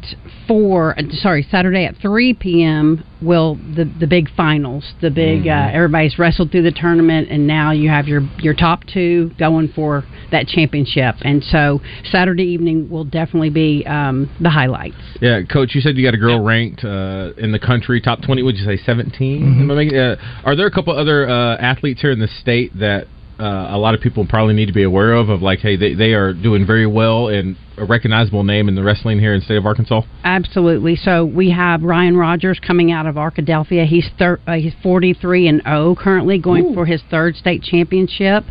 four. 0.47 0.97
uh, 0.97 1.03
Sorry, 1.11 1.45
Saturday 1.49 1.85
at 1.85 1.95
three 1.97 2.33
p.m. 2.33 3.03
will 3.21 3.55
the 3.55 3.91
the 3.99 4.07
big 4.07 4.29
finals. 4.35 4.93
The 5.01 5.11
big 5.11 5.47
uh, 5.47 5.69
everybody's 5.71 6.17
wrestled 6.19 6.51
through 6.51 6.63
the 6.63 6.71
tournament, 6.71 7.29
and 7.29 7.47
now 7.47 7.71
you 7.71 7.89
have 7.89 8.07
your 8.07 8.21
your 8.39 8.53
top 8.53 8.83
two 8.85 9.31
going 9.37 9.69
for 9.69 10.03
that 10.31 10.47
championship. 10.47 11.15
And 11.21 11.43
so 11.43 11.79
Saturday 12.05 12.43
evening 12.43 12.89
will 12.89 13.05
definitely 13.05 13.49
be 13.49 13.85
um, 13.85 14.29
the 14.41 14.49
highlights. 14.49 14.97
Yeah, 15.21 15.41
coach, 15.51 15.75
you 15.75 15.81
said 15.81 15.97
you 15.97 16.05
got 16.05 16.13
a 16.13 16.17
girl 16.17 16.43
ranked 16.43 16.83
uh, 16.83 17.31
in 17.37 17.51
the 17.51 17.59
country, 17.59 18.01
top 18.01 18.21
twenty. 18.21 18.43
Would 18.43 18.57
you 18.57 18.65
say 18.65 18.77
17 18.77 19.69
Uh, 19.69 20.15
are 20.43 20.55
there 20.55 20.67
a 20.67 20.71
couple 20.71 20.97
other 20.97 21.29
uh, 21.29 21.57
athletes 21.57 22.01
here 22.01 22.11
in 22.11 22.19
the 22.19 22.27
state 22.27 22.77
that 22.79 23.07
uh, 23.39 23.67
a 23.71 23.77
lot 23.77 23.93
of 23.95 24.01
people 24.01 24.25
probably 24.27 24.53
need 24.53 24.67
to 24.67 24.73
be 24.73 24.83
aware 24.83 25.13
of? 25.13 25.29
Of 25.29 25.41
like, 25.41 25.59
hey, 25.59 25.75
they 25.75 25.93
they 25.93 26.13
are 26.13 26.33
doing 26.33 26.65
very 26.65 26.87
well 26.87 27.27
and 27.29 27.55
a 27.79 27.85
recognizable 27.85 28.43
name 28.43 28.67
in 28.67 28.75
the 28.75 28.83
wrestling 28.83 29.19
here 29.19 29.33
in 29.33 29.39
the 29.39 29.45
state 29.45 29.57
of 29.57 29.65
Arkansas. 29.65 30.01
Absolutely. 30.23 30.95
So 30.95 31.25
we 31.25 31.51
have 31.51 31.83
Ryan 31.83 32.17
Rogers 32.17 32.59
coming 32.59 32.91
out 32.91 33.05
of 33.05 33.15
Arkadelphia. 33.15 33.85
He's 33.85 34.09
thir- 34.17 34.39
uh, 34.45 34.53
he's 34.53 34.73
43 34.83 35.47
and 35.47 35.61
0 35.63 35.95
currently, 35.95 36.39
going 36.39 36.73
for 36.73 36.85
his 36.85 37.01
third 37.09 37.35
state 37.35 37.63
championship. 37.63 38.43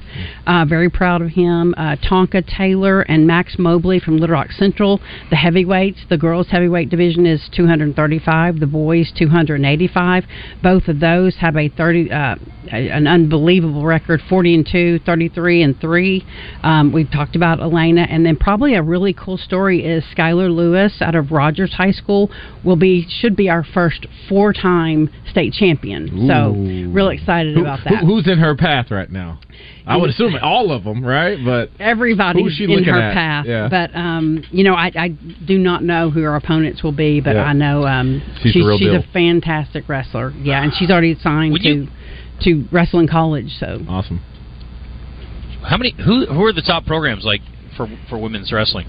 Uh, 0.46 0.64
very 0.64 0.90
proud 0.90 1.22
of 1.22 1.28
him. 1.28 1.74
Uh, 1.76 1.96
Tonka 1.96 2.44
Taylor 2.46 3.02
and 3.02 3.26
Max 3.26 3.56
Mobley 3.58 4.00
from 4.00 4.16
Little 4.16 4.34
Rock 4.34 4.50
Central. 4.52 5.00
The 5.30 5.36
heavyweights, 5.36 6.00
the 6.08 6.18
girls 6.18 6.48
heavyweight 6.50 6.88
division 6.88 7.26
is 7.26 7.48
235. 7.54 8.60
The 8.60 8.66
boys 8.66 9.12
285. 9.16 10.24
Both 10.62 10.88
of 10.88 11.00
those 11.00 11.36
have 11.36 11.56
a 11.56 11.68
30 11.68 12.10
uh, 12.10 12.36
an 12.70 13.06
unbelievable 13.06 13.84
record 13.84 14.20
40 14.28 14.54
and 14.54 14.68
2 14.70 15.00
33 15.04 15.62
and 15.62 15.80
3 15.80 16.26
um, 16.62 16.92
we've 16.92 17.10
talked 17.10 17.36
about 17.36 17.60
elena 17.60 18.06
and 18.08 18.24
then 18.24 18.36
probably 18.36 18.74
a 18.74 18.82
really 18.82 19.12
cool 19.18 19.36
story 19.36 19.84
is 19.84 20.04
skylar 20.16 20.54
lewis 20.54 21.00
out 21.00 21.14
of 21.14 21.30
rogers 21.32 21.72
high 21.74 21.90
school 21.90 22.30
will 22.64 22.76
be 22.76 23.06
should 23.20 23.34
be 23.36 23.48
our 23.50 23.64
first 23.64 24.06
four-time 24.28 25.10
state 25.30 25.52
champion 25.52 26.08
so 26.28 26.54
Ooh. 26.54 26.90
real 26.90 27.08
excited 27.08 27.54
Who- 27.54 27.62
about 27.62 27.80
who- 27.80 27.90
that 27.96 28.04
who's 28.04 28.26
in 28.28 28.38
her 28.38 28.54
path 28.54 28.90
right 28.90 29.10
now? 29.10 29.40
I 29.86 29.96
would 29.96 30.10
assume 30.10 30.36
all 30.42 30.70
of 30.70 30.84
them, 30.84 31.02
right? 31.02 31.38
But 31.42 31.70
everybody's 31.80 32.44
Who's 32.44 32.52
she 32.56 32.64
in 32.72 32.84
her 32.84 33.00
at? 33.00 33.14
path 33.14 33.46
Yeah. 33.46 33.68
but 33.68 33.94
um 33.96 34.44
you 34.50 34.62
know 34.64 34.74
I, 34.74 34.92
I 34.94 35.08
do 35.08 35.58
not 35.58 35.82
know 35.82 36.10
who 36.10 36.20
her 36.22 36.36
opponents 36.36 36.82
will 36.82 36.92
be 36.92 37.20
but 37.20 37.34
Yeah. 37.36 37.44
i 37.44 37.52
know 37.52 37.86
um 37.86 38.22
She's 38.42 38.54
the 38.54 38.62
real 38.64 38.78
she's 38.78 38.88
deal. 38.88 39.00
a 39.00 39.12
fantastic 39.12 39.88
wrestler 39.88 40.32
yeah 40.42 40.62
and 40.62 40.72
she's 40.74 40.90
already 40.94 41.14
signed 41.18 41.52
Would 41.52 41.62
to 41.62 41.68
you- 41.68 41.88
to 42.42 42.64
wrestle 42.70 43.00
in 43.00 43.08
college 43.08 43.50
so 43.58 43.80
awesome 43.88 44.20
How 45.62 45.76
many? 45.76 45.94
Who 46.04 46.26
who 46.26 46.44
are 46.44 46.52
the 46.52 46.62
top 46.62 46.86
programs 46.86 47.24
like 47.24 47.40
for 47.76 47.88
for 48.08 48.16
women's 48.18 48.52
wrestling? 48.52 48.86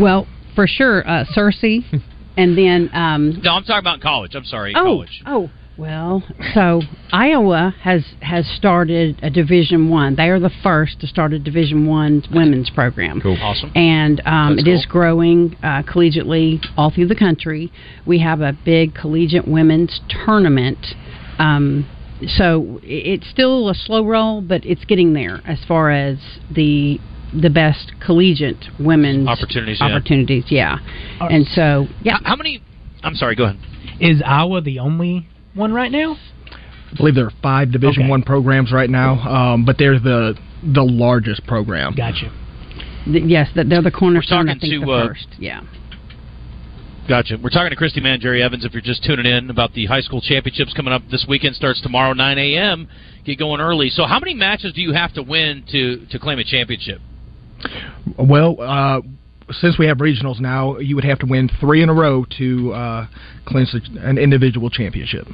Well, 0.00 0.26
for 0.54 0.66
sure, 0.66 1.06
uh, 1.06 1.24
Searcy, 1.36 1.84
and 2.36 2.56
then 2.56 2.90
um, 2.92 3.40
No, 3.42 3.52
I'm 3.52 3.64
talking 3.64 3.78
about 3.80 4.00
college. 4.00 4.34
I'm 4.34 4.44
sorry, 4.44 4.72
oh 4.76 4.82
college. 4.82 5.22
oh 5.26 5.50
well, 5.78 6.22
so 6.54 6.82
Iowa 7.12 7.74
has 7.80 8.04
has 8.20 8.46
started 8.56 9.18
a 9.22 9.30
Division 9.30 9.88
One. 9.88 10.16
They 10.16 10.28
are 10.28 10.38
the 10.38 10.50
first 10.62 11.00
to 11.00 11.06
start 11.06 11.32
a 11.32 11.38
Division 11.38 11.86
One 11.86 12.22
women's 12.32 12.68
program. 12.68 13.20
Cool. 13.22 13.38
Awesome. 13.40 13.72
And 13.74 14.20
um, 14.26 14.56
That's 14.56 14.68
it 14.68 14.70
is 14.70 14.84
cool. 14.84 14.92
growing 14.92 15.56
uh, 15.62 15.82
collegiately 15.82 16.60
all 16.76 16.90
through 16.90 17.06
the 17.08 17.16
country. 17.16 17.72
We 18.06 18.18
have 18.20 18.42
a 18.42 18.52
big 18.64 18.94
collegiate 18.94 19.48
women's 19.48 20.00
tournament. 20.26 20.78
Um, 21.38 21.88
so 22.36 22.78
it's 22.82 23.28
still 23.30 23.70
a 23.70 23.74
slow 23.74 24.04
roll, 24.04 24.42
but 24.42 24.64
it's 24.66 24.84
getting 24.84 25.14
there 25.14 25.40
as 25.46 25.58
far 25.66 25.90
as 25.90 26.18
the 26.54 27.00
the 27.40 27.50
best 27.50 27.92
collegiate 28.04 28.64
women's 28.78 29.28
Opportunities, 29.28 29.78
yeah. 29.80 29.86
Opportunities, 29.86 30.44
yeah. 30.48 30.78
And 31.20 31.46
so, 31.54 31.86
yeah. 32.02 32.18
How 32.24 32.36
many? 32.36 32.62
I'm 33.02 33.14
sorry. 33.14 33.34
Go 33.34 33.44
ahead. 33.44 33.58
Is 34.00 34.22
Iowa 34.24 34.60
the 34.60 34.78
only 34.78 35.28
one 35.54 35.72
right 35.72 35.90
now? 35.90 36.16
I 36.92 36.96
believe 36.96 37.14
there 37.14 37.26
are 37.26 37.32
five 37.42 37.72
Division 37.72 38.04
Okay. 38.04 38.10
One 38.10 38.22
programs 38.22 38.72
right 38.72 38.90
now, 38.90 39.14
um, 39.20 39.64
but 39.64 39.78
they're 39.78 39.98
the 39.98 40.34
the 40.62 40.82
largest 40.82 41.46
program. 41.46 41.94
Gotcha. 41.94 42.30
Th- 43.04 43.24
yes, 43.26 43.48
that 43.56 43.68
they're 43.68 43.82
the 43.82 43.90
cornerstone. 43.90 44.48
I 44.48 44.54
talking 44.54 44.60
think 44.60 44.80
to, 44.82 44.86
the 44.86 44.92
uh, 44.92 45.08
first. 45.08 45.26
Yeah. 45.38 45.62
Gotcha. 47.08 47.36
We're 47.42 47.50
talking 47.50 47.70
to 47.70 47.76
Christy 47.76 48.00
Man, 48.00 48.20
Jerry 48.20 48.42
Evans. 48.42 48.64
If 48.64 48.72
you're 48.72 48.82
just 48.82 49.02
tuning 49.02 49.26
in 49.26 49.50
about 49.50 49.72
the 49.72 49.86
high 49.86 50.02
school 50.02 50.20
championships 50.20 50.72
coming 50.72 50.92
up 50.92 51.02
this 51.10 51.26
weekend, 51.28 51.56
starts 51.56 51.80
tomorrow 51.80 52.12
9 52.12 52.38
a.m. 52.38 52.88
Get 53.24 53.38
going 53.38 53.60
early. 53.60 53.90
So, 53.90 54.04
how 54.04 54.20
many 54.20 54.34
matches 54.34 54.72
do 54.72 54.82
you 54.82 54.92
have 54.92 55.12
to 55.14 55.22
win 55.22 55.64
to 55.72 56.06
to 56.06 56.18
claim 56.18 56.38
a 56.38 56.44
championship? 56.44 57.00
Well, 58.18 58.56
uh, 58.60 59.00
since 59.50 59.78
we 59.78 59.86
have 59.86 59.98
regionals 59.98 60.40
now, 60.40 60.78
you 60.78 60.94
would 60.94 61.04
have 61.04 61.18
to 61.20 61.26
win 61.26 61.48
three 61.60 61.82
in 61.82 61.88
a 61.88 61.94
row 61.94 62.24
to 62.38 62.72
uh, 62.72 63.06
clinch 63.44 63.70
a- 63.74 64.06
an 64.08 64.18
individual 64.18 64.70
championship. 64.70 65.26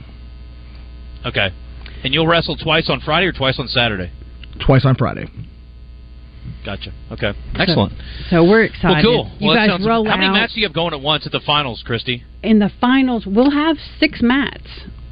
Okay. 1.27 1.51
And 2.05 2.15
you'll 2.15 2.27
wrestle 2.27 2.57
twice 2.57 2.89
on 2.91 3.01
Friday 3.01 3.27
or 3.27 3.33
twice 3.33 3.59
on 3.59 3.69
Saturday. 3.69 4.11
Twice 4.65 4.85
on 4.85 4.95
Friday. 4.97 5.27
Gotcha. 6.65 6.93
Okay. 7.13 7.33
Excellent. 7.55 7.93
So 8.31 8.45
we're 8.45 8.65
excited. 8.65 9.05
Well, 9.07 9.25
cool. 9.25 9.33
You 9.39 9.47
Well, 9.49 9.55
that 9.57 9.67
guys 9.67 9.71
sounds- 9.75 9.87
roll 9.87 10.05
how 10.09 10.17
many 10.17 10.31
mats 10.33 10.55
do 10.55 10.61
you 10.61 10.67
have 10.67 10.75
going 10.75 10.95
at 10.95 11.01
once 11.01 11.27
at 11.27 11.33
the 11.33 11.41
finals, 11.41 11.83
Christy? 11.85 12.25
in 12.43 12.61
the 12.61 12.71
finals, 12.81 13.27
we'll 13.27 13.51
have 13.51 13.77
six 13.99 14.23
mats 14.23 14.67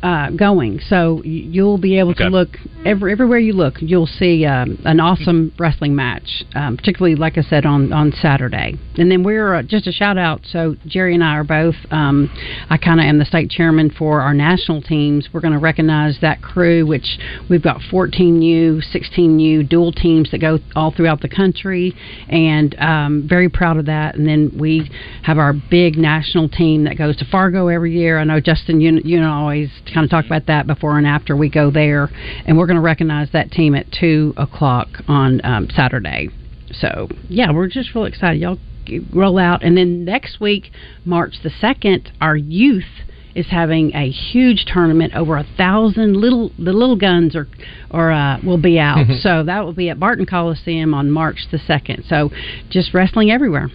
uh, 0.07 0.31
going, 0.31 0.79
so 0.88 1.21
you'll 1.25 1.79
be 1.79 1.99
able 1.99 2.12
Okay. 2.12 2.25
to 2.25 2.31
look 2.31 2.51
every, 2.85 3.11
everywhere 3.11 3.40
you 3.40 3.53
look. 3.55 3.75
You'll 3.81 4.07
see 4.07 4.45
um, 4.47 4.79
an 4.85 5.01
awesome 5.01 5.53
wrestling 5.59 5.97
match, 5.97 6.45
um, 6.55 6.77
particularly 6.77 7.16
like 7.16 7.37
I 7.37 7.42
said 7.42 7.66
on 7.66 7.92
on 7.92 8.12
Saturday. 8.12 8.77
And 8.99 9.11
then 9.11 9.25
we're 9.25 9.55
uh, 9.57 9.62
just 9.64 9.88
a 9.88 9.92
shout 9.92 10.16
out. 10.16 10.42
So 10.45 10.77
Jerry 10.87 11.14
and 11.14 11.25
I 11.25 11.35
are 11.35 11.42
both. 11.45 11.75
Um, 11.90 12.31
I 12.71 12.77
kind 12.77 13.01
of 13.01 13.07
am 13.07 13.19
the 13.19 13.25
state 13.25 13.51
chairman 13.51 13.90
for 13.90 14.21
our 14.21 14.33
national 14.33 14.81
teams. 14.81 15.29
We're 15.33 15.40
going 15.40 15.55
to 15.55 15.59
recognize 15.59 16.19
that 16.21 16.40
crew, 16.40 16.87
which 16.87 17.19
we've 17.51 17.62
got 17.62 17.81
14U, 17.90 18.83
16U 18.95 19.69
dual 19.69 19.90
teams 19.90 20.31
that 20.31 20.38
go 20.40 20.61
all 20.77 20.92
throughout 20.92 21.21
the 21.21 21.29
country, 21.29 21.95
and 22.29 22.77
um, 22.79 23.27
very 23.29 23.49
proud 23.49 23.77
of 23.77 23.87
that. 23.87 24.14
And 24.14 24.25
then 24.27 24.53
we 24.57 24.88
have 25.25 25.38
our 25.38 25.53
big 25.53 25.97
national 25.99 26.49
team 26.49 26.85
that 26.85 26.97
goes 26.97 27.16
to 27.16 27.25
Fargo 27.25 27.66
every 27.66 27.92
year. 27.99 28.21
I 28.21 28.25
know 28.25 28.38
Justin, 28.38 28.81
you 28.81 29.01
you 29.05 29.21
know 29.21 29.33
always 29.33 29.69
kind 29.97 30.05
of 30.05 30.11
talk 30.11 30.27
about 30.27 30.47
that 30.47 30.67
before 30.67 30.99
and 30.99 31.07
after 31.07 31.35
we 31.35 31.49
go 31.49 31.71
there, 31.71 32.11
and 32.45 32.59
we're 32.59 32.67
going 32.67 32.77
to 32.77 32.83
recognize 32.83 33.31
that 33.33 33.51
team 33.51 33.75
at 33.75 33.87
two 33.91 34.35
o'clock 34.37 34.89
on 35.09 35.41
um, 35.43 35.69
Saturday. 35.75 36.29
So 36.71 37.09
yeah, 37.31 37.51
we're 37.51 37.69
just 37.69 37.95
real 37.95 38.05
excited. 38.05 38.39
Y'all 38.41 38.59
roll 39.15 39.39
out, 39.39 39.65
and 39.65 39.77
then 39.77 40.05
next 40.05 40.39
week, 40.39 40.71
March 41.07 41.37
the 41.43 41.49
second, 41.49 42.13
our 42.21 42.37
youth 42.37 42.85
is 43.35 43.47
having 43.51 43.95
a 43.95 44.11
huge 44.11 44.67
tournament. 44.67 45.15
Over 45.15 45.39
a 45.39 45.47
thousand 45.57 46.15
little 46.15 46.51
the 46.59 46.73
little 46.73 46.97
guns 46.97 47.35
are 47.35 47.49
or 47.91 48.13
uh, 48.13 48.39
will 48.45 48.61
be 48.61 48.79
out. 48.79 48.99
so 49.21 49.45
that 49.45 49.65
will 49.65 49.73
be 49.73 49.89
at 49.89 49.99
Barton 49.99 50.27
Coliseum 50.27 50.93
on 50.93 51.11
March 51.11 51.47
the 51.51 51.59
second. 51.59 52.05
So 52.07 52.31
just 52.69 52.93
wrestling 52.93 53.31
everywhere. 53.31 53.71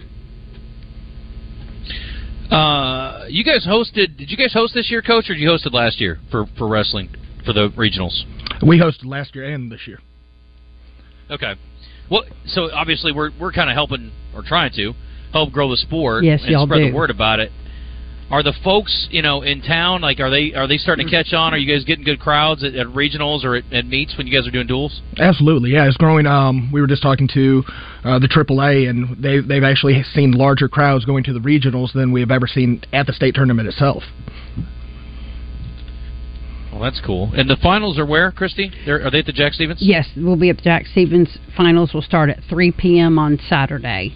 Uh, 2.52 3.26
you 3.30 3.44
guys 3.44 3.66
hosted. 3.66 4.18
Did 4.18 4.30
you 4.30 4.38
guys 4.38 4.52
host 4.54 4.74
this 4.74 4.92
year, 4.92 5.02
Coach, 5.02 5.30
or 5.30 5.34
did 5.34 5.40
you 5.40 5.50
hosted 5.50 5.74
last 5.74 6.02
year 6.02 6.20
for 6.30 6.46
for 6.58 6.68
wrestling 6.68 7.10
for 7.46 7.54
the 7.54 7.70
regionals? 7.70 8.24
We 8.66 8.78
hosted 8.78 9.06
last 9.06 9.34
year 9.36 9.46
and 9.54 9.72
this 9.72 9.88
year. 9.88 10.00
Okay. 11.30 11.54
Well, 12.10 12.24
so 12.46 12.70
obviously 12.74 13.14
we're 13.14 13.32
we're 13.40 13.54
kind 13.54 13.70
of 13.70 13.76
helping 13.76 14.12
or 14.36 14.44
trying 14.44 14.74
to 14.74 14.94
help 15.32 15.54
grow 15.54 15.70
the 15.70 15.78
sport 15.78 16.26
Yes, 16.26 16.42
and 16.42 16.52
y'all 16.52 16.66
spread 16.66 16.80
do. 16.80 16.92
the 16.92 16.96
word 16.96 17.10
about 17.10 17.40
it. 17.40 17.52
Are 18.32 18.44
the 18.44 18.54
folks 18.64 19.10
you 19.12 19.22
know 19.22 19.42
in 19.42 19.62
town 19.62 20.02
like 20.02 20.22
are 20.22 20.30
they 20.30 20.54
are 20.54 20.66
they 20.66 20.78
starting 20.78 21.06
to 21.06 21.12
catch 21.12 21.34
on? 21.34 21.54
Are 21.54 21.58
you 21.58 21.72
guys 21.72 21.84
getting 21.84 22.06
good 22.06 22.22
crowds 22.22 22.64
at, 22.64 22.76
at 22.76 22.88
regionals 22.88 23.44
or 23.44 23.58
at, 23.58 23.66
at 23.74 23.86
meets 23.86 24.18
when 24.18 24.26
you 24.26 24.34
guys 24.34 24.48
are 24.48 24.52
doing 24.52 24.68
duels? 24.68 25.02
Absolutely, 25.18 25.72
yeah. 25.72 25.86
It's 25.86 25.98
growing. 25.98 26.26
Um, 26.26 26.72
we 26.72 26.80
were 26.80 26.88
just 26.88 27.04
talking 27.04 27.28
to 27.34 27.64
uh, 28.06 28.20
the 28.20 28.30
AAA, 28.30 28.90
and 28.90 29.22
they 29.22 29.42
they've 29.42 29.66
actually 29.66 30.02
seen 30.14 30.32
larger 30.32 30.70
crowds 30.70 31.04
going 31.04 31.26
to 31.26 31.34
the 31.34 31.40
regionals 31.40 31.92
than 31.94 32.14
we 32.14 32.22
have 32.22 32.32
ever 32.32 32.48
seen 32.48 32.82
at 32.94 33.06
the 33.06 33.14
state 33.14 33.36
tournament 33.36 33.68
itself. 33.68 34.04
Well, 36.72 36.82
that's 36.82 37.02
cool. 37.06 37.32
And 37.36 37.50
the 37.50 37.58
finals 37.62 38.00
are 38.00 38.06
where, 38.06 38.32
Christy? 38.32 38.72
They're, 38.86 39.06
are 39.06 39.12
they 39.12 39.20
at 39.20 39.26
the 39.26 39.34
Jack 39.34 39.54
Stephens? 39.54 39.80
Yes, 39.82 40.08
we'll 40.16 40.38
be 40.38 40.50
at 40.50 40.56
the 40.56 40.64
Jack 40.64 40.86
Stephens 40.86 41.38
finals. 41.58 41.94
will 41.94 42.02
start 42.02 42.30
at 42.30 42.40
3 42.50 42.72
p.m. 42.72 43.20
on 43.20 43.38
Saturday. 43.50 44.16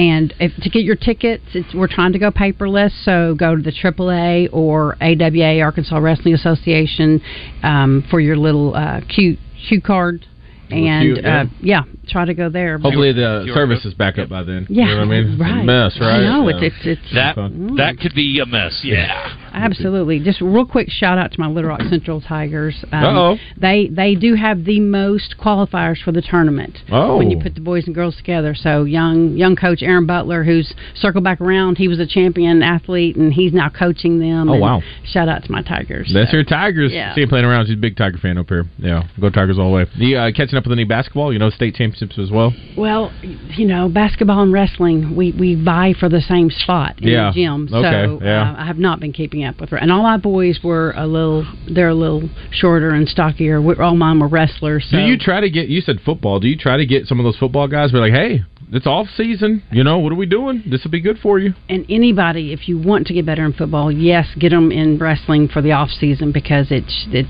And 0.00 0.32
if, 0.40 0.52
to 0.62 0.70
get 0.70 0.82
your 0.82 0.96
tickets, 0.96 1.44
it's, 1.52 1.74
we're 1.74 1.86
trying 1.86 2.14
to 2.14 2.18
go 2.18 2.30
paperless, 2.30 2.90
so 3.04 3.34
go 3.34 3.54
to 3.54 3.60
the 3.60 3.70
AAA 3.70 4.48
or 4.50 4.96
AWA, 4.98 5.60
Arkansas 5.60 5.98
Wrestling 5.98 6.32
Association, 6.32 7.20
um, 7.62 8.02
for 8.10 8.18
your 8.18 8.38
little 8.38 8.74
uh, 8.74 9.02
cute 9.14 9.38
cue 9.68 9.82
card. 9.82 10.24
And 10.70 11.16
cute, 11.16 11.24
yeah. 11.24 11.40
uh, 11.40 11.44
yeah, 11.60 11.80
try 12.08 12.24
to 12.24 12.32
go 12.32 12.48
there. 12.48 12.78
Hopefully 12.78 13.12
the 13.12 13.50
service 13.52 13.84
is 13.84 13.92
back 13.92 14.18
up 14.18 14.30
by 14.30 14.42
then. 14.42 14.66
Yeah, 14.70 14.84
you 14.84 14.90
know 14.94 14.98
what 15.00 15.02
I 15.02 15.20
mean? 15.20 15.32
It's 15.32 15.40
a 15.40 15.44
right. 15.44 15.64
mess, 15.64 15.98
right? 16.00 16.20
I 16.20 16.22
know 16.22 16.48
Yeah. 16.48 16.56
it's 16.62 16.76
it's, 16.86 17.00
it's 17.02 17.14
That 17.14 17.34
Fun. 17.34 17.74
that 17.76 17.98
could 17.98 18.14
be 18.14 18.40
a 18.40 18.46
mess. 18.46 18.80
Yeah. 18.82 19.36
Absolutely. 19.52 20.20
Just 20.20 20.40
real 20.40 20.66
quick 20.66 20.88
shout 20.90 21.18
out 21.18 21.32
to 21.32 21.40
my 21.40 21.46
Little 21.48 21.70
Rock 21.70 21.82
Central 21.88 22.20
Tigers. 22.20 22.84
Um. 22.92 23.38
They 23.60 23.88
they 23.88 24.14
do 24.14 24.34
have 24.34 24.64
the 24.64 24.80
most 24.80 25.36
qualifiers 25.38 26.02
for 26.02 26.12
the 26.12 26.22
tournament. 26.22 26.78
Oh. 26.90 27.16
When 27.16 27.30
you 27.30 27.38
put 27.40 27.54
the 27.54 27.60
boys 27.60 27.86
and 27.86 27.94
girls 27.94 28.16
together. 28.16 28.54
So 28.54 28.84
young 28.84 29.36
young 29.36 29.56
coach 29.56 29.82
Aaron 29.82 30.06
Butler, 30.06 30.44
who's 30.44 30.72
circled 30.94 31.24
back 31.24 31.40
around, 31.40 31.78
he 31.78 31.88
was 31.88 31.98
a 32.00 32.06
champion 32.06 32.62
athlete 32.62 33.16
and 33.16 33.32
he's 33.32 33.52
now 33.52 33.68
coaching 33.70 34.18
them. 34.18 34.48
Oh, 34.48 34.58
wow. 34.58 34.82
Shout 35.04 35.28
out 35.28 35.44
to 35.44 35.52
my 35.52 35.62
Tigers. 35.62 36.10
That's 36.12 36.30
So, 36.30 36.36
your 36.38 36.44
Tigers. 36.44 36.92
Yeah. 36.92 37.14
See 37.14 37.22
him 37.22 37.28
playing 37.28 37.44
around. 37.44 37.66
She's 37.66 37.74
a 37.76 37.80
big 37.80 37.96
Tiger 37.96 38.18
fan 38.18 38.38
up 38.38 38.48
here. 38.48 38.64
Yeah, 38.78 39.04
go 39.20 39.30
Tigers 39.30 39.58
all 39.58 39.70
the 39.70 39.76
way. 39.76 39.86
You 39.94 40.16
uh, 40.18 40.30
catching 40.32 40.56
up 40.56 40.64
with 40.64 40.72
any 40.72 40.84
basketball? 40.84 41.32
You 41.32 41.38
know, 41.38 41.50
state 41.50 41.74
championships 41.74 42.18
as 42.18 42.30
well. 42.30 42.52
Well, 42.76 43.12
you 43.22 43.66
know, 43.66 43.88
basketball 43.88 44.42
and 44.42 44.52
wrestling, 44.52 45.14
we, 45.16 45.32
we 45.38 45.54
vie 45.62 45.94
for 45.98 46.08
the 46.08 46.20
same 46.20 46.50
spot 46.50 47.00
in 47.00 47.08
Yeah. 47.08 47.30
the 47.30 47.34
gym. 47.34 47.68
So 47.70 47.76
Okay, 47.78 48.24
yeah. 48.24 48.52
uh, 48.52 48.62
I 48.62 48.66
have 48.66 48.78
not 48.78 49.00
been 49.00 49.12
keeping 49.12 49.39
up 49.44 49.60
with 49.60 49.70
her. 49.70 49.76
And 49.76 49.90
all 49.90 50.02
my 50.02 50.16
boys 50.16 50.60
were 50.62 50.92
a 50.96 51.06
little, 51.06 51.46
they're 51.72 51.88
a 51.88 51.94
little 51.94 52.28
shorter 52.50 52.90
and 52.90 53.08
stockier. 53.08 53.60
We're, 53.60 53.80
all 53.82 53.96
mine 53.96 54.20
were 54.20 54.28
wrestlers. 54.28 54.86
So. 54.90 54.96
Do 54.96 55.02
you 55.02 55.18
try 55.18 55.40
to 55.40 55.50
get? 55.50 55.68
You 55.68 55.80
said 55.80 56.00
football. 56.04 56.40
Do 56.40 56.48
you 56.48 56.56
try 56.56 56.76
to 56.76 56.86
get 56.86 57.06
some 57.06 57.18
of 57.18 57.24
those 57.24 57.36
football 57.36 57.68
guys? 57.68 57.92
Be 57.92 57.98
like, 57.98 58.12
hey, 58.12 58.44
it's 58.72 58.86
off 58.86 59.06
season. 59.16 59.62
You 59.70 59.82
know, 59.84 59.98
what 59.98 60.12
are 60.12 60.16
we 60.16 60.26
doing? 60.26 60.62
This 60.70 60.84
will 60.84 60.90
be 60.90 61.00
good 61.00 61.18
for 61.18 61.38
you. 61.38 61.54
and 61.68 61.84
anybody, 61.88 62.52
if 62.52 62.68
you 62.68 62.78
want 62.78 63.06
to 63.08 63.14
get 63.14 63.26
better 63.26 63.44
in 63.44 63.52
football, 63.52 63.90
yes, 63.90 64.26
get 64.38 64.50
them 64.50 64.70
in 64.70 64.98
wrestling 64.98 65.48
for 65.48 65.60
the 65.60 65.72
off 65.72 65.90
season 65.90 66.30
because 66.32 66.70
it 66.70 66.84
it 67.12 67.26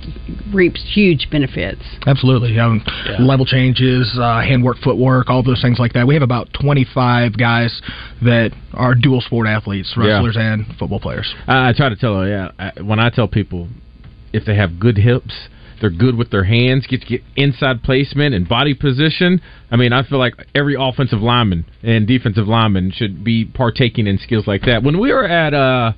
reaps 0.55 0.83
huge 0.95 1.29
benefits. 1.31 1.83
Absolutely. 2.07 2.59
Um, 2.59 2.83
Level 3.19 3.47
changes, 3.47 4.17
uh, 4.21 4.41
handwork, 4.41 4.79
footwork, 4.79 5.31
all 5.31 5.43
those 5.43 5.63
things 5.63 5.79
like 5.79 5.93
that. 5.95 6.07
We 6.07 6.15
have 6.15 6.23
about 6.23 6.49
25 6.61 7.37
guys 7.39 7.81
that 8.23 8.51
are 8.75 8.95
dual 8.95 9.21
sport 9.21 9.47
athletes, 9.49 9.93
Yeah. 9.97 10.05
wrestlers 10.15 10.37
and 10.39 10.67
football 10.79 11.01
players. 11.01 11.33
I, 11.47 11.71
I 11.71 11.73
try 11.73 11.89
to 11.89 11.97
tell 11.97 12.21
them. 12.21 12.29
Yeah, 12.29 12.51
I, 12.59 12.83
when 12.83 12.99
I 13.01 13.11
tell 13.11 13.29
people 13.29 13.69
if 14.33 14.45
they 14.45 14.55
have 14.57 14.79
good 14.79 14.97
hips. 14.99 15.35
They're 15.81 15.91
good 15.91 16.17
with 16.17 16.31
their 16.31 16.45
hands, 16.45 16.87
get 16.87 17.03
to 17.03 17.07
get 17.07 17.23
inside 17.37 17.83
placement 17.83 18.35
and 18.35 18.49
body 18.49 18.75
position. 18.75 19.41
I 19.71 19.77
mean, 19.77 19.93
I 19.93 20.03
feel 20.03 20.19
like 20.19 20.35
every 20.55 20.77
offensive 20.79 21.21
lineman 21.21 21.65
and 21.83 22.07
defensive 22.07 22.47
lineman 22.47 22.93
should 22.93 23.25
be 23.25 23.45
partaking 23.47 24.07
in 24.07 24.19
skills 24.19 24.47
like 24.47 24.63
that. 24.63 24.83
When 24.83 25.01
we 25.01 25.13
were 25.13 25.27
at 25.27 25.55
uh 25.55 25.93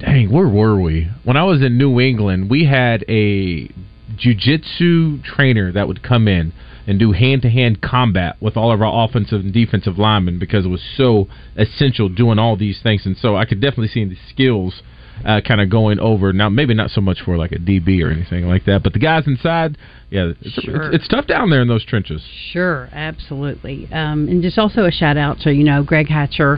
dang, 0.00 0.30
where 0.30 0.48
were 0.48 0.80
we? 0.80 1.08
When 1.24 1.36
I 1.36 1.44
was 1.44 1.62
in 1.62 1.78
New 1.78 2.00
England, 2.00 2.50
we 2.50 2.64
had 2.64 3.04
a 3.08 3.68
jujitsu 4.16 5.22
trainer 5.22 5.72
that 5.72 5.86
would 5.86 6.02
come 6.02 6.26
in 6.26 6.52
and 6.86 6.98
do 6.98 7.12
hand 7.12 7.42
to 7.42 7.50
hand 7.50 7.80
combat 7.80 8.36
with 8.40 8.56
all 8.56 8.72
of 8.72 8.82
our 8.82 9.04
offensive 9.04 9.40
and 9.40 9.52
defensive 9.52 9.98
linemen 9.98 10.38
because 10.38 10.64
it 10.64 10.68
was 10.68 10.82
so 10.96 11.28
essential 11.56 12.08
doing 12.08 12.38
all 12.38 12.56
these 12.56 12.80
things. 12.82 13.06
And 13.06 13.16
so 13.16 13.36
I 13.36 13.44
could 13.44 13.60
definitely 13.60 13.88
see 13.88 14.04
the 14.04 14.16
skills 14.28 14.82
uh, 15.24 15.40
kind 15.46 15.60
of 15.60 15.70
going 15.70 15.98
over. 16.00 16.32
Now, 16.32 16.48
maybe 16.48 16.74
not 16.74 16.90
so 16.90 17.00
much 17.00 17.20
for 17.24 17.36
like 17.36 17.52
a 17.52 17.58
DB 17.58 18.02
or 18.04 18.10
anything 18.10 18.46
like 18.46 18.64
that, 18.66 18.82
but 18.82 18.92
the 18.92 18.98
guys 18.98 19.26
inside, 19.26 19.76
yeah, 20.10 20.32
it's, 20.40 20.54
Sure. 20.64 20.86
it's, 20.92 20.96
it's 21.04 21.08
tough 21.08 21.26
down 21.26 21.50
there 21.50 21.62
in 21.62 21.68
those 21.68 21.84
trenches. 21.84 22.22
Sure, 22.52 22.88
absolutely. 22.92 23.88
Um, 23.92 24.28
and 24.28 24.42
just 24.42 24.58
also 24.58 24.84
a 24.86 24.90
shout 24.90 25.16
out 25.16 25.38
to, 25.40 25.52
you 25.52 25.62
know, 25.64 25.82
Greg 25.82 26.08
Hatcher, 26.08 26.56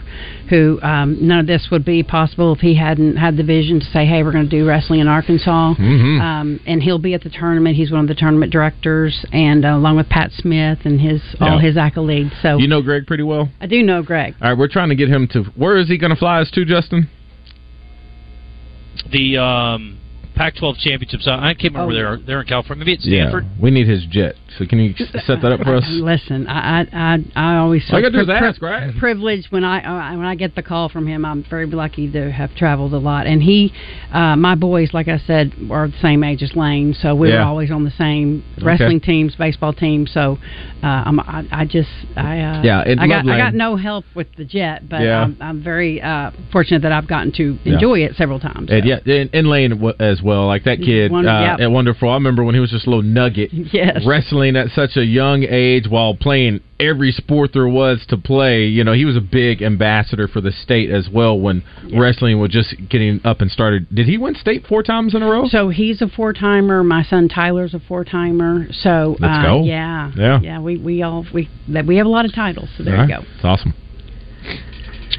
who 0.49 0.81
um, 0.83 1.19
none 1.27 1.41
of 1.41 1.47
this 1.47 1.69
would 1.71 1.85
be 1.85 2.03
possible 2.03 2.53
if 2.55 2.61
he 2.61 2.75
hadn't 2.75 3.17
had 3.17 3.37
the 3.37 3.43
vision 3.45 3.81
to 3.81 3.87
say, 3.87 4.07
hey, 4.07 4.23
we're 4.23 4.33
going 4.33 4.49
to 4.49 4.51
do 4.51 4.67
wrestling 4.67 5.01
in 5.01 5.09
Arkansas. 5.09 5.75
Mhm. 5.75 6.21
Um, 6.21 6.61
and 6.67 6.83
he'll 6.83 6.99
be 6.99 7.15
at 7.15 7.23
the 7.23 7.31
tournament. 7.31 7.77
He's 7.77 7.91
one 7.91 8.01
of 8.01 8.09
the 8.09 8.15
tournament 8.15 8.53
directors, 8.53 9.25
and 9.33 9.65
uh, 9.65 9.71
along 9.77 9.97
with 9.97 10.09
Pat 10.09 10.31
Smith 10.33 10.81
and 10.85 11.01
his 11.01 11.21
all 11.41 11.57
Yeah. 11.57 11.61
his 11.61 11.77
accolades. 11.77 12.33
So 12.41 12.59
You 12.59 12.69
know 12.69 12.81
Greg 12.83 13.07
pretty 13.07 13.23
well. 13.23 13.51
I 13.61 13.67
do 13.67 13.83
know 13.83 14.03
Greg. 14.03 14.35
All 14.41 14.51
right, 14.51 14.59
we're 14.59 14.69
trying 14.69 14.89
to 14.89 14.95
get 14.95 15.09
him 15.09 15.29
to. 15.29 15.45
Where 15.57 15.77
is 15.77 15.89
he 15.89 15.99
going 15.99 16.11
to 16.11 16.17
fly 16.17 16.41
us 16.41 16.51
to, 16.53 16.65
Justin? 16.65 17.09
The 19.11 19.39
um, 19.39 19.99
Pac-12 20.35 20.79
championships. 20.79 21.27
I 21.27 21.55
can't 21.55 21.75
remember. 21.75 21.93
Oh. 21.93 21.95
They're 21.95 22.17
they're 22.27 22.41
in 22.41 22.47
California. 22.47 22.85
Maybe 22.85 22.95
it's 22.95 23.05
Stanford. 23.05 23.45
Yeah, 23.45 23.63
we 23.63 23.71
need 23.71 23.89
his 23.89 24.05
jet. 24.11 24.37
So 24.59 24.67
can 24.67 24.79
you 24.79 24.95
set 24.97 25.41
that 25.43 25.53
up 25.53 25.61
for 25.61 25.75
us? 25.77 25.85
Listen, 25.89 26.47
I 26.47 26.83
I 26.83 26.87
I, 26.93 27.19
I 27.35 27.57
always 27.59 27.85
All 27.91 27.99
you 27.99 28.05
gotta 28.05 28.13
do 28.13 28.21
is 28.21 28.27
pri- 28.27 28.49
ask, 28.49 28.63
right? 28.63 28.97
Privileged 28.99 29.51
when 29.51 29.65
I 29.65 30.13
uh, 30.13 30.17
when 30.17 30.27
I 30.27 30.35
get 30.35 30.55
the 30.55 30.63
call 30.63 30.89
from 30.89 31.07
him. 31.07 31.25
I'm 31.25 31.45
very 31.49 31.67
lucky 31.67 32.11
to 32.13 32.31
have 32.31 32.55
traveled 32.55 32.93
a 32.93 32.99
lot, 32.99 33.27
and 33.27 33.43
he, 33.43 33.73
uh, 34.13 34.37
my 34.37 34.55
boys, 34.55 34.91
like 34.93 35.09
I 35.09 35.19
said, 35.19 35.53
are 35.71 35.89
the 35.89 35.99
same 36.03 36.23
age 36.25 36.43
as 36.43 36.55
Lane, 36.55 36.95
so 36.95 37.15
we 37.15 37.31
were 37.31 37.41
always 37.41 37.71
on 37.71 37.85
the 37.85 37.91
same 37.93 38.45
Okay. 38.59 38.67
wrestling 38.67 39.01
teams, 39.01 39.35
baseball 39.37 39.73
teams. 39.73 40.11
So, 40.13 40.39
uh, 40.83 40.87
I'm, 40.87 41.19
I, 41.21 41.45
I 41.51 41.65
just 41.65 41.89
I 42.17 42.41
uh, 42.41 42.63
Yeah, 42.63 42.81
and 42.83 43.01
I 43.01 43.07
got 43.07 43.25
love 43.25 43.35
I 43.35 43.39
got 43.39 43.55
no 43.55 43.77
help 43.77 44.05
with 44.15 44.29
the 44.37 44.45
jet, 44.45 44.89
but 44.89 45.01
Yeah. 45.01 45.23
I'm, 45.23 45.37
I'm 45.41 45.63
very 45.63 46.01
uh, 46.03 46.31
fortunate 46.53 46.83
that 46.83 46.93
I've 46.93 47.09
gotten 47.09 47.33
to 47.33 47.59
Yeah. 47.65 47.75
enjoy 47.75 48.01
it 48.01 48.17
several 48.17 48.39
times. 48.41 48.69
And 48.71 48.85
yeah, 48.85 48.99
and, 49.07 49.31
and 49.33 49.47
Lane 49.49 49.73
as 49.99 50.21
well. 50.23 50.47
Like 50.47 50.65
that 50.65 50.79
kid 50.79 51.11
uh, 51.13 51.21
yep. 51.21 51.61
at 51.61 51.71
Wonderful. 51.71 52.11
I 52.11 52.15
remember 52.15 52.45
when 52.45 52.55
he 52.55 52.61
was 52.61 52.71
just 52.71 52.87
a 52.87 52.91
little 52.91 53.03
nugget, 53.03 53.51
Yes. 53.73 54.03
wrestling 54.07 54.42
at 54.51 54.69
such 54.71 54.97
a 54.97 55.05
young 55.05 55.45
age 55.45 55.87
while 55.89 56.15
playing 56.15 56.61
every 56.81 57.13
sport 57.13 57.51
there 57.53 57.69
was 57.69 58.05
to 58.09 58.17
play. 58.17 58.65
You 58.67 58.85
know, 58.85 58.93
he 58.93 59.05
was 59.05 59.17
a 59.17 59.21
big 59.21 59.63
ambassador 59.63 60.29
for 60.29 60.41
the 60.41 60.51
state 60.53 60.91
as 60.91 61.09
well 61.09 61.39
when 61.39 61.63
wrestling 61.97 62.41
was 62.41 62.51
just 62.51 62.75
getting 62.91 63.21
up 63.25 63.41
and 63.41 63.51
started. 63.51 63.87
Did 63.95 64.07
he 64.07 64.19
win 64.19 64.35
state 64.35 64.67
four 64.67 64.83
times 64.83 65.15
in 65.15 65.23
a 65.23 65.29
row? 65.31 65.47
So 65.47 65.69
he's 65.69 66.03
a 66.03 66.09
four 66.09 66.33
timer. 66.33 66.83
My 66.83 67.03
son 67.03 67.29
Tyler's 67.29 67.75
a 67.75 67.81
four 67.81 68.05
timer. 68.05 68.67
So 68.73 69.17
Let's 69.21 69.39
uh, 69.39 69.43
go. 69.43 69.63
Yeah, 69.65 70.11
Yeah. 70.17 70.41
yeah. 70.43 70.61
We 70.61 70.77
we 70.79 71.03
all 71.03 71.25
we 71.33 71.49
that 71.69 71.87
we 71.87 71.97
have 71.97 72.07
a 72.07 72.11
lot 72.11 72.25
of 72.25 72.35
titles. 72.35 72.69
So 72.77 72.85
there 72.85 72.97
All 72.97 73.07
you 73.07 73.15
right. 73.15 73.23
go. 73.23 73.29
It's 73.37 73.45
awesome. 73.45 73.75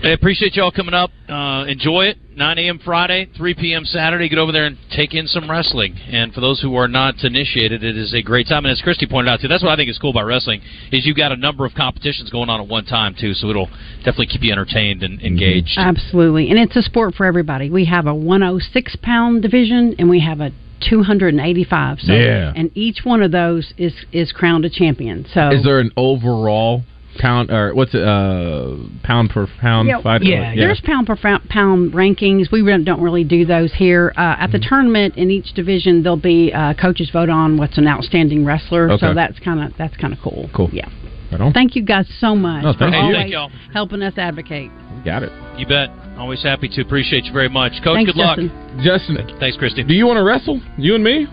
I 0.04 0.10
appreciate 0.10 0.56
y'all 0.56 0.72
coming 0.72 0.93
up. 0.93 1.12
Uh, 1.30 1.64
enjoy 1.66 2.08
it. 2.08 2.18
9 2.36 2.58
a.m. 2.58 2.80
Friday, 2.84 3.30
3 3.38 3.54
p.m. 3.54 3.86
Saturday. 3.86 4.28
Get 4.28 4.38
over 4.38 4.51
there 4.51 4.66
and 4.66 4.78
take 4.91 5.14
in 5.14 5.28
some 5.28 5.49
wrestling. 5.49 5.95
And 5.95 6.34
for 6.34 6.41
those 6.41 6.60
who 6.60 6.76
are 6.76 6.89
not 6.89 7.24
initiated, 7.24 7.84
it 7.86 7.95
is 7.95 8.14
a 8.14 8.22
great 8.22 8.47
time. 8.49 8.66
And 8.66 8.72
as 8.74 8.82
Christy 8.82 9.06
pointed 9.08 9.32
out 9.32 9.39
too, 9.39 9.47
that's 9.47 9.64
what 9.64 9.72
I 9.72 9.76
think 9.78 9.89
is 9.89 9.97
cool 9.97 10.10
about 10.10 10.26
wrestling 10.26 10.62
is 10.91 11.06
you've 11.06 11.16
got 11.16 11.32
a 11.32 11.38
number 11.38 11.66
of 11.66 11.74
competitions 11.74 12.30
going 12.32 12.49
on 12.49 12.60
at 12.60 12.68
one 12.68 12.84
time 12.86 13.16
too. 13.18 13.34
So 13.34 13.49
it'll 13.49 13.70
definitely 13.99 14.28
keep 14.28 14.41
you 14.41 14.51
entertained 14.51 15.04
and 15.04 15.22
engaged. 15.22 15.78
Absolutely, 15.78 16.49
and 16.49 16.60
it's 16.60 16.76
a 16.76 16.82
sport 16.82 17.16
for 17.16 17.26
everybody. 17.26 17.70
We 17.70 17.86
have 17.86 18.06
a 18.06 18.14
106 18.14 18.97
pound 19.01 19.41
division, 19.41 19.95
and 19.99 20.10
we 20.10 20.20
have 20.20 20.41
a 20.41 20.51
285. 20.89 21.99
So, 22.01 22.14
Yeah. 22.14 22.51
and 22.56 22.72
each 22.76 23.06
one 23.06 23.22
of 23.22 23.32
those 23.32 23.74
is 23.78 23.93
is 24.12 24.34
crowned 24.34 24.66
a 24.66 24.70
champion. 24.70 25.26
So 25.34 25.49
Is 25.51 25.64
there 25.64 25.80
an 25.80 25.91
overall 25.95 26.84
pound 27.20 27.51
or 27.51 27.74
what's 27.74 27.93
it? 27.93 28.03
Uh, 28.03 28.76
pound 29.03 29.30
per 29.30 29.47
pound 29.59 29.88
Yeah, 29.88 30.01
fight? 30.01 30.24
yeah, 30.24 30.55
there's 30.55 30.82
pound 30.82 31.07
per 31.07 31.16
fa- 31.16 31.41
pound 31.49 31.93
rankings. 31.93 32.51
We 32.51 32.61
really 32.61 32.84
don't 32.84 33.01
really 33.01 33.24
do 33.24 33.45
those 33.45 33.74
here. 33.74 34.14
Uh, 34.18 34.36
at 34.39 34.51
the 34.51 34.57
Mm-hmm. 34.59 34.70
tournament, 34.70 35.18
in 35.18 35.30
each 35.32 35.53
division, 35.53 36.03
there'll 36.03 36.18
be 36.18 36.51
uh, 36.53 36.74
coaches 36.76 37.09
vote 37.11 37.30
on 37.30 37.57
what's 37.57 37.78
an 37.78 37.88
outstanding 37.88 38.45
wrestler. 38.45 38.91
Okay. 38.91 38.99
So 39.07 39.14
that's 39.14 39.39
kind 39.39 39.61
of 39.64 39.72
that's 39.78 39.95
kind 39.97 40.14
of 40.14 40.20
cool. 40.22 40.49
Cool. 40.55 40.70
Yeah. 40.72 40.89
Right. 41.32 41.53
Thank 41.53 41.76
you 41.76 41.82
guys 41.84 42.07
so 42.20 42.36
much 42.36 42.64
No, 42.64 42.74
for 42.74 42.80
thank 42.80 42.93
you. 42.93 42.99
always 42.99 43.18
Thank 43.18 43.32
y'all. 43.32 43.49
helping 43.74 44.03
us 44.03 44.14
advocate. 44.18 44.70
Got 45.03 45.24
it. 45.24 45.32
You 45.57 45.66
bet. 45.66 45.89
Always 46.18 46.43
happy 46.43 46.68
to. 46.70 46.82
Appreciate 46.82 47.26
you 47.26 47.34
very 47.34 47.49
much, 47.49 47.74
Coach. 47.84 47.95
Thanks, 47.95 48.11
good 48.11 48.20
luck. 48.20 48.38
Justin. 48.38 49.18
Justin, 49.18 49.38
Thanks, 49.39 49.57
Christy. 49.57 49.84
do 49.84 49.95
you 49.95 50.05
want 50.05 50.18
to 50.18 50.24
wrestle? 50.24 50.61
You 50.78 50.93
and 50.93 51.03
me? 51.03 51.26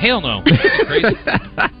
Hell 0.00 0.20
no. 0.20 0.42
Crazy. 0.86 1.16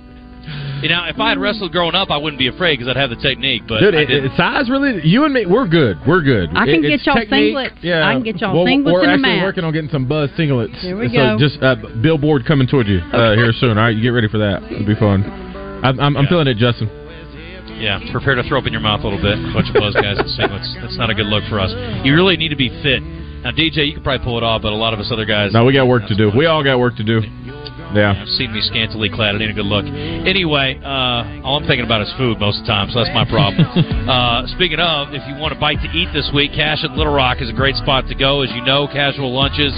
You 0.82 0.88
know, 0.88 1.04
if 1.08 1.18
I 1.18 1.30
had 1.30 1.38
wrestled 1.38 1.72
growing 1.72 1.94
up, 1.94 2.10
I 2.10 2.16
wouldn't 2.16 2.38
be 2.38 2.46
afraid 2.46 2.78
because 2.78 2.88
I'd 2.88 2.96
have 3.00 3.10
the 3.10 3.16
technique. 3.16 3.62
But 3.68 3.80
Dude, 3.80 3.94
I 3.94 3.98
it, 4.02 4.06
didn't. 4.06 4.32
it- 4.32 4.36
size 4.36 4.70
really? 4.70 5.00
You 5.06 5.24
and 5.24 5.34
me, 5.34 5.44
we're 5.46 5.66
good. 5.66 5.98
We're 6.06 6.22
good. 6.22 6.50
I 6.54 6.66
can 6.66 6.84
It- 6.84 6.88
get 6.88 7.06
y'all 7.06 7.16
technique. 7.16 7.54
singlets. 7.56 7.82
Yeah, 7.82 8.06
I 8.08 8.12
can 8.14 8.22
get 8.22 8.40
y'all 8.40 8.54
Well, 8.54 8.64
singlets 8.66 8.92
We're 8.92 9.02
and 9.02 9.10
a 9.10 9.14
actually 9.14 9.30
match. 9.36 9.42
working 9.42 9.64
on 9.64 9.72
getting 9.72 9.90
some 9.90 10.04
Buzz 10.06 10.30
singlets. 10.38 10.80
There 10.82 10.96
we 10.96 11.08
so 11.08 11.14
go. 11.14 11.38
just 11.38 11.62
uh, 11.62 11.74
billboard 12.00 12.46
coming 12.46 12.66
towards 12.68 12.88
you 12.88 12.98
uh, 13.12 13.34
here 13.34 13.52
soon. 13.58 13.76
All 13.76 13.84
right, 13.84 13.96
you 13.96 14.02
get 14.02 14.10
ready 14.10 14.28
for 14.28 14.38
that. 14.38 14.62
It'll 14.70 14.86
be 14.86 14.94
fun. 14.94 15.24
I'm, 15.82 15.98
I'm, 16.00 16.16
I'm 16.16 16.26
feeling 16.26 16.46
it, 16.46 16.56
Justin. 16.58 16.88
Yeah, 17.78 18.00
prepare 18.10 18.34
to 18.34 18.42
throw 18.42 18.58
up 18.58 18.66
in 18.66 18.72
your 18.72 18.82
mouth 18.82 19.00
a 19.02 19.08
little 19.08 19.22
bit. 19.22 19.38
A 19.38 19.52
bunch 19.54 19.68
of 19.68 19.74
buzz 19.74 19.94
guys 19.94 20.18
in 20.18 20.26
singlets. 20.34 20.66
That's 20.82 20.96
not 20.98 21.10
a 21.10 21.14
good 21.14 21.26
look 21.26 21.44
for 21.48 21.60
us. 21.60 21.70
You 22.04 22.14
really 22.14 22.36
need 22.36 22.48
to 22.48 22.56
be 22.56 22.68
fit. 22.82 23.02
Now, 23.02 23.52
DJ, 23.52 23.86
you 23.86 23.94
can 23.94 24.02
probably 24.02 24.24
pull 24.24 24.36
it 24.36 24.42
off, 24.42 24.62
but 24.62 24.72
a 24.72 24.74
lot 24.74 24.94
of 24.94 24.98
us 24.98 25.10
other 25.12 25.24
guys. 25.24 25.52
No, 25.52 25.64
we 25.64 25.72
got 25.72 25.86
work 25.86 26.06
to 26.08 26.16
do. 26.16 26.32
We 26.36 26.46
all 26.46 26.64
got 26.64 26.80
work 26.80 26.96
to 26.96 27.04
do. 27.04 27.22
Yeah. 27.94 28.12
I've 28.12 28.28
seen 28.36 28.52
me 28.52 28.60
scantily 28.60 29.08
clad. 29.08 29.34
It 29.34 29.42
ain't 29.42 29.52
a 29.52 29.54
good 29.54 29.66
look. 29.66 29.84
Anyway, 29.84 30.76
uh, 30.84 31.44
all 31.44 31.56
I'm 31.56 31.66
thinking 31.66 31.84
about 31.84 32.02
is 32.02 32.12
food 32.18 32.38
most 32.38 32.60
of 32.60 32.66
the 32.66 32.72
time, 32.72 32.90
so 32.92 33.00
that's 33.00 33.14
my 33.16 33.24
problem. 33.24 33.64
uh, 34.08 34.46
speaking 34.54 34.80
of, 34.80 35.14
if 35.16 35.24
you 35.24 35.40
want 35.40 35.56
a 35.56 35.58
bite 35.58 35.80
to 35.80 35.90
eat 35.96 36.12
this 36.12 36.28
week, 36.34 36.52
Cash 36.52 36.84
at 36.84 36.92
Little 36.92 37.14
Rock 37.14 37.40
is 37.40 37.48
a 37.48 37.56
great 37.56 37.76
spot 37.76 38.06
to 38.08 38.14
go. 38.14 38.42
As 38.42 38.50
you 38.52 38.60
know, 38.62 38.86
casual 38.88 39.32
lunches 39.32 39.72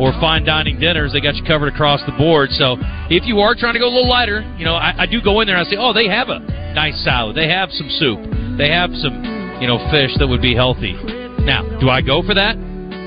or 0.00 0.12
fine 0.20 0.44
dining 0.44 0.80
dinners, 0.80 1.12
they 1.12 1.20
got 1.20 1.36
you 1.36 1.44
covered 1.44 1.72
across 1.72 2.00
the 2.06 2.16
board. 2.16 2.48
So 2.56 2.76
if 3.12 3.28
you 3.28 3.40
are 3.40 3.54
trying 3.54 3.74
to 3.74 3.80
go 3.80 3.88
a 3.88 3.92
little 3.92 4.08
lighter, 4.08 4.40
you 4.56 4.64
know, 4.64 4.74
I, 4.74 5.04
I 5.04 5.06
do 5.06 5.20
go 5.20 5.40
in 5.40 5.46
there 5.46 5.56
and 5.56 5.66
I 5.66 5.70
say, 5.70 5.76
oh, 5.76 5.92
they 5.92 6.08
have 6.08 6.28
a 6.28 6.40
nice 6.72 6.96
salad. 7.04 7.36
They 7.36 7.48
have 7.48 7.70
some 7.72 7.90
soup. 8.00 8.20
They 8.56 8.70
have 8.72 8.90
some, 8.96 9.20
you 9.60 9.68
know, 9.68 9.76
fish 9.92 10.16
that 10.18 10.26
would 10.26 10.42
be 10.42 10.54
healthy. 10.54 10.96
Now, 11.44 11.64
do 11.80 11.88
I 11.88 12.00
go 12.00 12.22
for 12.22 12.34
that? 12.34 12.56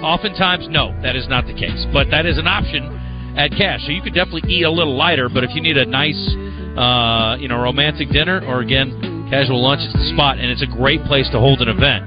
Oftentimes, 0.03 0.67
no, 0.69 0.93
that 1.01 1.15
is 1.15 1.27
not 1.29 1.47
the 1.47 1.53
case. 1.53 1.85
But 1.93 2.11
that 2.11 2.25
is 2.25 2.37
an 2.37 2.47
option 2.47 3.02
at 3.35 3.51
Cash. 3.51 3.85
So 3.85 3.91
you 3.91 4.01
could 4.01 4.13
definitely 4.13 4.49
eat 4.51 4.63
a 4.63 4.71
little 4.71 4.95
lighter, 4.95 5.29
but 5.29 5.43
if 5.43 5.51
you 5.53 5.61
need 5.61 5.77
a 5.77 5.85
nice, 5.85 6.19
uh, 6.77 7.37
you 7.39 7.47
know, 7.47 7.59
romantic 7.59 8.09
dinner 8.09 8.41
or 8.45 8.61
again, 8.61 9.27
casual 9.29 9.61
lunch, 9.61 9.81
it's 9.83 9.93
the 9.93 10.13
spot, 10.13 10.37
and 10.37 10.49
it's 10.51 10.61
a 10.61 10.69
great 10.69 11.03
place 11.05 11.29
to 11.31 11.39
hold 11.39 11.61
an 11.61 11.69
event. 11.69 12.05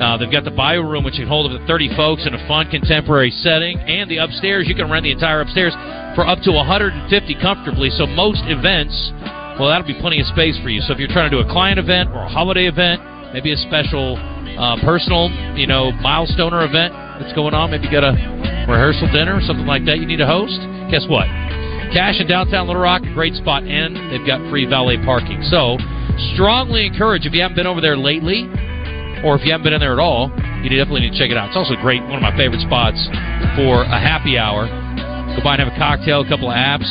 Uh, 0.00 0.16
they've 0.16 0.32
got 0.32 0.44
the 0.44 0.50
bio 0.50 0.80
room, 0.80 1.04
which 1.04 1.20
can 1.20 1.28
hold 1.28 1.50
up 1.50 1.60
to 1.60 1.66
30 1.66 1.94
folks 1.94 2.24
in 2.26 2.32
a 2.32 2.48
fun 2.48 2.70
contemporary 2.70 3.30
setting, 3.30 3.76
and 3.80 4.10
the 4.10 4.16
upstairs. 4.16 4.66
You 4.66 4.74
can 4.74 4.88
rent 4.88 5.04
the 5.04 5.12
entire 5.12 5.42
upstairs 5.42 5.74
for 6.14 6.26
up 6.26 6.40
to 6.48 6.52
150 6.52 7.04
comfortably. 7.42 7.90
So 7.90 8.06
most 8.06 8.40
events, 8.48 8.96
well, 9.60 9.68
that'll 9.68 9.86
be 9.86 9.98
plenty 10.00 10.20
of 10.20 10.26
space 10.32 10.56
for 10.62 10.70
you. 10.70 10.80
So 10.80 10.94
if 10.94 10.98
you're 10.98 11.12
trying 11.12 11.30
to 11.30 11.36
do 11.36 11.44
a 11.44 11.52
client 11.52 11.78
event 11.78 12.08
or 12.16 12.24
a 12.24 12.28
holiday 12.28 12.64
event, 12.64 13.02
maybe 13.32 13.52
a 13.52 13.56
special 13.56 14.16
uh, 14.58 14.76
personal, 14.82 15.30
you 15.56 15.66
know, 15.66 15.92
milestoner 16.02 16.64
event 16.64 16.92
that's 17.20 17.32
going 17.34 17.54
on, 17.54 17.70
maybe 17.70 17.86
you 17.86 17.92
got 17.92 18.04
a 18.04 18.14
rehearsal 18.68 19.10
dinner 19.12 19.36
or 19.36 19.42
something 19.42 19.66
like 19.66 19.84
that 19.84 19.98
you 19.98 20.06
need 20.06 20.20
a 20.20 20.26
host. 20.26 20.58
Guess 20.90 21.06
what? 21.08 21.26
Cash 21.92 22.20
in 22.20 22.26
downtown 22.26 22.66
Little 22.66 22.82
Rock, 22.82 23.02
great 23.14 23.34
spot, 23.34 23.64
and 23.64 23.96
they've 24.12 24.26
got 24.26 24.38
free 24.50 24.64
valet 24.64 24.98
parking. 25.04 25.42
So 25.50 25.76
strongly 26.34 26.86
encourage 26.86 27.26
if 27.26 27.32
you 27.34 27.42
haven't 27.42 27.56
been 27.56 27.66
over 27.66 27.80
there 27.80 27.96
lately 27.96 28.46
or 29.24 29.36
if 29.36 29.44
you 29.44 29.52
haven't 29.52 29.64
been 29.64 29.74
in 29.74 29.80
there 29.80 29.92
at 29.92 30.02
all, 30.02 30.30
you 30.62 30.70
definitely 30.70 31.08
need 31.08 31.12
to 31.12 31.18
check 31.18 31.30
it 31.30 31.36
out. 31.36 31.48
It's 31.48 31.58
also 31.58 31.74
great, 31.80 32.02
one 32.04 32.20
of 32.20 32.24
my 32.24 32.36
favorite 32.36 32.62
spots 32.62 32.98
for 33.58 33.82
a 33.82 34.00
happy 34.00 34.38
hour. 34.38 34.68
Go 35.36 35.42
by 35.42 35.56
and 35.56 35.66
have 35.66 35.72
a 35.72 35.78
cocktail, 35.78 36.22
a 36.22 36.28
couple 36.28 36.50
of 36.50 36.56
apps, 36.56 36.88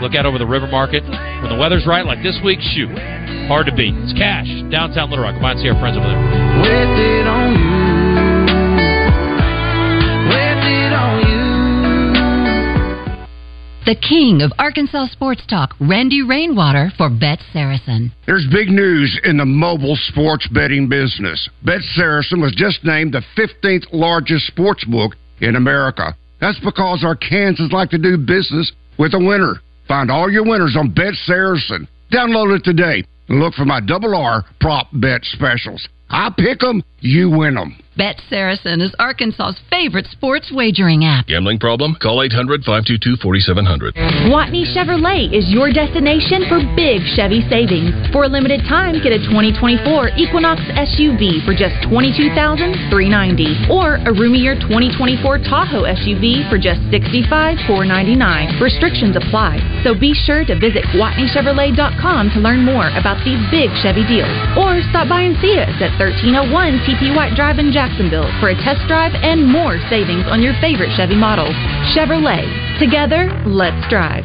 look 0.00 0.14
out 0.14 0.26
over 0.26 0.38
the 0.38 0.46
river 0.46 0.66
market. 0.66 1.02
When 1.04 1.50
the 1.50 1.58
weather's 1.58 1.86
right, 1.86 2.04
like 2.04 2.22
this 2.22 2.38
week, 2.44 2.60
shoot, 2.60 2.92
hard 3.48 3.66
to 3.66 3.74
beat. 3.74 3.94
It's 3.96 4.12
Cash, 4.12 4.48
downtown 4.70 5.10
Little 5.10 5.24
Rock. 5.24 5.34
Go 5.36 5.42
by 5.42 5.52
and 5.52 5.60
see 5.60 5.68
our 5.68 5.78
friends 5.80 5.96
over 5.96 6.06
there. 6.06 6.20
Wasted 6.62 7.26
on 7.26 7.98
on 10.98 11.20
you. 11.20 11.48
The 13.86 13.94
king 13.96 14.42
of 14.42 14.52
Arkansas 14.58 15.06
sports 15.12 15.42
talk, 15.48 15.74
Randy 15.80 16.22
Rainwater 16.22 16.92
for 16.98 17.08
Bet 17.08 17.38
Saracen. 17.52 18.12
There's 18.26 18.46
big 18.52 18.68
news 18.68 19.18
in 19.24 19.38
the 19.38 19.46
mobile 19.46 19.96
sports 19.96 20.46
betting 20.48 20.88
business. 20.90 21.48
Bet 21.64 21.80
Saracen 21.94 22.40
was 22.40 22.54
just 22.54 22.84
named 22.84 23.14
the 23.14 23.22
15th 23.36 23.86
largest 23.92 24.46
sports 24.46 24.84
book 24.84 25.14
in 25.40 25.56
America. 25.56 26.14
That's 26.40 26.60
because 26.60 27.02
Arkansans 27.02 27.72
like 27.72 27.90
to 27.90 27.98
do 27.98 28.18
business 28.18 28.70
with 28.98 29.14
a 29.14 29.18
winner. 29.18 29.62
Find 29.88 30.10
all 30.10 30.30
your 30.30 30.44
winners 30.44 30.76
on 30.78 30.90
Bet 30.90 31.14
Saracen. 31.24 31.88
Download 32.12 32.54
it 32.54 32.62
today 32.62 33.04
and 33.28 33.40
look 33.40 33.54
for 33.54 33.64
my 33.64 33.80
double 33.80 34.14
R 34.14 34.44
prop 34.60 34.88
bet 34.92 35.24
specials. 35.24 35.88
I 36.10 36.30
pick 36.36 36.62
'em, 36.62 36.82
you 37.00 37.30
win 37.30 37.58
'em. 37.58 37.76
Bet 37.98 38.22
Saracen 38.30 38.78
is 38.80 38.94
Arkansas's 39.02 39.58
favorite 39.74 40.06
sports 40.06 40.54
wagering 40.54 41.02
app. 41.02 41.26
Gambling 41.26 41.58
problem? 41.58 41.98
Call 41.98 42.22
800 42.22 42.62
522 42.62 43.18
4700. 43.18 43.98
Gwatney 44.30 44.62
Chevrolet 44.70 45.26
is 45.34 45.50
your 45.50 45.74
destination 45.74 46.46
for 46.46 46.62
big 46.78 47.02
Chevy 47.18 47.42
savings. 47.50 47.90
For 48.14 48.22
a 48.22 48.30
limited 48.30 48.62
time, 48.70 49.02
get 49.02 49.10
a 49.10 49.18
2024 49.26 50.14
Equinox 50.14 50.62
SUV 50.78 51.42
for 51.42 51.58
just 51.58 51.74
22,390 51.90 53.66
or 53.66 53.98
a 54.06 54.14
roomier 54.14 54.54
2024 54.54 55.42
Tahoe 55.50 55.82
SUV 55.90 56.46
for 56.46 56.54
just 56.54 56.78
$65,499. 56.94 58.62
Restrictions 58.62 59.18
apply, 59.18 59.58
so 59.82 59.98
be 59.98 60.14
sure 60.14 60.46
to 60.46 60.54
visit 60.54 60.86
GwatneyChevrolet.com 60.94 62.30
to 62.30 62.38
learn 62.38 62.62
more 62.62 62.94
about 62.94 63.18
these 63.26 63.42
big 63.50 63.74
Chevy 63.82 64.06
deals 64.06 64.30
or 64.54 64.86
stop 64.94 65.10
by 65.10 65.26
and 65.26 65.34
see 65.42 65.58
us 65.58 65.74
at 65.82 65.98
1301 65.98 66.86
TP 66.86 67.10
White 67.10 67.34
Drive 67.34 67.58
in 67.58 67.74
Jacksonville 67.88 68.28
for 68.40 68.50
a 68.50 68.54
test 68.54 68.86
drive 68.86 69.12
and 69.14 69.46
more 69.46 69.78
savings 69.88 70.24
on 70.28 70.42
your 70.42 70.52
favorite 70.60 70.90
Chevy 70.96 71.16
models. 71.16 71.54
Chevrolet. 71.96 72.44
Together, 72.78 73.32
let's 73.46 73.88
drive. 73.88 74.24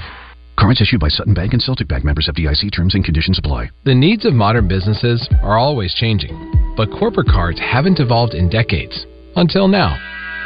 Cards 0.59 0.81
issued 0.81 0.99
by 0.99 1.07
Sutton 1.07 1.33
Bank 1.33 1.53
and 1.53 1.61
Celtic 1.61 1.87
Bank 1.87 2.03
members 2.03 2.29
FDIC 2.29 2.75
terms 2.75 2.93
and 2.93 3.05
conditions 3.05 3.39
apply. 3.39 3.69
The 3.85 3.95
needs 3.95 4.25
of 4.25 4.33
modern 4.33 4.67
businesses 4.67 5.27
are 5.41 5.57
always 5.57 5.93
changing, 5.95 6.35
but 6.75 6.91
corporate 6.91 7.27
cards 7.27 7.59
haven't 7.59 7.99
evolved 7.99 8.33
in 8.33 8.49
decades. 8.49 9.05
Until 9.35 9.67
now. 9.67 9.97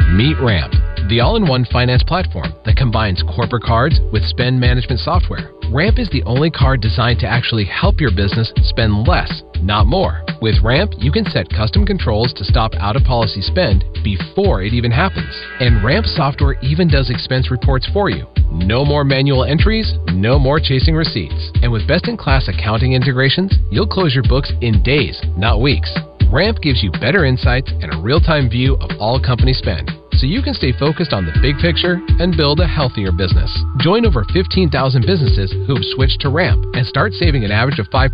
Meet 0.07 0.39
Ramp, 0.39 0.71
the 1.09 1.19
all 1.19 1.35
in 1.35 1.45
one 1.45 1.65
finance 1.65 2.01
platform 2.01 2.53
that 2.63 2.77
combines 2.77 3.21
corporate 3.35 3.63
cards 3.63 3.99
with 4.13 4.23
spend 4.23 4.57
management 4.57 5.01
software. 5.01 5.51
Ramp 5.69 5.99
is 5.99 6.09
the 6.09 6.23
only 6.23 6.49
card 6.49 6.79
designed 6.79 7.19
to 7.19 7.27
actually 7.27 7.65
help 7.65 7.99
your 7.99 8.15
business 8.15 8.53
spend 8.63 9.05
less, 9.05 9.43
not 9.59 9.85
more. 9.85 10.23
With 10.41 10.63
Ramp, 10.63 10.93
you 10.97 11.11
can 11.11 11.25
set 11.25 11.49
custom 11.49 11.85
controls 11.85 12.33
to 12.37 12.45
stop 12.45 12.73
out 12.75 12.95
of 12.95 13.03
policy 13.03 13.41
spend 13.41 13.83
before 14.01 14.63
it 14.63 14.71
even 14.71 14.91
happens. 14.91 15.35
And 15.59 15.83
Ramp 15.83 16.05
software 16.05 16.55
even 16.61 16.87
does 16.87 17.09
expense 17.09 17.51
reports 17.51 17.85
for 17.91 18.09
you. 18.09 18.27
No 18.49 18.85
more 18.85 19.03
manual 19.03 19.43
entries, 19.43 19.93
no 20.13 20.39
more 20.39 20.61
chasing 20.61 20.95
receipts. 20.95 21.51
And 21.61 21.69
with 21.69 21.85
best 21.85 22.07
in 22.07 22.15
class 22.15 22.47
accounting 22.47 22.93
integrations, 22.93 23.53
you'll 23.69 23.87
close 23.87 24.15
your 24.15 24.23
books 24.23 24.53
in 24.61 24.81
days, 24.83 25.21
not 25.35 25.59
weeks. 25.59 25.91
Ramp 26.31 26.59
gives 26.61 26.83
you 26.83 26.91
better 26.91 27.23
insights 27.23 27.71
and 27.81 27.93
a 27.93 28.01
real 28.01 28.19
time 28.19 28.49
view 28.49 28.75
of 28.81 28.89
all 28.99 29.17
company 29.17 29.53
spend, 29.53 29.89
so 30.17 30.25
you 30.25 30.41
can 30.41 30.53
stay 30.53 30.73
focused 30.73 31.13
on 31.13 31.25
the 31.25 31.37
big 31.41 31.57
picture 31.57 32.01
and 32.19 32.35
build 32.35 32.59
a 32.59 32.67
healthier 32.67 33.11
business. 33.11 33.51
Join 33.79 34.05
over 34.05 34.25
15,000 34.33 34.69
businesses 35.05 35.53
who've 35.65 35.85
switched 35.95 36.21
to 36.21 36.29
Ramp 36.29 36.63
and 36.73 36.85
start 36.85 37.13
saving 37.13 37.45
an 37.45 37.51
average 37.51 37.79
of 37.79 37.87
5%. 37.87 38.09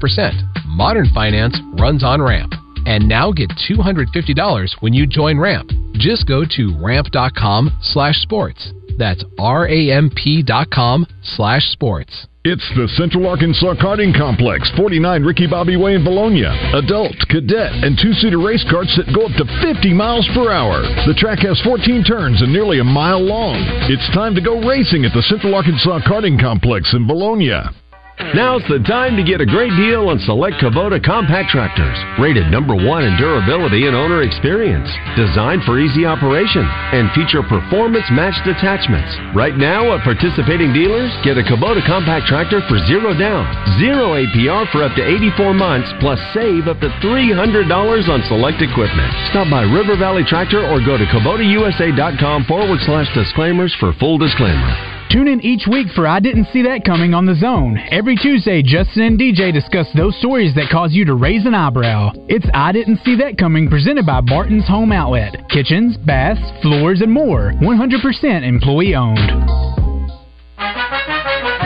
Modern 0.67 1.07
finance 1.13 1.57
runs 1.79 2.03
on 2.03 2.21
Ramp. 2.21 2.53
And 2.85 3.07
now 3.07 3.31
get 3.31 3.49
$250 3.69 4.75
when 4.81 4.93
you 4.93 5.07
join 5.07 5.39
Ramp. 5.39 5.71
Just 5.93 6.27
go 6.27 6.43
to 6.57 6.77
ramp.com 6.79 7.71
slash 7.81 8.17
sports. 8.17 8.73
That's 8.97 9.23
R-A-M-P 9.37 10.43
dot 10.43 10.69
com 10.69 11.05
slash 11.21 11.63
sports. 11.71 12.27
It's 12.45 12.67
the 12.75 12.91
Central 12.99 13.25
Arkansas 13.25 13.75
Karting 13.79 14.11
Complex, 14.11 14.69
49 14.75 15.23
Ricky 15.23 15.47
Bobby 15.47 15.77
Way 15.77 15.95
in 15.95 16.03
Vilonia. 16.03 16.51
Adult, 16.75 17.15
cadet, 17.29 17.71
and 17.71 17.95
two 17.95 18.11
seater 18.11 18.39
race 18.39 18.65
karts 18.67 18.91
that 18.99 19.07
go 19.15 19.31
up 19.31 19.35
to 19.39 19.47
50 19.63 19.93
miles 19.93 20.27
per 20.35 20.51
hour. 20.51 20.83
The 21.07 21.15
track 21.15 21.39
has 21.39 21.61
14 21.63 22.03
turns 22.03 22.41
and 22.41 22.51
nearly 22.51 22.79
a 22.79 22.83
mile 22.83 23.23
long. 23.23 23.55
It's 23.87 24.03
time 24.13 24.35
to 24.35 24.41
go 24.41 24.59
racing 24.59 25.05
at 25.05 25.13
the 25.13 25.23
Central 25.23 25.55
Arkansas 25.55 26.03
Karting 26.03 26.35
Complex 26.35 26.93
in 26.93 27.07
Vilonia. 27.07 27.71
Now's 28.14 28.61
the 28.70 28.78
time 28.86 29.18
to 29.18 29.26
get 29.26 29.41
a 29.41 29.45
great 29.45 29.74
deal 29.74 30.05
on 30.14 30.22
select 30.22 30.61
Kubota 30.61 31.01
compact 31.01 31.49
tractors, 31.49 31.97
rated 32.22 32.45
number 32.53 32.78
one 32.78 33.01
in 33.01 33.18
durability 33.18 33.89
and 33.89 33.97
owner 33.97 34.22
experience, 34.22 34.86
designed 35.18 35.66
for 35.66 35.82
easy 35.82 36.05
operation, 36.05 36.61
and 36.61 37.09
feature 37.18 37.41
performance 37.41 38.05
matched 38.14 38.45
attachments. 38.45 39.09
Right 39.34 39.57
now 39.57 39.97
at 39.97 40.05
participating 40.05 40.74
dealers, 40.78 41.09
get 41.26 41.41
a 41.41 41.45
Kubota 41.45 41.82
compact 41.89 42.30
tractor 42.30 42.61
for 42.70 42.78
zero 42.86 43.18
down, 43.18 43.49
zero 43.82 44.14
APR 44.14 44.70
for 44.70 44.86
up 44.86 44.93
to 44.93 45.01
84 45.01 45.53
months, 45.57 45.89
plus 45.97 46.22
save 46.38 46.70
up 46.70 46.78
to 46.86 46.93
$300 47.01 47.66
on 47.66 48.22
select 48.30 48.61
equipment. 48.61 49.09
Stop 49.34 49.49
by 49.49 49.66
River 49.66 49.97
Valley 49.97 50.24
Tractor 50.24 50.61
or 50.61 50.78
go 50.86 51.01
to 51.01 51.05
KubotaUSA.com 51.09 52.45
forward 52.45 52.80
slash 52.86 53.09
disclaimers 53.18 53.74
for 53.82 53.91
full 53.97 54.22
disclaimer. 54.22 54.92
Tune 55.11 55.27
in 55.27 55.41
each 55.41 55.67
week 55.69 55.87
for 55.95 56.07
I 56.07 56.19
Didn't 56.19 56.47
See 56.51 56.63
That 56.63 56.83
Coming 56.85 57.13
on 57.13 57.25
the 57.25 57.35
Zone. 57.35 57.77
Every 57.91 58.15
Tuesday, 58.15 58.63
Justin 58.63 59.03
and 59.03 59.19
DJ 59.19 59.53
discuss 59.53 59.87
those 59.95 60.17
stories 60.17 60.55
that 60.55 60.69
cause 60.71 60.91
you 60.93 61.05
to 61.05 61.13
raise 61.13 61.45
an 61.45 61.53
eyebrow. 61.53 62.11
It's 62.27 62.45
I 62.53 62.71
Didn't 62.71 62.99
See 63.05 63.15
That 63.17 63.37
Coming 63.37 63.69
presented 63.69 64.05
by 64.05 64.21
Barton's 64.21 64.67
Home 64.67 64.91
Outlet. 64.91 65.49
Kitchens, 65.49 65.97
baths, 65.97 66.41
floors, 66.63 67.01
and 67.01 67.11
more. 67.11 67.53
100% 67.61 68.43
employee 68.43 68.95
owned. 68.95 69.19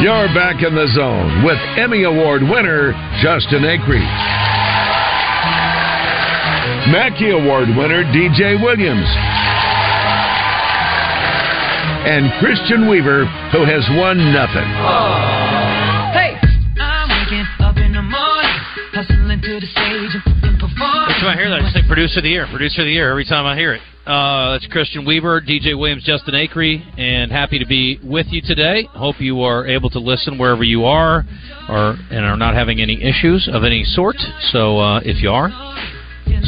You're 0.04 0.28
back 0.36 0.62
in 0.62 0.76
the 0.76 0.88
zone 0.94 1.44
with 1.44 1.58
Emmy 1.78 2.04
Award 2.04 2.44
winner 2.44 2.92
Justin 3.24 3.64
Acree. 3.64 4.06
Mackey 6.92 7.32
Award 7.32 7.70
winner 7.70 8.04
DJ 8.04 8.62
Williams. 8.62 9.08
And 12.08 12.32
Christian 12.40 12.88
Weaver, 12.88 13.26
who 13.52 13.66
has 13.68 13.84
won 14.00 14.16
nothing. 14.32 14.64
Hey! 16.16 16.40
I'm 16.80 17.12
waking 17.12 17.44
up 17.60 17.76
in 17.76 17.92
the 17.92 18.02
morning, 18.02 18.58
hustling 18.96 19.42
to 19.44 19.60
the 19.60 19.68
stage 19.68 20.16
and 20.16 20.56
performing. 20.56 21.04
Every 21.04 21.20
time 21.20 21.28
I 21.28 21.36
hear 21.36 21.50
that, 21.50 21.60
I 21.60 21.62
just 21.68 21.76
think 21.76 21.88
producer 21.88 22.20
of 22.20 22.24
the 22.24 22.30
year, 22.30 22.48
producer 22.48 22.80
of 22.80 22.86
the 22.86 22.94
year. 22.94 23.12
Every 23.12 23.26
time 23.26 23.46
I 23.46 23.58
hear 23.58 23.74
it, 23.74 23.82
uh, 24.08 24.56
that's 24.56 24.66
Christian 24.68 25.04
Weaver, 25.04 25.42
DJ 25.42 25.78
Williams, 25.78 26.06
Justin 26.06 26.34
Acree, 26.34 26.80
and 26.98 27.30
happy 27.30 27.60
to 27.60 27.68
be 27.68 28.00
with 28.02 28.28
you 28.30 28.40
today. 28.42 28.88
Hope 28.96 29.20
you 29.20 29.42
are 29.42 29.68
able 29.68 29.90
to 29.90 30.00
listen 30.00 30.38
wherever 30.38 30.64
you 30.64 30.86
are, 30.86 31.26
or 31.68 31.98
and 32.10 32.24
are 32.24 32.38
not 32.38 32.56
having 32.56 32.80
any 32.80 33.04
issues 33.04 33.50
of 33.52 33.66
any 33.66 33.84
sort. 33.84 34.16
So 34.54 34.80
uh, 34.80 35.02
if 35.04 35.22
you 35.22 35.30
are, 35.30 35.52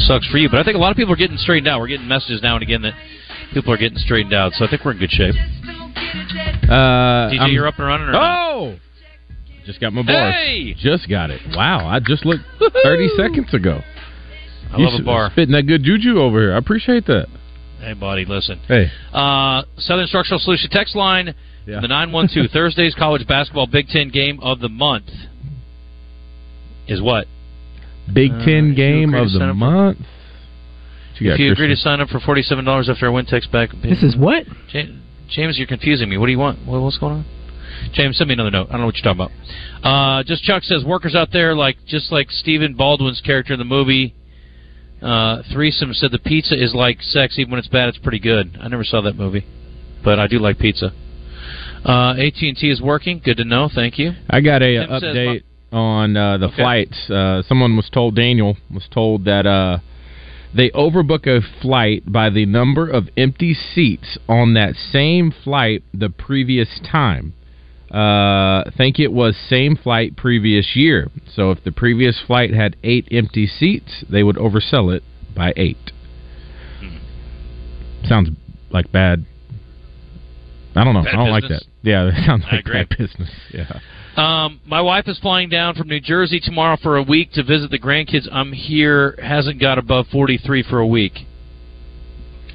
sucks 0.08 0.26
for 0.28 0.38
you. 0.38 0.48
But 0.48 0.60
I 0.60 0.64
think 0.64 0.76
a 0.76 0.80
lot 0.80 0.90
of 0.90 0.96
people 0.96 1.12
are 1.12 1.20
getting 1.20 1.36
straightened 1.36 1.68
out. 1.68 1.80
We're 1.80 1.88
getting 1.92 2.08
messages 2.08 2.40
now 2.40 2.54
and 2.56 2.62
again 2.62 2.80
that 2.80 2.94
people 3.52 3.72
are 3.72 3.76
getting 3.76 3.98
straightened 3.98 4.34
out. 4.34 4.52
So 4.54 4.64
I 4.64 4.68
think 4.70 4.84
we're 4.84 4.92
in 4.92 4.98
good 4.98 5.10
shape. 5.10 5.34
Uh, 6.68 7.30
DJ, 7.30 7.40
I'm- 7.40 7.52
you're 7.52 7.66
up 7.66 7.78
and 7.78 7.86
running. 7.86 8.08
Or 8.08 8.12
not? 8.12 8.50
Oh! 8.52 8.74
Just 9.66 9.80
got 9.80 9.92
my 9.92 10.02
bar. 10.02 10.32
Hey! 10.32 10.74
Just 10.74 11.08
got 11.08 11.30
it. 11.30 11.40
Wow, 11.54 11.86
I 11.86 12.00
just 12.00 12.24
looked 12.24 12.44
30 12.82 13.08
seconds 13.16 13.52
ago. 13.54 13.82
I 14.72 14.78
You 14.78 14.84
love 14.88 15.00
a 15.00 15.02
bar. 15.04 15.30
Spitting 15.32 15.52
that 15.52 15.66
good 15.66 15.82
juju 15.82 16.18
over 16.20 16.40
here. 16.40 16.54
I 16.54 16.58
appreciate 16.58 17.06
that. 17.06 17.26
Hey, 17.80 17.92
buddy, 17.94 18.24
listen. 18.24 18.60
Hey. 18.68 18.90
Uh, 19.12 19.62
Southern 19.78 20.06
Structural 20.06 20.38
Solution 20.40 20.70
text 20.70 20.94
line, 20.94 21.34
Yeah. 21.66 21.80
the 21.80 21.88
912 21.88 22.50
Thursday's 22.52 22.94
college 22.94 23.26
basketball 23.26 23.66
Big 23.66 23.88
Ten 23.88 24.08
game 24.10 24.38
of 24.40 24.60
the 24.60 24.68
month 24.68 25.06
is 26.86 27.00
what? 27.00 27.26
Big 28.12 28.32
Uh, 28.32 28.44
Ten 28.44 28.74
game 28.74 29.14
of 29.14 29.30
the 29.32 29.54
month. 29.54 29.98
Did 31.20 31.24
you 31.24 31.30
got, 31.30 31.34
if 31.34 31.40
you 31.40 31.52
agree 31.52 31.68
to 31.68 31.76
sign 31.76 32.00
up 32.00 32.08
for 32.08 32.18
forty-seven 32.20 32.64
dollars 32.64 32.88
after 32.88 33.06
I 33.06 33.10
win 33.10 33.26
text 33.26 33.52
back. 33.52 33.70
This 33.82 34.02
is 34.02 34.16
what? 34.16 34.44
James, 35.28 35.58
you're 35.58 35.66
confusing 35.68 36.08
me. 36.08 36.18
What 36.18 36.26
do 36.26 36.32
you 36.32 36.38
want? 36.38 36.66
What's 36.66 36.98
going 36.98 37.12
on? 37.12 37.24
James, 37.92 38.16
send 38.18 38.28
me 38.28 38.34
another 38.34 38.50
note. 38.50 38.66
I 38.68 38.72
don't 38.72 38.80
know 38.80 38.86
what 38.86 38.96
you're 38.96 39.14
talking 39.14 39.28
about. 39.82 40.18
Uh, 40.18 40.22
just 40.24 40.42
Chuck 40.42 40.64
says 40.64 40.84
workers 40.84 41.14
out 41.14 41.28
there 41.32 41.54
like 41.54 41.76
just 41.86 42.10
like 42.10 42.30
Stephen 42.30 42.74
Baldwin's 42.74 43.20
character 43.20 43.52
in 43.52 43.58
the 43.58 43.64
movie. 43.64 44.14
Uh, 45.00 45.42
threesome 45.52 45.94
said 45.94 46.10
the 46.10 46.18
pizza 46.18 46.54
is 46.62 46.74
like 46.74 47.00
sex. 47.00 47.38
Even 47.38 47.52
when 47.52 47.58
it's 47.58 47.68
bad, 47.68 47.88
it's 47.88 47.98
pretty 47.98 48.18
good. 48.18 48.58
I 48.60 48.68
never 48.68 48.84
saw 48.84 49.00
that 49.02 49.16
movie, 49.16 49.46
but 50.04 50.18
I 50.18 50.26
do 50.26 50.38
like 50.38 50.58
pizza. 50.58 50.92
Uh, 51.84 52.10
AT 52.18 52.34
and 52.42 52.56
T 52.56 52.70
is 52.70 52.82
working. 52.82 53.20
Good 53.24 53.38
to 53.38 53.44
know. 53.44 53.70
Thank 53.74 53.98
you. 53.98 54.12
I 54.28 54.40
got 54.42 54.62
a 54.62 54.80
Tim 54.80 54.90
uh, 54.92 55.00
says 55.00 55.16
update 55.16 55.42
on 55.72 56.16
uh, 56.16 56.36
the 56.38 56.46
Okay. 56.46 56.56
flights. 56.56 57.08
Uh, 57.10 57.42
someone 57.48 57.76
was 57.76 57.88
told 57.88 58.14
Daniel 58.16 58.56
was 58.70 58.86
told 58.90 59.24
that 59.24 59.46
uh, 59.46 59.78
they 60.54 60.70
overbook 60.70 61.26
a 61.26 61.40
flight 61.60 62.10
by 62.10 62.30
the 62.30 62.46
number 62.46 62.88
of 62.88 63.08
empty 63.16 63.54
seats 63.54 64.18
on 64.28 64.54
that 64.54 64.74
same 64.74 65.32
flight 65.32 65.82
the 65.94 66.10
previous 66.10 66.80
time. 66.80 67.34
Uh, 67.92 68.62
I 68.66 68.72
think 68.76 69.00
it 69.00 69.12
was 69.12 69.36
same 69.36 69.76
flight 69.76 70.16
previous 70.16 70.76
year. 70.76 71.10
So 71.32 71.50
if 71.50 71.64
the 71.64 71.72
previous 71.72 72.20
flight 72.24 72.52
had 72.52 72.76
eight 72.84 73.08
empty 73.10 73.46
seats, 73.46 74.04
they 74.08 74.22
would 74.22 74.36
oversell 74.36 74.94
it 74.94 75.02
by 75.34 75.52
eight. 75.56 75.92
Sounds 78.04 78.30
like 78.70 78.90
bad. 78.92 79.26
I 80.74 80.84
don't 80.84 80.94
know. 80.94 81.02
Bad 81.02 81.14
I 81.14 81.16
don't 81.16 81.30
like 81.30 81.48
that. 81.48 81.64
Yeah, 81.82 82.04
that 82.16 82.26
sounds 82.26 82.44
like 82.50 82.60
agree. 82.60 82.84
bad 82.84 82.96
business. 82.98 83.30
Yeah. 83.52 83.80
Um, 84.16 84.60
my 84.66 84.80
wife 84.80 85.06
is 85.06 85.18
flying 85.20 85.48
down 85.48 85.74
from 85.74 85.88
New 85.88 86.00
Jersey 86.00 86.40
tomorrow 86.40 86.76
for 86.82 86.96
a 86.96 87.02
week 87.02 87.32
to 87.32 87.44
visit 87.44 87.70
the 87.70 87.78
grandkids. 87.78 88.28
I'm 88.30 88.52
here. 88.52 89.14
Hasn't 89.22 89.60
got 89.60 89.78
above 89.78 90.06
43 90.08 90.64
for 90.64 90.80
a 90.80 90.86
week. 90.86 91.12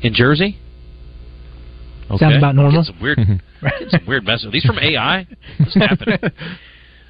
In 0.02 0.14
Jersey? 0.14 0.60
Sounds 2.20 2.38
about 2.38 2.56
normal. 2.56 2.84
Getting 2.84 2.94
some 2.94 3.02
weird, 3.02 3.18
getting 3.62 3.90
some 3.90 4.06
weird 4.06 4.26
messages. 4.26 4.48
Are 4.48 4.52
these 4.52 4.66
from 4.66 4.80
AI? 4.80 5.26
What's 5.58 5.76
happening? 5.76 6.20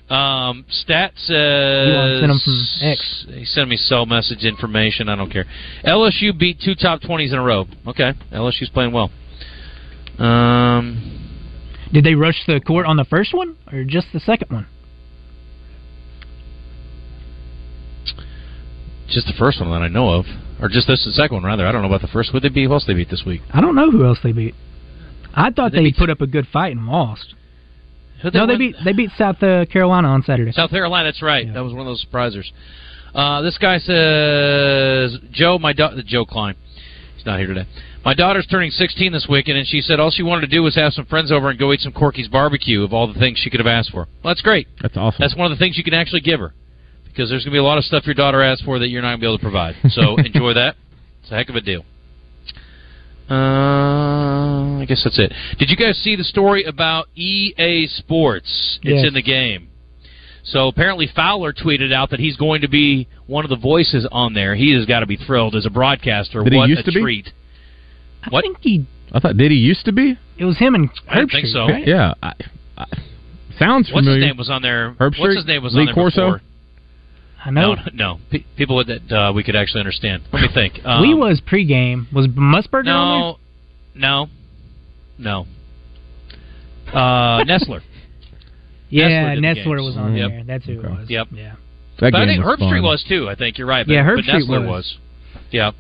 Um, 0.10 0.66
Stat 0.70 1.14
says. 1.16 1.88
You 1.88 2.28
wanna 2.28 2.40
from 2.44 2.66
X. 2.82 3.26
He 3.30 3.46
sent 3.46 3.68
me 3.68 3.78
cell 3.78 4.06
message 4.06 4.44
information. 4.44 5.10
I 5.10 5.16
don't 5.16 5.32
care. 5.32 5.46
LSU 5.84 6.38
beat 6.38 6.62
two 6.64 6.76
top 6.76 7.02
20s 7.02 7.34
in 7.34 7.40
a 7.40 7.44
row. 7.44 7.66
Okay. 7.88 8.14
LSU's 8.32 8.70
playing 8.70 8.92
well. 8.92 9.10
Um. 10.20 11.12
Did 11.94 12.04
they 12.04 12.16
rush 12.16 12.46
the 12.46 12.60
court 12.60 12.86
on 12.86 12.98
the 12.98 13.06
first 13.06 13.34
one 13.34 13.56
or 13.72 13.84
just 13.84 14.08
the 14.12 14.20
second 14.20 14.52
one? 14.52 14.68
Just 19.08 19.28
the 19.28 19.34
first 19.38 19.62
one 19.62 19.70
that 19.72 19.82
I 19.82 19.88
know 19.88 20.10
of, 20.10 20.26
or 20.60 20.68
just 20.68 20.88
this 20.88 21.06
the 21.06 21.12
second 21.12 21.36
one 21.36 21.44
rather. 21.44 21.66
I 21.66 21.72
don't 21.72 21.82
know 21.82 21.88
about 21.88 22.02
the 22.02 22.08
first. 22.08 22.32
Who 22.32 22.40
they 22.40 22.50
beat? 22.50 22.66
Who 22.66 22.74
else 22.74 22.86
they 22.86 22.96
beat 22.96 23.10
this 23.10 23.24
week? 23.26 23.42
I 23.54 23.62
don't 23.62 23.76
know 23.76 23.92
who 23.92 24.04
else 24.04 24.20
they 24.24 24.32
beat. 24.32 24.56
I 25.34 25.52
thought 25.52 25.72
Did 25.72 25.80
they 25.80 25.84
they, 25.84 25.92
beat 25.92 25.98
put 25.98 26.10
up 26.10 26.22
a 26.22 26.28
good 26.28 26.48
fight 26.52 26.76
and 26.76 26.86
lost. 26.88 27.36
Who 28.24 28.32
no, 28.32 28.48
they 28.48 28.58
beat 28.58 28.76
they 28.84 28.94
beat 28.94 29.12
South 29.18 29.42
uh, 29.44 29.66
Carolina 29.66 30.08
on 30.08 30.24
Saturday. 30.24 30.52
South 30.52 30.72
Carolina. 30.72 31.08
That's 31.08 31.22
right. 31.22 31.54
That 31.54 31.62
was 31.62 31.72
one 31.72 31.82
of 31.82 31.88
those 31.88 32.06
surprisers. 32.06 32.52
Uh, 33.14 33.42
this 33.42 33.58
guy 33.58 33.78
says, 33.78 35.18
Joe, 35.32 35.58
my 35.58 35.72
daughter, 35.72 36.02
Joe 36.06 36.26
Klein. 36.26 36.56
Not 37.26 37.40
here 37.40 37.48
today. 37.48 37.66
My 38.04 38.14
daughter's 38.14 38.46
turning 38.46 38.70
16 38.70 39.12
this 39.12 39.26
weekend, 39.28 39.58
and 39.58 39.68
she 39.68 39.82
said 39.82 40.00
all 40.00 40.12
she 40.12 40.22
wanted 40.22 40.42
to 40.42 40.48
do 40.48 40.62
was 40.62 40.76
have 40.76 40.94
some 40.94 41.06
friends 41.08 41.32
over 41.32 41.50
and 41.50 41.58
go 41.58 41.74
eat 41.74 41.80
some 41.80 41.92
Corky's 41.92 42.28
barbecue 42.28 42.84
of 42.84 42.94
all 42.94 43.12
the 43.12 43.18
things 43.20 43.40
she 43.40 43.50
could 43.50 43.60
have 43.60 43.66
asked 43.68 43.90
for. 43.92 44.08
Well, 44.24 44.32
that's 44.34 44.42
great. 44.42 44.68
That's 44.82 44.96
awesome. 44.96 45.18
That's 45.20 45.36
one 45.36 45.52
of 45.52 45.58
the 45.58 45.62
things 45.64 45.76
you 45.78 45.84
can 45.84 45.96
actually 45.96 46.22
give 46.22 46.40
her 46.40 46.54
because 47.06 47.30
there's 47.30 47.44
going 47.44 47.52
to 47.52 47.56
be 47.56 47.60
a 47.60 47.64
lot 47.64 47.78
of 47.80 47.84
stuff 47.86 48.06
your 48.06 48.14
daughter 48.14 48.44
asks 48.44 48.64
for 48.64 48.78
that 48.78 48.90
you're 48.90 49.02
not 49.02 49.08
going 49.10 49.20
to 49.20 49.22
be 49.22 49.28
able 49.28 49.38
to 49.38 49.42
provide. 49.42 49.76
So 49.90 50.18
enjoy 50.18 50.54
that. 50.54 50.76
It's 51.24 51.32
a 51.32 51.36
heck 51.36 51.50
of 51.50 51.56
a 51.56 51.62
deal. 51.62 51.84
Uh, 53.28 54.82
I 54.82 54.86
guess 54.88 55.02
that's 55.04 55.18
it. 55.18 55.34
Did 55.58 55.70
you 55.72 55.76
guys 55.78 55.98
see 55.98 56.16
the 56.16 56.24
story 56.24 56.64
about 56.64 57.08
EA 57.16 57.88
Sports? 57.88 58.78
It's 58.84 59.02
Yes. 59.02 59.08
in 59.08 59.14
the 59.16 59.24
game. 59.24 59.70
So 60.46 60.68
apparently 60.68 61.08
Fowler 61.16 61.54
tweeted 61.54 61.92
out 61.92 62.12
that 62.12 62.20
he's 62.20 62.38
going 62.38 62.62
to 62.62 62.68
be 62.68 63.08
one 63.26 63.44
of 63.44 63.50
the 63.50 63.56
voices 63.58 64.08
on 64.12 64.34
there. 64.36 64.54
He 64.56 64.74
has 64.76 64.86
got 64.86 65.00
to 65.00 65.08
be 65.08 65.18
thrilled 65.18 65.56
as 65.56 65.66
a 65.66 65.70
broadcaster. 65.72 66.44
Did 66.44 66.54
he 66.54 66.60
used 66.60 66.82
a 66.82 66.84
to 66.84 66.92
be? 66.92 67.02
treat! 67.02 67.30
I 68.24 68.42
think 68.42 68.58
he. 68.62 68.86
I 69.12 69.20
thought 69.20 69.38
did 69.38 69.52
he 69.52 69.58
used 69.58 69.86
to 69.86 69.92
be? 69.92 70.18
It 70.38 70.46
was 70.46 70.58
him 70.58 70.76
and 70.76 70.90
I 71.10 71.16
didn't 71.16 71.32
think 71.32 71.48
so. 71.48 71.68
right? 71.68 71.88
Yeah. 71.88 72.14
I, 72.22 72.34
I, 72.78 72.86
sounds 73.58 73.90
What's 73.92 74.06
familiar. 74.06 74.20
his 74.22 74.28
name 74.30 74.38
was 74.38 74.50
on 74.50 74.62
there? 74.62 74.96
Herb 75.00 75.14
What's 75.14 75.18
Street? 75.18 75.36
his 75.38 75.46
name 75.46 75.64
was 75.64 75.74
Lee 75.74 75.82
on 75.82 75.86
there 75.88 75.94
Corso? 75.96 76.26
before? 76.34 76.42
I 77.46 77.52
know. 77.52 77.74
No, 77.76 77.82
no. 77.94 78.20
Pe- 78.32 78.44
people 78.58 78.84
that 78.84 79.12
uh, 79.12 79.32
we 79.34 79.44
could 79.44 79.56
actually 79.56 79.80
understand. 79.82 80.24
Let 80.34 80.42
me 80.42 80.50
think. 80.54 80.80
Um, 80.86 81.02
we 81.02 81.14
was 81.14 81.42
pregame. 81.42 82.12
Was 82.14 82.28
Musburger 82.28 82.88
on 82.88 83.38
there? 83.96 84.02
no, 84.02 84.28
no, 85.18 85.46
no. 85.46 85.46
Uh, 86.92 87.44
Nessler. 87.46 87.82
There? 88.92 89.10
Yeah, 89.10 89.36
Nessler 89.36 89.36
did 89.36 89.44
the 89.44 89.62
Nessler 89.62 89.86
was 89.86 89.98
on 89.98 90.16
Yep. 90.16 90.30
there. 90.30 90.44
That's 90.46 90.66
who 90.66 90.72
it 90.74 90.90
was. 90.90 91.10
Yep. 91.10 91.28
Yeah. 91.34 91.54
That 92.00 92.12
but 92.12 92.22
I 92.22 92.26
think 92.26 92.44
Herbstreit 92.44 92.84
was 92.84 93.04
too. 93.08 93.30
I 93.30 93.36
think 93.36 93.58
you're 93.58 93.68
right. 93.68 93.86
But, 93.86 93.94
Yeah, 93.94 94.04
Herb 94.04 94.18
but 94.18 94.26
Street 94.26 94.48
Nessler 94.50 94.68
was. 94.68 94.98
Yeah. 95.52 95.72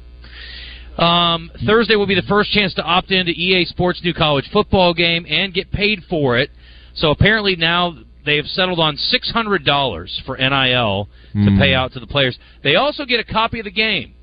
Um, 0.98 1.52
Thursday 1.66 1.96
will 1.98 2.06
be 2.08 2.16
the 2.16 2.22
first 2.24 2.52
chance 2.52 2.74
to 2.76 2.84
opt 2.84 3.12
into 3.12 3.32
EA 3.32 3.66
Sports' 3.66 4.02
new 4.04 4.14
college 4.14 4.48
football 4.52 4.94
game 4.94 5.26
and 5.30 5.54
get 5.54 5.72
paid 5.72 6.04
for 6.10 6.38
it. 6.38 6.52
So 6.94 7.12
apparently 7.12 7.58
now 7.58 7.98
they 8.26 8.38
have 8.38 8.48
settled 8.48 8.80
on 8.80 8.96
six 8.96 9.30
hundred 9.30 9.66
dollars 9.66 10.22
for 10.26 10.38
NIL 10.38 11.10
to 11.34 11.40
Hmm. 11.52 11.60
pay 11.60 11.74
out 11.74 11.92
to 11.94 12.00
the 12.00 12.08
players. 12.08 12.40
They 12.64 12.76
also 12.76 13.04
get 13.06 13.20
a 13.20 13.26
copy 13.26 13.60
of 13.60 13.66
the 13.66 13.72
game. 13.72 14.14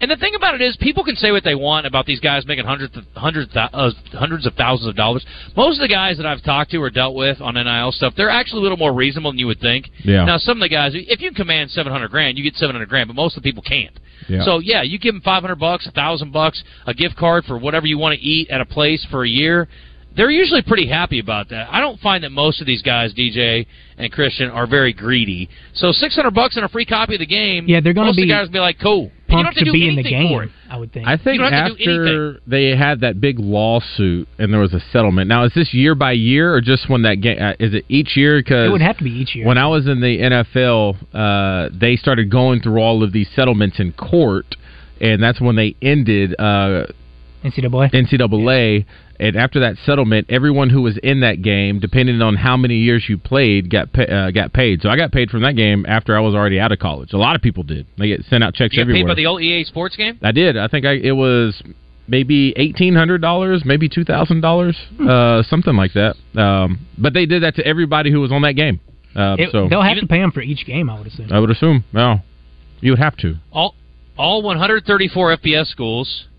And 0.00 0.10
the 0.10 0.16
thing 0.16 0.34
about 0.34 0.54
it 0.54 0.60
is, 0.60 0.76
people 0.80 1.04
can 1.04 1.14
say 1.16 1.30
what 1.30 1.44
they 1.44 1.54
want 1.54 1.86
about 1.86 2.04
these 2.04 2.20
guys 2.20 2.44
making 2.46 2.64
hundreds, 2.64 2.96
of, 2.96 3.04
hundreds, 3.14 3.54
uh, 3.56 3.90
hundreds 4.12 4.44
of 4.44 4.54
thousands 4.54 4.88
of 4.88 4.96
dollars. 4.96 5.24
Most 5.56 5.78
of 5.78 5.82
the 5.82 5.88
guys 5.88 6.16
that 6.16 6.26
I've 6.26 6.42
talked 6.42 6.72
to 6.72 6.78
or 6.78 6.90
dealt 6.90 7.14
with 7.14 7.40
on 7.40 7.54
NIL 7.54 7.92
stuff, 7.92 8.12
they're 8.16 8.28
actually 8.28 8.60
a 8.60 8.62
little 8.62 8.76
more 8.76 8.92
reasonable 8.92 9.30
than 9.30 9.38
you 9.38 9.46
would 9.46 9.60
think. 9.60 9.90
Yeah. 10.04 10.24
Now, 10.24 10.38
some 10.38 10.58
of 10.58 10.60
the 10.60 10.68
guys, 10.68 10.92
if 10.94 11.20
you 11.20 11.30
can 11.30 11.36
command 11.36 11.70
seven 11.70 11.92
hundred 11.92 12.10
grand, 12.10 12.36
you 12.36 12.44
get 12.44 12.54
seven 12.56 12.74
hundred 12.74 12.88
grand, 12.88 13.08
but 13.08 13.14
most 13.14 13.36
of 13.36 13.42
the 13.42 13.48
people 13.48 13.62
can't. 13.62 13.98
Yeah. 14.28 14.44
So 14.44 14.58
yeah, 14.58 14.82
you 14.82 14.98
give 14.98 15.14
them 15.14 15.22
five 15.22 15.42
hundred 15.42 15.60
bucks, 15.60 15.86
a 15.86 15.92
thousand 15.92 16.32
bucks, 16.32 16.62
a 16.86 16.94
gift 16.94 17.16
card 17.16 17.44
for 17.44 17.56
whatever 17.56 17.86
you 17.86 17.96
want 17.96 18.18
to 18.18 18.20
eat 18.20 18.50
at 18.50 18.60
a 18.60 18.66
place 18.66 19.06
for 19.10 19.24
a 19.24 19.28
year. 19.28 19.68
They're 20.16 20.30
usually 20.30 20.62
pretty 20.62 20.88
happy 20.88 21.18
about 21.18 21.48
that. 21.48 21.68
I 21.72 21.80
don't 21.80 21.98
find 22.00 22.22
that 22.22 22.30
most 22.30 22.60
of 22.60 22.66
these 22.66 22.82
guys, 22.82 23.12
DJ 23.14 23.66
and 23.98 24.12
Christian, 24.12 24.48
are 24.48 24.66
very 24.66 24.92
greedy. 24.92 25.48
So 25.74 25.92
six 25.92 26.14
hundred 26.14 26.34
bucks 26.34 26.56
and 26.56 26.64
a 26.64 26.68
free 26.68 26.84
copy 26.86 27.14
of 27.14 27.20
the 27.20 27.26
game. 27.26 27.66
Yeah, 27.68 27.80
they're 27.80 27.92
gonna 27.92 28.06
most 28.06 28.18
of 28.18 28.22
be 28.22 28.22
the 28.22 28.32
guys 28.32 28.46
will 28.46 28.52
be 28.52 28.58
like, 28.60 28.78
cool. 28.80 29.10
And 29.34 29.40
you 29.40 29.44
don't 29.44 29.54
Pumped 29.54 29.58
to, 29.58 29.64
to 29.66 29.72
be 29.72 29.88
in 29.88 29.96
the 29.96 30.02
game. 30.02 30.52
I 30.68 30.76
would 30.76 30.92
think. 30.92 31.06
I 31.06 31.16
think 31.16 31.34
You 31.34 31.38
don't 31.38 31.52
have 31.52 31.76
to 31.76 31.84
do 31.84 32.02
after 32.02 32.40
they 32.46 32.76
had 32.76 33.00
that 33.00 33.20
big 33.20 33.38
lawsuit 33.38 34.28
and 34.38 34.52
there 34.52 34.60
was 34.60 34.74
a 34.74 34.80
settlement. 34.92 35.28
Now, 35.28 35.44
is 35.44 35.52
this 35.54 35.74
year 35.74 35.94
by 35.94 36.12
year 36.12 36.54
or 36.54 36.60
just 36.60 36.88
when 36.88 37.02
that 37.02 37.16
game? 37.16 37.38
Uh, 37.40 37.52
is 37.58 37.74
it 37.74 37.84
each 37.88 38.16
year? 38.16 38.40
Because 38.40 38.68
It 38.68 38.72
would 38.72 38.80
have 38.80 38.98
to 38.98 39.04
be 39.04 39.10
each 39.10 39.34
year. 39.34 39.46
When 39.46 39.58
I 39.58 39.66
was 39.66 39.86
in 39.86 40.00
the 40.00 40.18
NFL, 40.18 40.96
uh, 41.12 41.70
they 41.78 41.96
started 41.96 42.30
going 42.30 42.60
through 42.60 42.78
all 42.80 43.02
of 43.02 43.12
these 43.12 43.28
settlements 43.34 43.78
in 43.80 43.92
court, 43.92 44.56
and 45.00 45.22
that's 45.22 45.40
when 45.40 45.56
they 45.56 45.76
ended 45.82 46.34
uh, 46.38 46.86
NCAA. 47.44 47.92
NCAA. 47.92 48.86
And 49.24 49.36
after 49.36 49.60
that 49.60 49.76
settlement, 49.86 50.26
everyone 50.28 50.70
who 50.70 50.82
was 50.82 50.96
in 50.98 51.20
that 51.20 51.42
game, 51.42 51.78
depending 51.80 52.20
on 52.22 52.36
how 52.36 52.56
many 52.56 52.76
years 52.76 53.04
you 53.08 53.16
played, 53.18 53.70
got 53.70 53.92
pa- 53.92 54.02
uh, 54.02 54.30
got 54.30 54.52
paid. 54.52 54.82
So 54.82 54.88
I 54.88 54.96
got 54.96 55.12
paid 55.12 55.30
from 55.30 55.42
that 55.42 55.56
game 55.56 55.84
after 55.88 56.16
I 56.16 56.20
was 56.20 56.34
already 56.34 56.60
out 56.60 56.72
of 56.72 56.78
college. 56.78 57.12
A 57.12 57.16
lot 57.18 57.34
of 57.36 57.42
people 57.42 57.62
did. 57.62 57.86
They 57.98 58.08
get 58.08 58.24
sent 58.26 58.44
out 58.44 58.54
checks 58.54 58.74
You 58.74 58.78
get 58.78 58.82
everywhere. 58.90 59.04
paid 59.04 59.08
by 59.10 59.14
the 59.14 59.26
old 59.26 59.40
EA 59.42 59.64
Sports 59.64 59.96
game. 59.96 60.18
I 60.22 60.32
did. 60.32 60.56
I 60.56 60.68
think 60.68 60.84
I 60.86 60.92
it 60.92 61.12
was 61.12 61.60
maybe 62.06 62.52
eighteen 62.56 62.94
hundred 62.94 63.22
dollars, 63.22 63.62
maybe 63.64 63.88
two 63.88 64.04
thousand 64.04 64.40
dollars, 64.42 64.76
uh, 65.00 65.42
something 65.44 65.74
like 65.74 65.92
that. 65.94 66.16
Um, 66.36 66.80
but 66.98 67.14
they 67.14 67.24
did 67.26 67.42
that 67.44 67.54
to 67.56 67.66
everybody 67.66 68.10
who 68.10 68.20
was 68.20 68.30
on 68.30 68.42
that 68.42 68.52
game. 68.52 68.80
Uh, 69.16 69.36
It- 69.38 69.50
so 69.52 69.68
they'll 69.68 69.80
have 69.82 69.98
to 70.00 70.06
pay 70.06 70.18
them 70.20 70.32
for 70.32 70.42
each 70.42 70.66
game, 70.66 70.90
I 70.90 70.98
would 70.98 71.06
assume. 71.06 71.32
I 71.32 71.38
would 71.40 71.50
assume. 71.50 71.84
No, 71.92 72.20
you 72.80 72.92
would 72.92 72.98
have 72.98 73.16
to. 73.18 73.36
All 73.52 73.74
all 74.18 74.42
134 74.42 75.38
FBS 75.38 75.66
schools, 75.68 76.26
about 76.28 76.33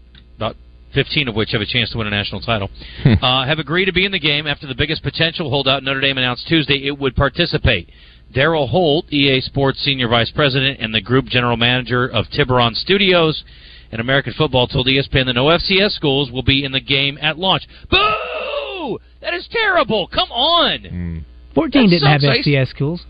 15 0.95 1.27
of 1.27 1.35
which 1.35 1.51
have 1.51 1.61
a 1.61 1.65
chance 1.65 1.91
to 1.91 1.97
win 1.99 2.07
a 2.07 2.09
national 2.09 2.41
title, 2.41 2.69
uh, 3.05 3.45
have 3.45 3.59
agreed 3.59 3.85
to 3.85 3.93
be 3.93 4.05
in 4.05 4.11
the 4.11 4.19
game 4.19 4.47
after 4.47 4.65
the 4.65 4.73
biggest 4.73 5.03
potential 5.03 5.49
holdout 5.51 5.83
Notre 5.83 6.01
Dame 6.01 6.17
announced 6.17 6.47
Tuesday 6.47 6.87
it 6.87 6.97
would 6.97 7.15
participate. 7.15 7.89
Daryl 8.33 8.67
Holt, 8.67 9.05
EA 9.13 9.39
Sports 9.41 9.79
Senior 9.83 10.07
Vice 10.07 10.31
President 10.31 10.79
and 10.79 10.93
the 10.95 11.01
Group 11.01 11.25
General 11.25 11.57
Manager 11.57 12.07
of 12.07 12.25
Tiburon 12.31 12.73
Studios 12.73 13.43
and 13.91 14.01
American 14.01 14.33
Football, 14.33 14.67
told 14.67 14.87
ESPN 14.87 15.25
that 15.27 15.33
no 15.33 15.45
FCS 15.45 15.91
schools 15.91 16.31
will 16.31 16.41
be 16.43 16.63
in 16.65 16.71
the 16.71 16.81
game 16.81 17.19
at 17.21 17.37
launch. 17.37 17.63
Boo! 17.91 18.97
That 19.21 19.33
is 19.35 19.47
terrible. 19.51 20.07
Come 20.07 20.31
on. 20.31 21.23
14 21.53 21.83
That 21.83 21.89
didn't 21.89 22.07
have 22.09 22.21
sucks. 22.21 22.31
I 22.31 22.35
used- 22.37 22.47
FCS 22.47 22.69
schools. 22.69 23.05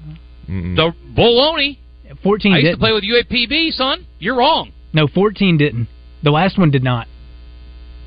The 0.48 0.94
Bologna. 1.16 1.80
14 2.22 2.52
I 2.54 2.58
used 2.58 2.66
didn't. 2.66 2.76
to 2.76 2.80
play 2.80 2.92
with 2.94 3.04
UAPB, 3.04 3.72
son. 3.72 4.06
You're 4.20 4.36
wrong. 4.38 4.72
No, 4.94 5.08
14 5.08 5.58
didn't. 5.58 5.88
The 6.24 6.32
last 6.32 6.58
one 6.58 6.72
did 6.72 6.84
not. 6.84 7.08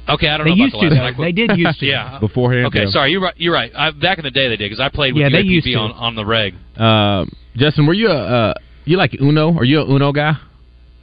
Okay, 0.09 0.29
I 0.29 0.37
don't 0.39 0.47
They 0.47 0.55
know 0.55 0.65
used 0.65 0.75
about 0.75 0.89
the 0.89 0.95
to, 0.97 1.03
last 1.03 1.17
though. 1.17 1.23
one. 1.23 1.29
They 1.29 1.33
did 1.47 1.57
used 1.59 1.81
to. 1.81 1.87
yeah. 1.95 2.19
Beforehand, 2.19 2.67
Okay, 2.69 2.83
yeah. 2.85 2.91
sorry. 2.91 3.11
You're 3.13 3.21
right. 3.21 3.35
You're 3.37 3.53
right. 3.55 3.73
I, 3.75 3.91
back 3.91 4.19
in 4.19 4.25
the 4.25 4.31
day, 4.31 4.49
they 4.49 4.57
did 4.57 4.71
because 4.71 4.81
I 4.81 4.89
played 4.89 5.15
with 5.15 5.23
Yeah, 5.23 5.29
they 5.31 5.43
UAPB 5.45 5.51
used 5.51 5.67
to. 5.67 5.75
on 5.75 5.93
on 5.93 6.15
the 6.15 6.25
reg. 6.25 6.55
Uh, 6.77 7.27
Justin, 7.57 7.87
were 7.87 7.95
you 7.95 8.09
a 8.09 8.15
uh, 8.51 8.55
you 8.85 8.97
like 8.97 9.15
Uno? 9.21 9.53
Are 9.57 9.65
you 9.65 9.81
a 9.81 9.85
Uno 9.87 10.13
guy? 10.13 10.33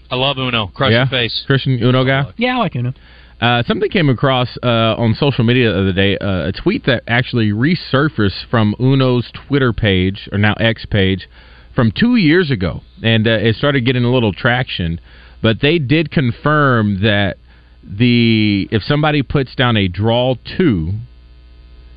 I 0.10 0.16
love 0.16 0.38
Uno. 0.38 0.68
Crush 0.68 0.92
yeah, 0.92 1.00
your 1.00 1.08
face. 1.08 1.44
Christian 1.48 1.80
Uno 1.82 2.04
guy. 2.06 2.32
Yeah, 2.38 2.56
I 2.56 2.60
like 2.60 2.76
Uno. 2.76 2.94
Uh, 3.42 3.62
something 3.64 3.90
came 3.90 4.08
across 4.10 4.58
uh, 4.64 4.96
on 4.98 5.14
social 5.14 5.44
media 5.44 5.72
the 5.72 5.80
other 5.80 5.94
day, 5.94 6.18
uh, 6.20 6.48
a 6.48 6.52
tweet 6.54 6.86
that 6.86 7.04
actually 7.06 7.50
resurfaced 7.52 8.48
from 8.50 8.74
Uno's 8.80 9.30
Twitter 9.48 9.74
page, 9.74 10.30
or 10.32 10.38
now 10.38 10.54
X 10.54 10.86
page, 10.86 11.28
from 11.76 11.92
two 11.92 12.16
years 12.16 12.50
ago. 12.50 12.82
And 13.04 13.28
uh, 13.28 13.32
it 13.32 13.56
started 13.58 13.86
getting 13.86 14.06
a 14.06 14.12
little 14.12 14.32
traction. 14.32 15.02
But 15.42 15.58
they 15.62 15.80
did 15.80 16.12
confirm 16.12 17.02
that 17.02 17.36
the 17.86 18.68
if 18.72 18.84
somebody 18.84 19.22
puts 19.24 19.56
down 19.56 19.78
a 19.78 19.88
draw 19.88 20.36
two, 20.58 20.92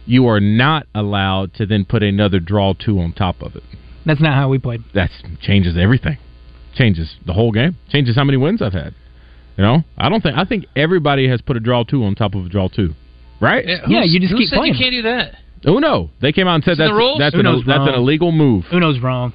you 0.06 0.26
are 0.26 0.40
not 0.40 0.86
allowed 0.94 1.54
to 1.54 1.66
then 1.66 1.84
put 1.84 2.02
another 2.02 2.40
draw 2.40 2.74
two 2.74 2.98
on 3.00 3.12
top 3.12 3.42
of 3.42 3.56
it. 3.56 3.62
That's 4.06 4.20
not 4.20 4.34
how 4.34 4.48
we 4.48 4.58
played. 4.58 4.82
That 4.94 5.10
changes 5.40 5.76
everything. 5.78 6.18
Changes 6.74 7.16
the 7.26 7.32
whole 7.32 7.52
game. 7.52 7.76
Changes 7.90 8.16
how 8.16 8.24
many 8.24 8.36
wins 8.38 8.62
I've 8.62 8.72
had. 8.72 8.94
You 9.56 9.64
know, 9.64 9.84
I 9.96 10.08
don't 10.08 10.22
think 10.22 10.36
I 10.36 10.44
think 10.44 10.66
everybody 10.76 11.28
has 11.28 11.40
put 11.40 11.56
a 11.56 11.60
draw 11.60 11.82
two 11.84 12.04
on 12.04 12.14
top 12.14 12.34
of 12.34 12.46
a 12.46 12.48
draw 12.48 12.68
two, 12.68 12.94
right? 13.40 13.64
who's- 13.66 14.30
who 14.30 14.42
said 14.44 14.60
You 14.64 14.74
can't 14.74 14.92
do 14.92 15.02
that. 15.02 15.34
Uno. 15.66 16.10
They 16.20 16.30
came 16.32 16.46
out 16.46 16.54
and 16.54 16.64
said 16.64 16.72
It's 16.72 16.78
that's 16.78 16.92
rules? 16.92 17.18
that's 17.18 17.34
an, 17.34 17.44
that's 17.66 17.88
an 17.88 17.94
illegal 17.94 18.30
move. 18.30 18.64
Uno's 18.70 19.00
wrong. 19.00 19.32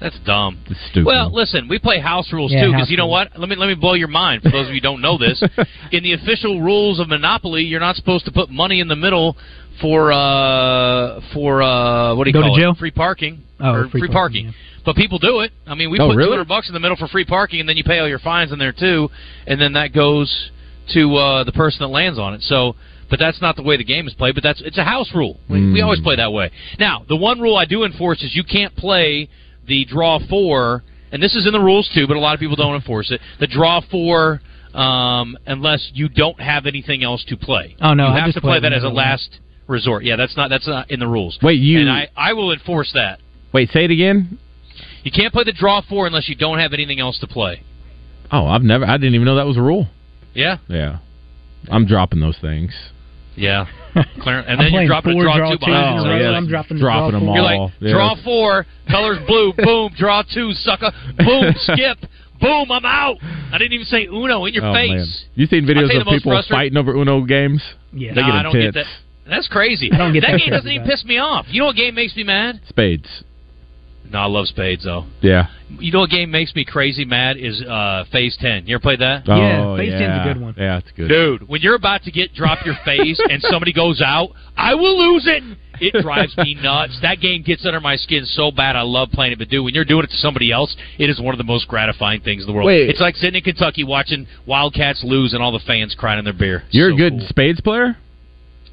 That's 0.00 0.18
dumb. 0.26 0.58
It's 0.66 0.78
stupid. 0.90 1.06
Well, 1.06 1.32
listen, 1.34 1.68
we 1.68 1.78
play 1.78 1.98
house 2.00 2.30
rules 2.32 2.52
Yeah, 2.52 2.64
too 2.66 2.72
because 2.72 2.90
you 2.90 2.96
know 2.98 3.04
rules. 3.04 3.28
what? 3.32 3.38
Let 3.40 3.48
me 3.48 3.56
let 3.56 3.66
me 3.66 3.74
blow 3.74 3.94
your 3.94 4.08
mind. 4.08 4.42
For 4.42 4.50
those 4.50 4.66
of 4.68 4.74
you 4.74 4.74
who 4.74 4.80
don't 4.80 5.00
know 5.00 5.16
this, 5.16 5.42
in 5.92 6.02
the 6.02 6.12
official 6.12 6.60
rules 6.60 7.00
of 7.00 7.08
Monopoly, 7.08 7.62
you're 7.62 7.80
not 7.80 7.96
supposed 7.96 8.26
to 8.26 8.32
put 8.32 8.50
money 8.50 8.80
in 8.80 8.88
the 8.88 8.96
middle 8.96 9.36
for 9.80 10.12
uh 10.12 11.20
for 11.32 11.62
uh 11.62 12.14
what 12.14 12.24
do 12.24 12.30
you 12.30 12.34
Go 12.34 12.42
to 12.42 12.48
call 12.48 12.56
jail? 12.58 12.70
it? 12.72 12.78
Free 12.78 12.90
parking 12.90 13.42
Oh, 13.58 13.72
or 13.72 13.88
free 13.88 14.00
free, 14.02 14.08
parking, 14.10 14.44
parking. 14.46 14.54
But 14.84 14.96
people 14.96 15.18
do 15.18 15.40
it. 15.40 15.50
I 15.66 15.74
mean, 15.74 15.90
we 15.90 15.98
Oh, 15.98 16.08
put 16.10 16.16
really? 16.16 16.28
200 16.36 16.46
bucks 16.46 16.68
in 16.68 16.74
the 16.74 16.80
middle 16.80 16.96
for 16.96 17.08
free 17.08 17.24
parking, 17.24 17.60
and 17.60 17.68
then 17.68 17.76
you 17.78 17.84
pay 17.84 17.98
all 17.98 18.08
your 18.08 18.18
fines 18.18 18.52
in 18.52 18.58
there 18.58 18.72
too, 18.72 19.08
and 19.46 19.58
then 19.60 19.72
that 19.72 19.94
goes 19.94 20.50
to 20.92 21.16
uh 21.16 21.44
the 21.44 21.52
person 21.52 21.78
that 21.80 21.88
lands 21.88 22.18
on 22.18 22.34
it. 22.34 22.42
So. 22.42 22.76
But 23.08 23.20
that's 23.20 23.40
not 23.40 23.54
the 23.54 23.62
way 23.62 23.76
the 23.76 23.84
game 23.84 24.08
is 24.08 24.14
played. 24.14 24.34
But 24.34 24.42
that's 24.42 24.60
it's 24.60 24.78
a 24.78 24.82
house 24.82 25.12
rule. 25.14 25.38
We, 25.48 25.60
we 25.60 25.78
Mm. 25.78 25.84
always 25.84 26.00
play 26.00 26.16
that 26.16 26.32
way. 26.32 26.50
Now, 26.80 27.04
the 27.08 27.14
one 27.14 27.40
rule 27.40 27.56
I 27.56 27.64
do 27.64 27.84
enforce 27.84 28.20
is 28.24 28.34
you 28.34 28.42
can't 28.42 28.74
play 28.74 29.28
the 29.66 29.84
draw 29.84 30.18
four, 30.28 30.82
and 31.12 31.22
this 31.22 31.34
is 31.34 31.46
in 31.46 31.52
the 31.52 31.60
rules 31.60 31.88
too, 31.94 32.06
but 32.06 32.16
a 32.16 32.20
lot 32.20 32.34
of 32.34 32.40
people 32.40 32.56
don't 32.56 32.74
enforce 32.74 33.10
it. 33.10 33.20
The 33.40 33.46
draw 33.46 33.80
four, 33.90 34.40
um, 34.74 35.36
unless 35.46 35.90
you 35.94 36.08
don't 36.08 36.40
have 36.40 36.66
anything 36.66 37.02
else 37.02 37.24
to 37.28 37.36
play. 37.36 37.76
Oh, 37.80 37.94
no, 37.94 38.06
you 38.08 38.12
I 38.14 38.20
have 38.20 38.34
to 38.34 38.40
play 38.40 38.60
that 38.60 38.72
as 38.72 38.82
a 38.82 38.86
whenever 38.86 39.00
I 39.00 39.08
want. 39.10 39.20
last 39.20 39.40
resort. 39.66 40.04
Yeah, 40.04 40.16
that's 40.16 40.36
not 40.36 40.48
that's 40.50 40.66
not 40.66 40.90
in 40.90 41.00
the 41.00 41.08
rules. 41.08 41.38
Wait, 41.42 41.58
you- 41.60 41.80
and 41.80 41.90
I 41.90 42.08
I 42.16 42.32
will 42.34 42.52
enforce 42.52 42.92
that. 42.94 43.20
Wait, 43.52 43.70
say 43.70 43.84
it 43.84 43.90
again. 43.90 44.38
You 45.02 45.10
can't 45.10 45.32
play 45.32 45.44
the 45.44 45.52
draw 45.52 45.80
four 45.88 46.06
unless 46.06 46.28
you 46.28 46.34
don't 46.34 46.58
have 46.58 46.72
anything 46.72 47.00
else 47.00 47.18
to 47.20 47.26
play. 47.26 47.62
Oh, 48.30 48.46
I've 48.46 48.62
never. 48.62 48.84
I 48.84 48.96
didn't 48.96 49.14
even 49.14 49.24
know 49.24 49.36
that 49.36 49.46
was 49.46 49.56
a 49.56 49.62
rule. 49.62 49.88
Yeah, 50.34 50.58
Yeah, 50.68 50.98
I'm 51.70 51.86
dropping 51.86 52.20
those 52.20 52.36
things. 52.38 52.72
Yeah. 53.36 53.66
Clear, 54.20 54.40
and 54.40 54.60
I'm 54.60 54.72
then 54.72 54.72
you're 54.72 54.72
playing 54.72 54.88
dropping 54.88 55.12
a 55.12 55.14
four 55.14 55.22
draw, 55.24 55.36
draw 55.36 55.50
two 55.50 55.58
twos 55.58 55.66
behind 55.66 56.06
in 56.06 56.12
a 56.12 56.30
it. 56.30 56.34
I'm 56.36 56.48
dropping 56.48 56.78
dropping 56.78 57.10
draw 57.10 57.10
them 57.10 57.26
four. 57.26 57.36
You're 57.36 57.44
all. 57.44 57.64
like 57.64 57.72
Yeah. 57.80 57.92
draw 57.92 58.14
four, 58.22 58.66
colors 58.90 59.18
blue, 59.26 59.52
boom, 59.56 59.92
draw 59.96 60.22
two, 60.22 60.52
sucker, 60.52 60.92
boom, 61.16 61.54
skip, 61.56 61.98
boom, 62.40 62.70
I'm 62.70 62.84
out. 62.84 63.16
I 63.22 63.58
didn't 63.58 63.72
even 63.72 63.86
say 63.86 64.06
Uno 64.06 64.44
in 64.44 64.54
your 64.54 64.66
oh, 64.66 64.74
face. 64.74 64.90
Man. 64.90 65.06
You 65.34 65.46
seen 65.46 65.64
videos 65.64 65.98
of 65.98 66.06
people 66.06 66.32
frustrating- 66.32 66.74
fighting 66.74 66.76
over 66.76 66.92
Uno 66.94 67.24
games? 67.24 67.62
Yeah. 67.92 68.12
they 68.14 68.20
Nah, 68.20 68.26
get 68.26 68.34
I 68.36 68.42
don't 68.42 68.52
get 68.52 68.74
that. 68.74 68.86
That's 69.28 69.48
crazy. 69.48 69.90
I 69.92 69.98
don't 69.98 70.12
get 70.12 70.20
that 70.20 70.32
that 70.32 70.38
game 70.38 70.50
doesn't 70.50 70.70
even 70.70 70.82
about 70.82 70.90
piss 70.92 71.04
me 71.04 71.18
off. 71.18 71.46
You 71.48 71.60
know 71.60 71.66
what 71.66 71.76
game 71.76 71.94
makes 71.94 72.14
me 72.14 72.22
mad? 72.22 72.60
Spades. 72.68 73.24
No, 74.10 74.18
I 74.20 74.26
love 74.26 74.46
spades 74.46 74.84
though. 74.84 75.04
Yeah. 75.20 75.48
You 75.80 75.92
know 75.92 76.00
what 76.00 76.10
game 76.10 76.30
makes 76.30 76.54
me 76.54 76.64
crazy 76.64 77.04
mad 77.04 77.36
is 77.36 77.60
uh 77.62 78.04
Phase 78.12 78.36
Ten. 78.40 78.66
You 78.66 78.76
ever 78.76 78.82
played 78.82 79.00
that? 79.00 79.24
Oh, 79.28 79.76
Phase 79.76 79.92
10's 79.92 80.20
a 80.30 80.34
good 80.34 80.40
one. 80.40 80.54
Yeah, 80.56 80.78
it's 80.78 80.90
good. 80.92 81.08
Dude, 81.08 81.48
when 81.48 81.60
you're 81.60 81.74
about 81.74 82.02
to 82.04 82.10
get 82.10 82.32
drop 82.34 82.64
your 82.64 82.76
phase 82.84 83.20
and 83.30 83.42
somebody 83.42 83.72
goes 83.72 84.00
out, 84.00 84.30
I 84.56 84.74
will 84.74 85.12
lose 85.14 85.26
it. 85.26 85.42
It 85.78 86.02
drives 86.02 86.34
me 86.38 86.54
nuts. 86.54 86.98
That 87.02 87.20
game 87.20 87.42
gets 87.42 87.66
under 87.66 87.80
my 87.80 87.96
skin 87.96 88.24
so 88.24 88.50
bad. 88.50 88.76
I 88.76 88.82
love 88.82 89.10
playing 89.10 89.32
it, 89.32 89.38
but 89.38 89.48
dude, 89.50 89.62
when 89.64 89.74
you're 89.74 89.84
doing 89.84 90.04
it 90.04 90.10
to 90.10 90.16
somebody 90.16 90.50
else, 90.50 90.74
it 90.98 91.10
is 91.10 91.20
one 91.20 91.34
of 91.34 91.38
the 91.38 91.44
most 91.44 91.68
gratifying 91.68 92.22
things 92.22 92.42
in 92.42 92.46
the 92.46 92.54
world. 92.54 92.66
Wait. 92.66 92.88
It's 92.88 93.00
like 93.00 93.14
sitting 93.16 93.34
in 93.34 93.42
Kentucky 93.42 93.84
watching 93.84 94.26
Wildcats 94.46 95.04
lose 95.04 95.34
and 95.34 95.42
all 95.42 95.52
the 95.52 95.58
fans 95.66 95.94
crying 95.94 96.18
in 96.18 96.24
their 96.24 96.32
beer. 96.32 96.62
You're 96.70 96.90
So 96.90 96.94
a 96.94 96.98
good 96.98 97.18
cool. 97.18 97.26
spades 97.28 97.60
player. 97.60 97.98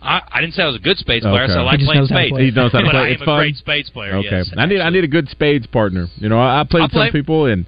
I, 0.04 0.22
I 0.32 0.42
didn't 0.42 0.54
say 0.54 0.64
I 0.64 0.68
was 0.68 0.76
a 0.76 0.80
good 0.80 0.98
spades 0.98 1.24
player. 1.24 1.42
I 1.42 1.44
Okay. 1.46 1.54
said 1.54 1.60
I 1.60 1.64
like 1.64 1.80
just 1.80 1.88
playing 1.88 2.02
knows 2.02 2.10
how 2.10 2.16
to 2.18 2.22
spades. 2.24 2.34
play. 2.34 2.46
He 2.46 2.52
knows 2.52 2.72
how 2.72 2.80
to 2.80 2.86
but 2.90 2.92
play. 2.92 3.00
I 3.02 3.06
am 3.08 3.14
It's 3.14 3.22
a 3.22 3.26
fun. 3.26 3.40
great 3.40 3.56
spades 3.56 3.90
player. 3.90 4.16
Okay, 4.18 4.30
yes. 4.32 4.52
I 4.58 4.66
need 4.66 4.82
I 4.82 4.90
need 4.90 5.04
a 5.04 5.08
good 5.08 5.30
spades 5.30 5.66
partner. 5.68 6.08
You 6.18 6.30
know, 6.30 6.40
I, 6.40 6.62
I 6.62 6.64
played 6.64 6.84
I'll 6.84 6.90
some 6.90 7.00
play. 7.10 7.12
people, 7.12 7.46
and 7.46 7.66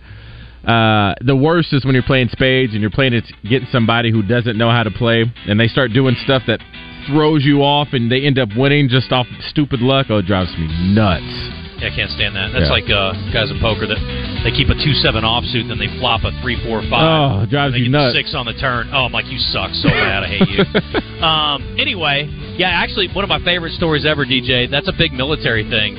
uh, 0.68 1.14
the 1.22 1.36
worst 1.36 1.74
is 1.74 1.86
when 1.86 1.94
you're 1.96 2.04
playing 2.04 2.30
spades 2.30 2.74
and 2.74 2.82
you're 2.82 2.92
playing 2.92 3.14
it 3.14 3.24
getting 3.50 3.68
somebody 3.72 4.12
who 4.12 4.22
doesn't 4.22 4.58
know 4.58 4.70
how 4.72 4.84
to 4.84 4.92
play, 4.92 5.24
and 5.48 5.60
they 5.60 5.68
start 5.68 5.94
doing 5.94 6.16
stuff 6.24 6.44
that 6.48 6.60
throws 7.08 7.44
you 7.46 7.62
off, 7.64 7.90
and 7.94 8.12
they 8.12 8.22
end 8.26 8.40
up 8.40 8.50
winning 8.58 8.90
just 8.90 9.12
off 9.12 9.28
stupid 9.50 9.80
luck. 9.82 10.08
Oh, 10.10 10.18
it 10.18 10.26
drives 10.26 10.52
me 10.58 10.68
nuts. 10.94 11.65
Yeah, 11.80 11.92
I 11.92 11.96
can't 11.96 12.12
stand 12.12 12.36
that. 12.36 12.52
That's 12.56 12.72
Yeah. 12.72 12.78
like 12.80 12.88
uh, 12.90 13.12
guys 13.36 13.52
in 13.52 13.60
poker 13.60 13.86
that 13.88 14.00
they 14.44 14.52
keep 14.52 14.70
a 14.72 14.76
two 14.80 14.94
seven 15.04 15.24
offsuit, 15.28 15.68
then 15.68 15.78
they 15.78 15.92
flop 16.00 16.24
a 16.24 16.32
three 16.42 16.56
four 16.64 16.82
five. 16.90 17.04
Oh, 17.04 17.46
drives 17.46 17.76
and 17.76 17.84
they 17.84 17.88
me 17.88 17.92
get 17.92 17.98
nuts. 18.00 18.16
Six 18.16 18.34
on 18.34 18.46
the 18.46 18.54
turn. 18.56 18.90
Oh, 18.94 19.06
I'm 19.06 19.12
like, 19.12 19.28
you 19.28 19.40
suck 19.52 19.72
so 19.76 19.90
bad. 19.90 20.24
I 20.24 20.28
hate 20.32 20.48
you. 20.50 20.64
um, 21.26 21.76
anyway, 21.80 22.28
yeah, 22.58 22.70
actually, 22.72 23.08
one 23.12 23.24
of 23.24 23.30
my 23.30 23.44
favorite 23.44 23.74
stories 23.74 24.06
ever, 24.06 24.26
DJ. 24.26 24.70
That's 24.72 24.88
a 24.88 24.94
big 24.96 25.12
military 25.12 25.68
thing, 25.70 25.98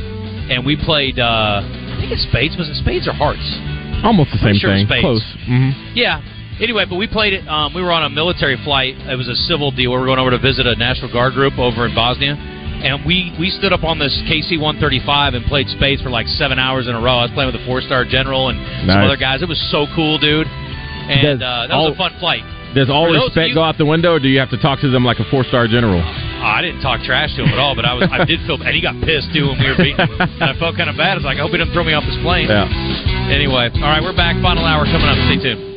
and 0.51 0.65
we 0.65 0.77
played. 0.77 1.19
Uh, 1.19 1.61
I 1.63 1.97
think 2.01 2.13
it's 2.13 2.25
spades. 2.29 2.57
Was 2.57 2.69
it 2.69 2.77
spades 2.77 3.09
or 3.09 3.13
hearts? 3.13 3.45
Almost 4.05 4.33
the 4.33 4.39
same 4.45 4.57
sure 4.57 4.73
thing. 4.73 4.87
spades. 4.87 5.03
Close. 5.05 5.25
hmm 5.47 5.71
Yeah. 5.95 6.21
Anyway, 6.61 6.85
but 6.89 6.97
we 6.97 7.07
played 7.07 7.35
it. 7.35 7.45
Um, 7.49 7.75
we 7.75 7.83
were 7.83 7.93
on 7.93 8.05
a 8.05 8.09
military 8.09 8.57
flight. 8.65 8.97
It 8.97 9.17
was 9.17 9.29
a 9.29 9.37
civil 9.45 9.71
deal. 9.71 9.93
We 9.93 9.99
were 9.99 10.07
going 10.07 10.19
over 10.19 10.31
to 10.31 10.39
visit 10.39 10.67
a 10.67 10.75
National 10.77 11.13
Guard 11.13 11.35
group 11.35 11.59
over 11.59 11.85
in 11.85 11.95
Bosnia, 11.95 12.33
and 12.85 13.05
we 13.05 13.33
we 13.39 13.51
stood 13.51 13.73
up 13.73 13.85
on 13.85 13.99
this 13.99 14.13
KC 14.29 14.59
135 14.61 15.35
and 15.35 15.45
played 15.47 15.69
spades 15.69 16.03
for 16.03 16.11
like 16.11 16.27
seven 16.27 16.59
hours 16.59 16.87
in 16.89 16.95
a 16.95 17.01
row. 17.01 17.19
I 17.19 17.23
was 17.23 17.33
playing 17.33 17.53
with 17.53 17.61
a 17.61 17.65
four 17.67 17.81
star 17.81 18.05
general 18.05 18.49
and 18.49 18.59
some 18.87 18.91
other 19.05 19.17
guys. 19.17 19.43
It 19.43 19.49
was 19.49 19.61
so 19.71 19.87
cool, 19.95 20.19
dude. 20.19 20.47
And 20.47 21.43
uh, 21.43 21.67
that 21.69 21.77
was 21.77 21.91
all- 21.91 21.93
a 21.93 21.97
fun 21.97 22.13
flight. 22.19 22.43
Does 22.75 22.91
all 22.91 23.09
respect 23.09 23.49
you- 23.49 23.55
go 23.55 23.63
out 23.65 23.79
the 23.79 23.87
window, 23.89 24.13
or 24.13 24.21
do 24.21 24.29
you 24.29 24.39
have 24.39 24.51
to 24.51 24.59
talk 24.61 24.81
to 24.81 24.91
them 24.91 25.03
like 25.05 25.19
a 25.19 25.25
four 25.31 25.45
star 25.45 25.67
general? 25.67 26.03
I 26.03 26.61
didn't 26.61 26.83
talk 26.83 27.01
trash 27.03 27.35
to 27.37 27.43
him 27.45 27.49
at 27.49 27.59
all, 27.59 27.75
but 27.75 27.85
I 27.87 27.95
was 27.95 28.05
I 28.13 28.25
did 28.25 28.41
feel 28.45 28.61
and 28.61 28.75
he 28.75 28.83
got 28.83 28.95
pissed 29.01 29.33
too 29.33 29.49
when 29.49 29.59
we 29.59 29.69
were 29.71 29.77
beating. 29.81 29.97
him. 29.97 30.13
and 30.21 30.45
I 30.45 30.53
felt 30.59 30.77
kind 30.77 30.91
of 30.91 30.97
bad. 30.97 31.13
I 31.13 31.15
was 31.17 31.25
like, 31.25 31.39
I 31.39 31.41
hope 31.41 31.53
he 31.53 31.59
doesn't 31.59 31.73
throw 31.73 31.85
me 31.85 31.95
off 31.95 32.05
this 32.05 32.19
plane. 32.21 32.49
Yeah. 32.53 32.69
Anyway, 33.33 33.71
all 33.81 33.89
right, 33.89 34.03
we're 34.03 34.15
back. 34.17 34.37
Final 34.43 34.65
hour 34.67 34.85
coming 34.85 35.09
up. 35.09 35.17
Stay 35.31 35.41
tuned. 35.41 35.76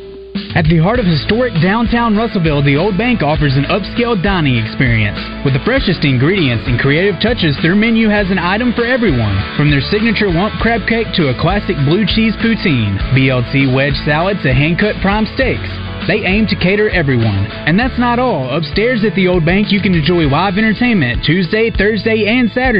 At 0.55 0.65
the 0.65 0.77
heart 0.81 0.99
of 0.99 1.05
historic 1.05 1.53
downtown 1.61 2.15
Russellville, 2.15 2.63
the 2.63 2.75
Old 2.75 2.97
Bank 2.97 3.21
offers 3.21 3.55
an 3.55 3.65
upscale 3.69 4.17
dining 4.21 4.57
experience. 4.57 5.19
With 5.45 5.53
the 5.53 5.63
freshest 5.63 6.03
ingredients 6.03 6.65
and 6.67 6.79
creative 6.79 7.21
touches, 7.21 7.57
their 7.61 7.75
menu 7.75 8.09
has 8.09 8.31
an 8.31 8.39
item 8.39 8.73
for 8.73 8.85
everyone. 8.85 9.37
From 9.55 9.69
their 9.69 9.81
signature 9.81 10.29
lump 10.29 10.57
crab 10.61 10.87
cake 10.87 11.11
to 11.15 11.29
a 11.29 11.39
classic 11.39 11.75
blue 11.85 12.05
cheese 12.05 12.35
poutine, 12.41 12.97
BLT 13.13 13.73
wedge 13.73 13.95
salad 14.05 14.37
to 14.43 14.53
hand-cut 14.53 14.97
prime 15.01 15.27
steaks. 15.35 15.69
They 16.07 16.25
aim 16.25 16.47
to 16.47 16.55
cater 16.55 16.89
everyone. 16.89 17.45
And 17.67 17.77
that's 17.77 17.99
not 17.99 18.17
all. 18.17 18.49
Upstairs 18.49 19.03
at 19.05 19.13
the 19.13 19.27
Old 19.27 19.45
Bank, 19.45 19.69
you 19.69 19.81
can 19.81 19.93
enjoy 19.93 20.25
live 20.25 20.57
entertainment 20.57 21.23
Tuesday, 21.23 21.69
Thursday, 21.69 22.25
and 22.25 22.49
Saturday. 22.49 22.67